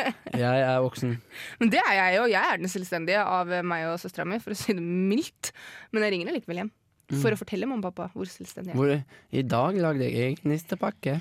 Jeg 0.45 0.65
er 0.65 0.81
voksen. 0.85 1.15
Men 1.61 1.73
det 1.73 1.81
er 1.83 1.95
jeg 1.99 2.17
jo. 2.19 2.27
Jeg 2.31 2.41
er 2.55 2.61
den 2.61 2.73
selvstendige 2.73 3.23
av 3.23 3.51
meg 3.67 3.87
og 3.91 3.99
søstera 4.03 4.27
mi, 4.29 4.41
for 4.43 4.55
å 4.55 4.59
si 4.59 4.77
det 4.77 4.85
mildt. 4.85 5.53
Men 5.93 6.07
jeg 6.07 6.17
ringer 6.17 6.37
likevel 6.37 6.65
hjem. 6.65 6.73
For 7.11 7.35
å 7.35 7.39
fortelle 7.39 7.67
mamma 7.67 7.91
og 7.91 7.95
pappa 7.97 8.13
hvor 8.15 8.29
selvstendig 8.31 8.71
jeg 8.71 8.77
er. 8.77 8.81
Hvor 8.81 9.41
I 9.41 9.47
dag 9.51 9.79
lagde 9.83 10.07
jeg 10.07 10.29
egen 10.31 10.53
nistepakke. 10.53 11.19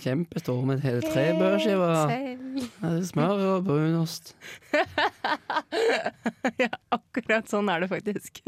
Kjempestor 0.00 0.64
med 0.64 0.80
hele 0.80 1.02
tre 1.04 1.26
brødskiver. 1.36 3.02
Smør 3.04 3.42
og 3.50 3.66
brunost. 3.68 4.32
ja, 6.62 6.70
akkurat 6.96 7.50
sånn 7.50 7.68
er 7.70 7.84
det 7.84 7.90
faktisk. 7.92 8.40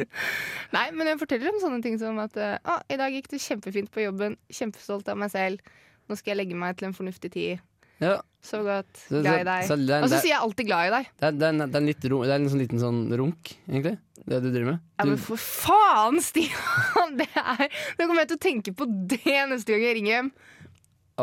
Nei, 0.72 0.86
men 0.96 1.12
jeg 1.12 1.20
forteller 1.20 1.52
om 1.52 1.60
sånne 1.62 1.82
ting 1.84 1.98
som 2.00 2.18
at 2.22 2.36
eh, 2.40 2.56
å, 2.64 2.78
i 2.88 2.98
dag 2.98 3.12
gikk 3.14 3.28
det 3.34 3.42
kjempefint 3.44 3.92
på 3.92 4.06
jobben, 4.06 4.38
kjempestolt 4.50 5.12
av 5.12 5.20
meg 5.20 5.30
selv. 5.34 5.74
Nå 6.08 6.16
skal 6.18 6.32
jeg 6.32 6.42
legge 6.42 6.58
meg 6.58 6.80
til 6.80 6.88
en 6.88 6.96
fornuftig 6.96 7.32
tid. 7.36 7.62
Ja, 8.02 8.16
Så 8.42 8.58
godt. 8.66 9.04
Glad 9.08 9.26
i 9.26 9.38
så- 9.38 9.44
deg. 9.46 9.66
så 9.68 9.76
den- 9.86 10.02
Og 10.04 10.10
så 10.10 10.18
sier 10.20 10.32
jeg 10.34 10.40
alltid 10.42 10.66
glad 10.66 10.86
i 10.86 10.90
deg. 10.96 11.04
det 11.20 11.26
er, 11.28 11.32
det, 11.32 11.42
er, 11.48 11.52
det, 11.66 11.74
er 11.74 11.80
en 11.80 11.86
litt 11.86 12.04
ro, 12.10 12.22
det 12.26 12.30
er 12.32 12.40
en 12.40 12.48
sånn 12.50 12.62
liten 12.64 12.80
sånn 12.82 13.02
runk, 13.20 13.52
egentlig. 13.68 13.98
Det 14.26 14.40
du 14.42 14.50
driver 14.50 14.72
med. 14.72 14.80
Ja, 14.98 15.04
men 15.06 15.16
for 15.18 15.36
faen, 15.36 16.18
Stian! 16.22 17.14
Det 17.18 17.28
er, 17.34 17.68
nå 17.98 18.06
kommer 18.06 18.22
jeg 18.22 18.28
til 18.32 18.38
å 18.38 18.42
tenke 18.42 18.74
på 18.74 18.86
det 19.08 19.22
neste 19.50 19.66
gang 19.74 19.82
jeg 19.86 19.96
ringer 19.98 20.12
hjem. 20.16 20.32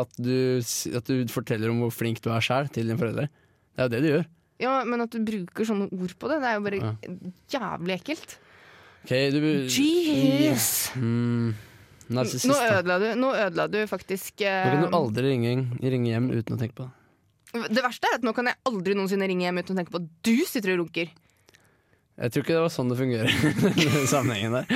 at, 0.00 0.12
du, 0.16 0.60
at 0.96 1.04
du 1.04 1.26
forteller 1.32 1.70
om 1.72 1.80
hvor 1.84 1.92
flink 1.92 2.20
du 2.24 2.30
er 2.30 2.40
sjæl 2.44 2.68
til 2.72 2.86
dine 2.88 2.96
foreldre. 3.00 3.28
Det 3.76 3.80
er 3.80 3.88
jo 3.88 3.92
det 3.94 4.02
du 4.04 4.08
gjør. 4.14 4.26
Ja, 4.60 4.84
Men 4.84 5.00
at 5.00 5.10
du 5.10 5.18
bruker 5.24 5.64
sånne 5.64 5.88
ord 5.92 6.12
på 6.20 6.28
det, 6.28 6.40
det 6.40 6.48
er 6.50 6.54
jo 6.58 6.64
bare 6.66 6.80
Ja. 6.80 6.92
jævlig 7.56 7.96
ekkelt. 8.00 8.36
Ok, 9.04 9.12
du 9.32 9.40
Jeez! 9.72 10.92
Mm, 10.96 11.54
Narsissist. 12.10 12.48
Nå 12.50 12.56
ødela 12.60 12.98
du, 13.00 13.06
nå 13.16 13.30
ødela 13.32 13.66
du 13.72 13.78
faktisk 13.88 14.42
Nå 14.44 14.72
kan 14.72 14.82
du 14.82 14.88
eh, 14.88 14.96
aldri 14.98 15.30
ringe, 15.32 15.54
ringe 15.80 16.10
hjem 16.12 16.30
uten 16.34 16.56
å 16.56 16.60
tenke 16.60 16.76
på 16.76 16.84
det. 16.84 16.92
Det 17.52 17.82
verste 17.82 18.06
er 18.10 18.18
at 18.20 18.22
nå 18.26 18.34
kan 18.36 18.46
jeg 18.46 18.56
aldri 18.70 18.94
noensinne 18.94 19.26
ringe 19.30 19.42
hjem 19.48 19.58
uten 19.62 19.74
å 19.74 19.80
tenke 19.82 19.90
på 19.94 20.00
at 20.02 20.08
du 20.26 20.36
sitter 20.46 20.76
og 20.76 20.84
runker. 20.84 21.10
Jeg 22.20 22.32
tror 22.34 22.42
ikke 22.44 22.52
det 22.52 22.60
var 22.60 22.72
sånn 22.74 22.90
det 22.92 22.96
fungerer 22.98 23.30
i 23.80 23.84
den 23.88 24.02
sammenhengen 24.10 24.52
der. 24.52 24.66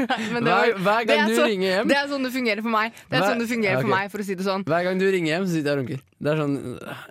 Hver, 0.00 0.40
var, 0.46 0.70
hver 0.80 1.02
gang 1.10 1.26
du 1.28 1.34
så, 1.36 1.44
ringer 1.50 1.66
hjem 1.68 1.90
det 1.90 1.96
er 1.98 2.06
sånn 2.08 2.24
det 2.24 2.30
fungerer 2.32 2.62
for 2.64 2.72
meg. 2.72 2.94
Det 2.96 3.18
er 3.18 3.20
Hver- 3.20 3.28
sånn 3.34 3.42
det 3.42 3.48
fungerer 3.50 3.74
Ja, 3.74 3.80
okay. 3.82 3.84
for 3.90 3.92
meg, 3.92 4.12
for 4.14 4.22
å 4.22 4.26
si 4.30 4.36
det 4.40 4.46
sånn. 4.46 4.64
Hver 4.70 4.86
gang 4.86 5.02
du 5.02 5.04
ringer 5.12 5.30
hjem, 5.34 5.44
så 5.44 5.52
sitter 5.52 5.68
jeg 5.68 5.76
og 5.76 5.82
runker. 5.82 6.00
Det 6.16 6.32
er 6.32 6.40
sånn, 6.40 6.54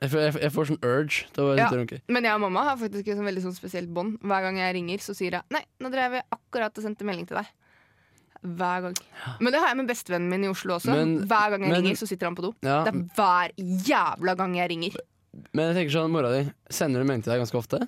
jeg, 0.01 0.09
får, 0.15 0.23
jeg, 0.25 0.33
jeg 0.47 0.53
får 0.55 0.69
sånn 0.71 0.81
urge 0.89 1.19
til 1.35 1.43
å 1.45 1.51
Ja. 1.51 1.59
sitte 1.67 1.75
og 1.77 1.81
runke. 1.83 1.99
Men 2.17 2.25
jeg 2.25 2.33
og 2.39 2.41
mamma 2.47 2.63
har 2.71 2.79
faktisk 2.81 3.05
et 3.13 3.19
sånn 3.21 3.29
veldig 3.29 3.43
sånn 3.45 3.55
spesielt 3.59 3.93
bånd. 3.93 4.17
Hver 4.25 4.47
gang 4.47 4.57
jeg 4.63 4.75
ringer, 4.79 5.05
så 5.05 5.13
sier 5.13 5.37
jeg 5.37 5.45
Nei, 5.53 5.61
nå 5.83 5.93
drev 5.93 6.17
jeg 6.17 6.25
akkurat 6.39 6.81
og 6.81 6.87
sendte 6.89 7.05
melding 7.05 7.29
til 7.29 7.37
deg. 7.37 7.53
Hver 8.45 8.81
gang. 8.87 8.95
Men 9.41 9.51
det 9.53 9.59
har 9.61 9.67
jeg 9.73 9.77
med 9.77 9.87
bestevennen 9.89 10.29
min 10.29 10.43
i 10.45 10.47
Oslo 10.53 10.75
også. 10.77 10.91
Men- 10.93 11.17
hver 11.27 11.49
gang 11.55 11.61
jeg 11.63 11.71
men- 11.71 11.81
ringer, 11.83 11.95
så 11.99 12.07
sitter 12.07 12.27
han 12.27 12.35
på 12.35 12.41
do. 12.47 12.53
Ja, 12.61 12.83
Det 12.85 12.93
er 12.93 13.01
hver 13.15 13.51
jævla 13.57 14.35
gang 14.37 14.55
jeg 14.55 14.69
ringer. 14.69 14.95
men 15.53 15.73
jeg 15.73 15.75
tenker 15.89 15.97
sånn, 15.99 16.11
mora 16.11 16.31
di 16.31 16.51
sender 16.69 17.01
du 17.01 17.05
melding 17.07 17.23
til 17.23 17.33
deg 17.33 17.41
ganske 17.41 17.57
ofte? 17.57 17.87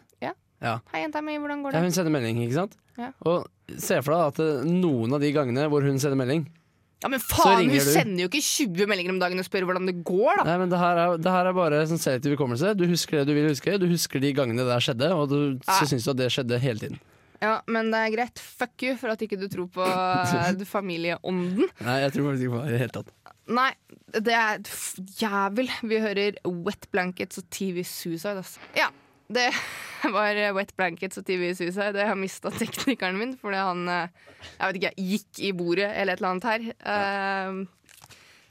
Hei, 0.60 1.02
jenta 1.04 1.22
mi, 1.22 1.38
hvordan 1.38 1.62
går 1.64 1.74
Ja, 1.74 1.82
hun 1.82 1.92
sender 1.92 2.12
melding, 2.12 2.38
ikke 2.42 2.54
sant? 2.54 2.76
Ja. 2.98 3.12
Og 3.26 3.46
se 3.78 4.02
for 4.02 4.12
deg 4.12 4.34
at 4.34 4.40
eh, 4.40 4.64
noen 4.66 5.14
av 5.14 5.20
de 5.22 5.32
gangene 5.32 5.70
hvor 5.70 5.84
hun 5.86 6.00
sender 6.00 6.18
melding 6.18 6.48
Ja, 7.04 7.10
Men 7.10 7.20
faen, 7.20 7.60
hun 7.70 7.70
du. 7.70 7.80
sender 7.80 8.24
jo 8.24 8.28
ikke 8.28 8.42
20 8.42 8.88
meldinger 8.90 9.12
om 9.14 9.20
dagen 9.20 9.38
og 9.38 9.46
spør 9.46 9.68
hvordan 9.70 9.86
det 9.86 10.04
går, 10.04 10.38
da. 10.40 10.44
Nei, 10.46 10.58
men 10.58 10.70
det 10.70 10.80
her 10.80 10.98
er, 10.98 11.18
det 11.22 11.30
her 11.30 11.46
er 11.46 11.54
bare 11.54 11.84
sånn 11.86 12.02
selektiv 12.02 12.34
hukommelse. 12.36 12.76
Du 12.76 12.88
husker 12.90 13.20
det 13.22 13.28
du 13.28 13.34
vil 13.36 13.50
huske. 13.52 13.78
Du 13.80 13.86
husker 13.86 14.20
de 14.20 14.34
gangene 14.34 14.58
det 14.66 14.72
der 14.74 14.82
skjedde, 14.82 15.12
og 15.14 15.30
du, 15.30 15.60
så 15.62 15.78
Ja. 15.78 15.86
syns 15.86 16.04
du 16.06 16.10
at 16.10 16.18
det 16.18 16.32
skjedde 16.34 16.58
hele 16.60 16.80
tiden. 16.80 17.00
Ja, 17.44 17.60
Men 17.70 17.92
det 17.94 18.00
er 18.02 18.14
greit. 18.16 18.40
Fuck 18.42 18.84
you 18.88 18.96
for 18.98 19.14
at 19.14 19.22
ikke 19.22 19.38
du 19.40 19.48
tror 19.52 19.68
på 19.74 19.86
eh, 19.86 20.64
familieånden. 20.76 21.68
Nei, 21.86 21.98
jeg 22.06 22.14
tror 22.16 22.30
faktisk 22.32 22.48
ikke 22.48 22.56
på 22.56 22.62
det 22.64 22.70
i 22.70 22.76
det 22.76 22.84
hele 22.86 22.96
tatt. 22.98 23.12
Nei, 23.48 23.70
det 24.28 24.34
er 24.36 24.64
f- 24.68 24.98
jævel. 25.22 25.70
Vi 25.88 26.00
hører 26.04 26.40
Wet 26.66 26.88
Blankets 26.92 27.40
og 27.40 27.46
TV 27.54 27.84
Suicide, 27.88 28.42
altså. 28.42 28.60
Ja, 28.76 28.90
det 29.32 29.46
var 30.18 30.36
eh, 30.40 30.50
Wet 30.58 30.74
Blankets 30.80 31.22
og 31.22 31.28
TV 31.30 31.52
Suicide. 31.56 31.94
Jeg 32.02 32.10
har 32.10 32.20
mista 32.20 32.52
teknikeren 32.56 33.20
min 33.22 33.36
fordi 33.40 33.62
han 33.62 33.86
eh, 33.94 34.26
jeg 34.58 34.66
vet 34.74 34.82
ikke, 34.82 34.94
gikk 35.14 35.44
i 35.48 35.54
bordet 35.58 35.88
eller 35.94 36.18
et 36.18 36.22
eller 36.24 36.34
annet 36.34 36.50
her. 36.52 36.68
Eh, 36.94 37.64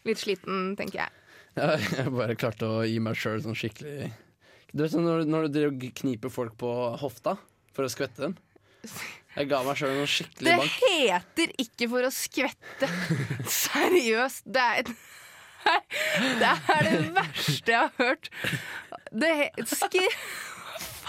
litt 0.06 0.22
sliten, 0.22 0.74
tenker 0.78 1.02
jeg. 1.04 1.12
Jeg, 1.56 1.86
jeg 1.96 2.10
bare 2.12 2.34
klarte 2.36 2.66
å 2.68 2.82
gi 2.84 2.98
meg 3.00 3.14
sjøl 3.16 3.38
sånn 3.40 3.54
skikkelig 3.56 4.10
Du 4.76 4.82
vet 4.82 4.90
sånn 4.92 5.06
når, 5.08 5.22
når 5.24 5.46
du 5.46 5.54
driver 5.54 5.70
og 5.72 5.86
kniper 6.02 6.28
folk 6.34 6.52
på 6.60 6.72
hofta 7.00 7.32
for 7.72 7.86
å 7.86 7.88
skvette 7.88 8.20
dem? 8.26 8.34
Jeg 9.36 9.50
ga 9.50 9.60
meg 9.66 9.76
sjøl 9.76 9.94
noe 9.98 10.08
skikkelig 10.08 10.48
Det 10.48 10.56
bank. 10.62 10.76
heter 10.86 11.54
ikke 11.60 11.88
for 11.92 12.08
å 12.08 12.12
skvette. 12.14 12.90
Seriøst. 13.52 14.46
Det 14.48 14.66
er, 14.80 14.92
det 16.40 16.52
er 16.52 16.86
det 16.88 17.00
verste 17.16 17.74
jeg 17.74 17.80
har 17.82 17.92
hørt. 18.00 18.30
Det 19.12 19.34
skri... 19.72 20.06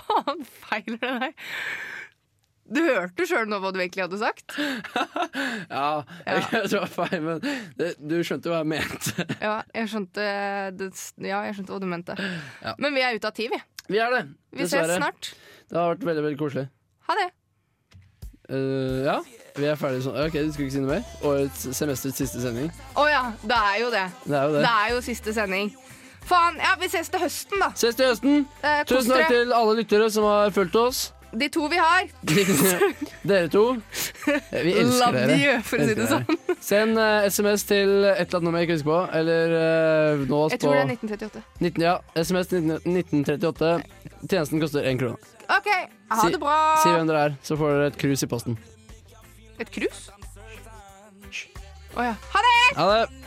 Hva 0.07 0.23
faen 0.23 0.43
feiler 0.47 0.99
det 1.03 1.13
deg? 1.23 1.47
Du 2.67 2.81
hørte 2.83 3.23
sjøl 3.27 3.47
nå 3.47 3.61
hva 3.63 3.71
du 3.71 3.79
egentlig 3.79 4.03
hadde 4.03 4.19
sagt? 4.19 4.55
Ja, 5.71 6.03
jeg, 6.27 6.43
tror 6.51 6.65
det 6.67 6.81
var 6.81 6.91
feil, 6.91 7.21
men 7.23 7.41
det, 7.79 7.93
du 7.99 8.17
skjønte 8.27 8.51
hva 8.51 8.59
jeg 8.59 8.69
mente. 8.73 9.25
Ja, 9.39 9.55
jeg 9.75 9.91
skjønte, 9.93 10.27
det, 10.75 10.89
ja, 11.23 11.41
jeg 11.47 11.55
skjønte 11.57 11.75
hva 11.75 11.81
du 11.83 11.87
mente. 11.91 12.17
Ja. 12.63 12.75
Men 12.83 12.95
vi 12.97 13.03
er 13.07 13.15
ute 13.15 13.31
av 13.31 13.35
tid, 13.39 13.53
vi. 13.55 13.61
Vi 13.87 14.01
er 14.03 14.11
det, 14.11 14.23
Vi 14.51 14.67
ses 14.67 14.97
snart. 14.97 15.31
Det 15.71 15.79
har 15.79 15.93
vært 15.93 16.07
veldig 16.09 16.25
veldig 16.27 16.39
koselig. 16.43 16.65
Ha 17.07 17.15
det. 17.21 17.29
Eh, 18.49 19.03
ja, 19.05 19.17
vi 19.57 19.65
er 19.67 19.75
ferdige 19.75 20.05
sånn. 20.05 20.15
Ok, 20.25 20.38
Du 20.39 20.51
skulle 20.53 20.67
ikke 20.69 20.75
si 20.77 20.83
noe 20.83 20.93
mer? 20.93 21.03
Årets 21.27 21.65
semesterets 21.75 22.21
siste 22.21 22.41
sending. 22.43 22.69
Å 22.95 23.07
ja, 23.12 23.23
det 23.43 23.57
er 23.57 23.79
jo 23.81 23.89
det. 23.91 24.05
Det 24.23 24.38
er 24.38 24.43
jo 24.47 24.53
det. 24.55 24.62
Det 24.63 24.71
er 24.71 24.93
jo 24.95 25.01
siste 25.03 25.33
sending. 25.36 25.73
Faen, 26.27 26.57
ja, 26.60 26.73
vi 26.79 26.89
ses 26.91 27.07
til 27.10 27.19
høsten, 27.23 27.60
da. 27.63 27.69
Ses 27.75 27.95
til 27.95 28.10
høsten. 28.12 28.41
Eh, 28.62 28.81
kos 28.83 28.89
Tusen 28.89 29.12
takk 29.13 29.27
dere. 29.29 29.29
til 29.45 29.53
alle 29.55 29.75
lyttere 29.81 30.10
som 30.12 30.23
har 30.27 30.51
fulgt 30.55 30.75
oss. 30.75 31.05
De 31.35 31.49
to 31.51 31.67
vi 31.67 31.77
har. 31.77 32.07
Dere 33.27 33.49
to. 33.51 33.63
Vi 34.51 34.71
elsker 34.79 34.99
Love 35.01 35.23
dere. 35.27 35.35
you, 35.37 35.55
for 35.67 35.81
å 35.83 35.87
si 35.89 35.93
det 35.97 36.05
Elsker 36.05 36.13
sånn. 36.13 36.37
dere. 36.47 36.55
Send 36.63 37.01
eh, 37.03 37.27
SMS 37.27 37.65
til 37.67 37.91
et 38.07 38.21
eller 38.21 38.37
annet 38.39 38.45
nummer 38.47 38.61
jeg 38.63 38.69
ikke 38.69 38.77
husker 38.77 38.91
på. 38.93 38.99
Eller 39.19 39.55
uh, 39.57 40.23
nå 40.29 40.39
oss 40.45 40.55
Jeg 40.55 40.61
på 40.61 40.67
tror 40.69 40.77
det 40.77 40.83
er 40.85 40.93
1938. 40.95 41.43
19, 41.67 41.83
ja, 41.83 41.95
SMS 42.23 42.51
til 42.53 42.63
19 42.63 42.95
1938. 43.03 43.73
Tjenesten 44.23 44.63
koster 44.63 44.87
én 44.87 45.01
krone. 45.01 45.19
OK, 45.47 45.69
ha 46.11 46.21
Si- 46.23 46.31
det 46.33 46.39
bra. 46.41 46.57
Si 46.83 46.95
hvem 46.95 47.11
dere 47.11 47.25
er, 47.29 47.37
så 47.45 47.59
får 47.59 47.75
dere 47.75 47.91
et 47.91 47.99
krus 48.01 48.23
i 48.23 48.31
posten. 48.31 48.57
Et 49.59 49.69
krus? 49.73 50.07
Å 51.97 52.03
ja. 52.05 52.13
Ha 52.33 52.41
det! 52.47 52.57
Ha 52.77 52.87
det! 52.93 53.26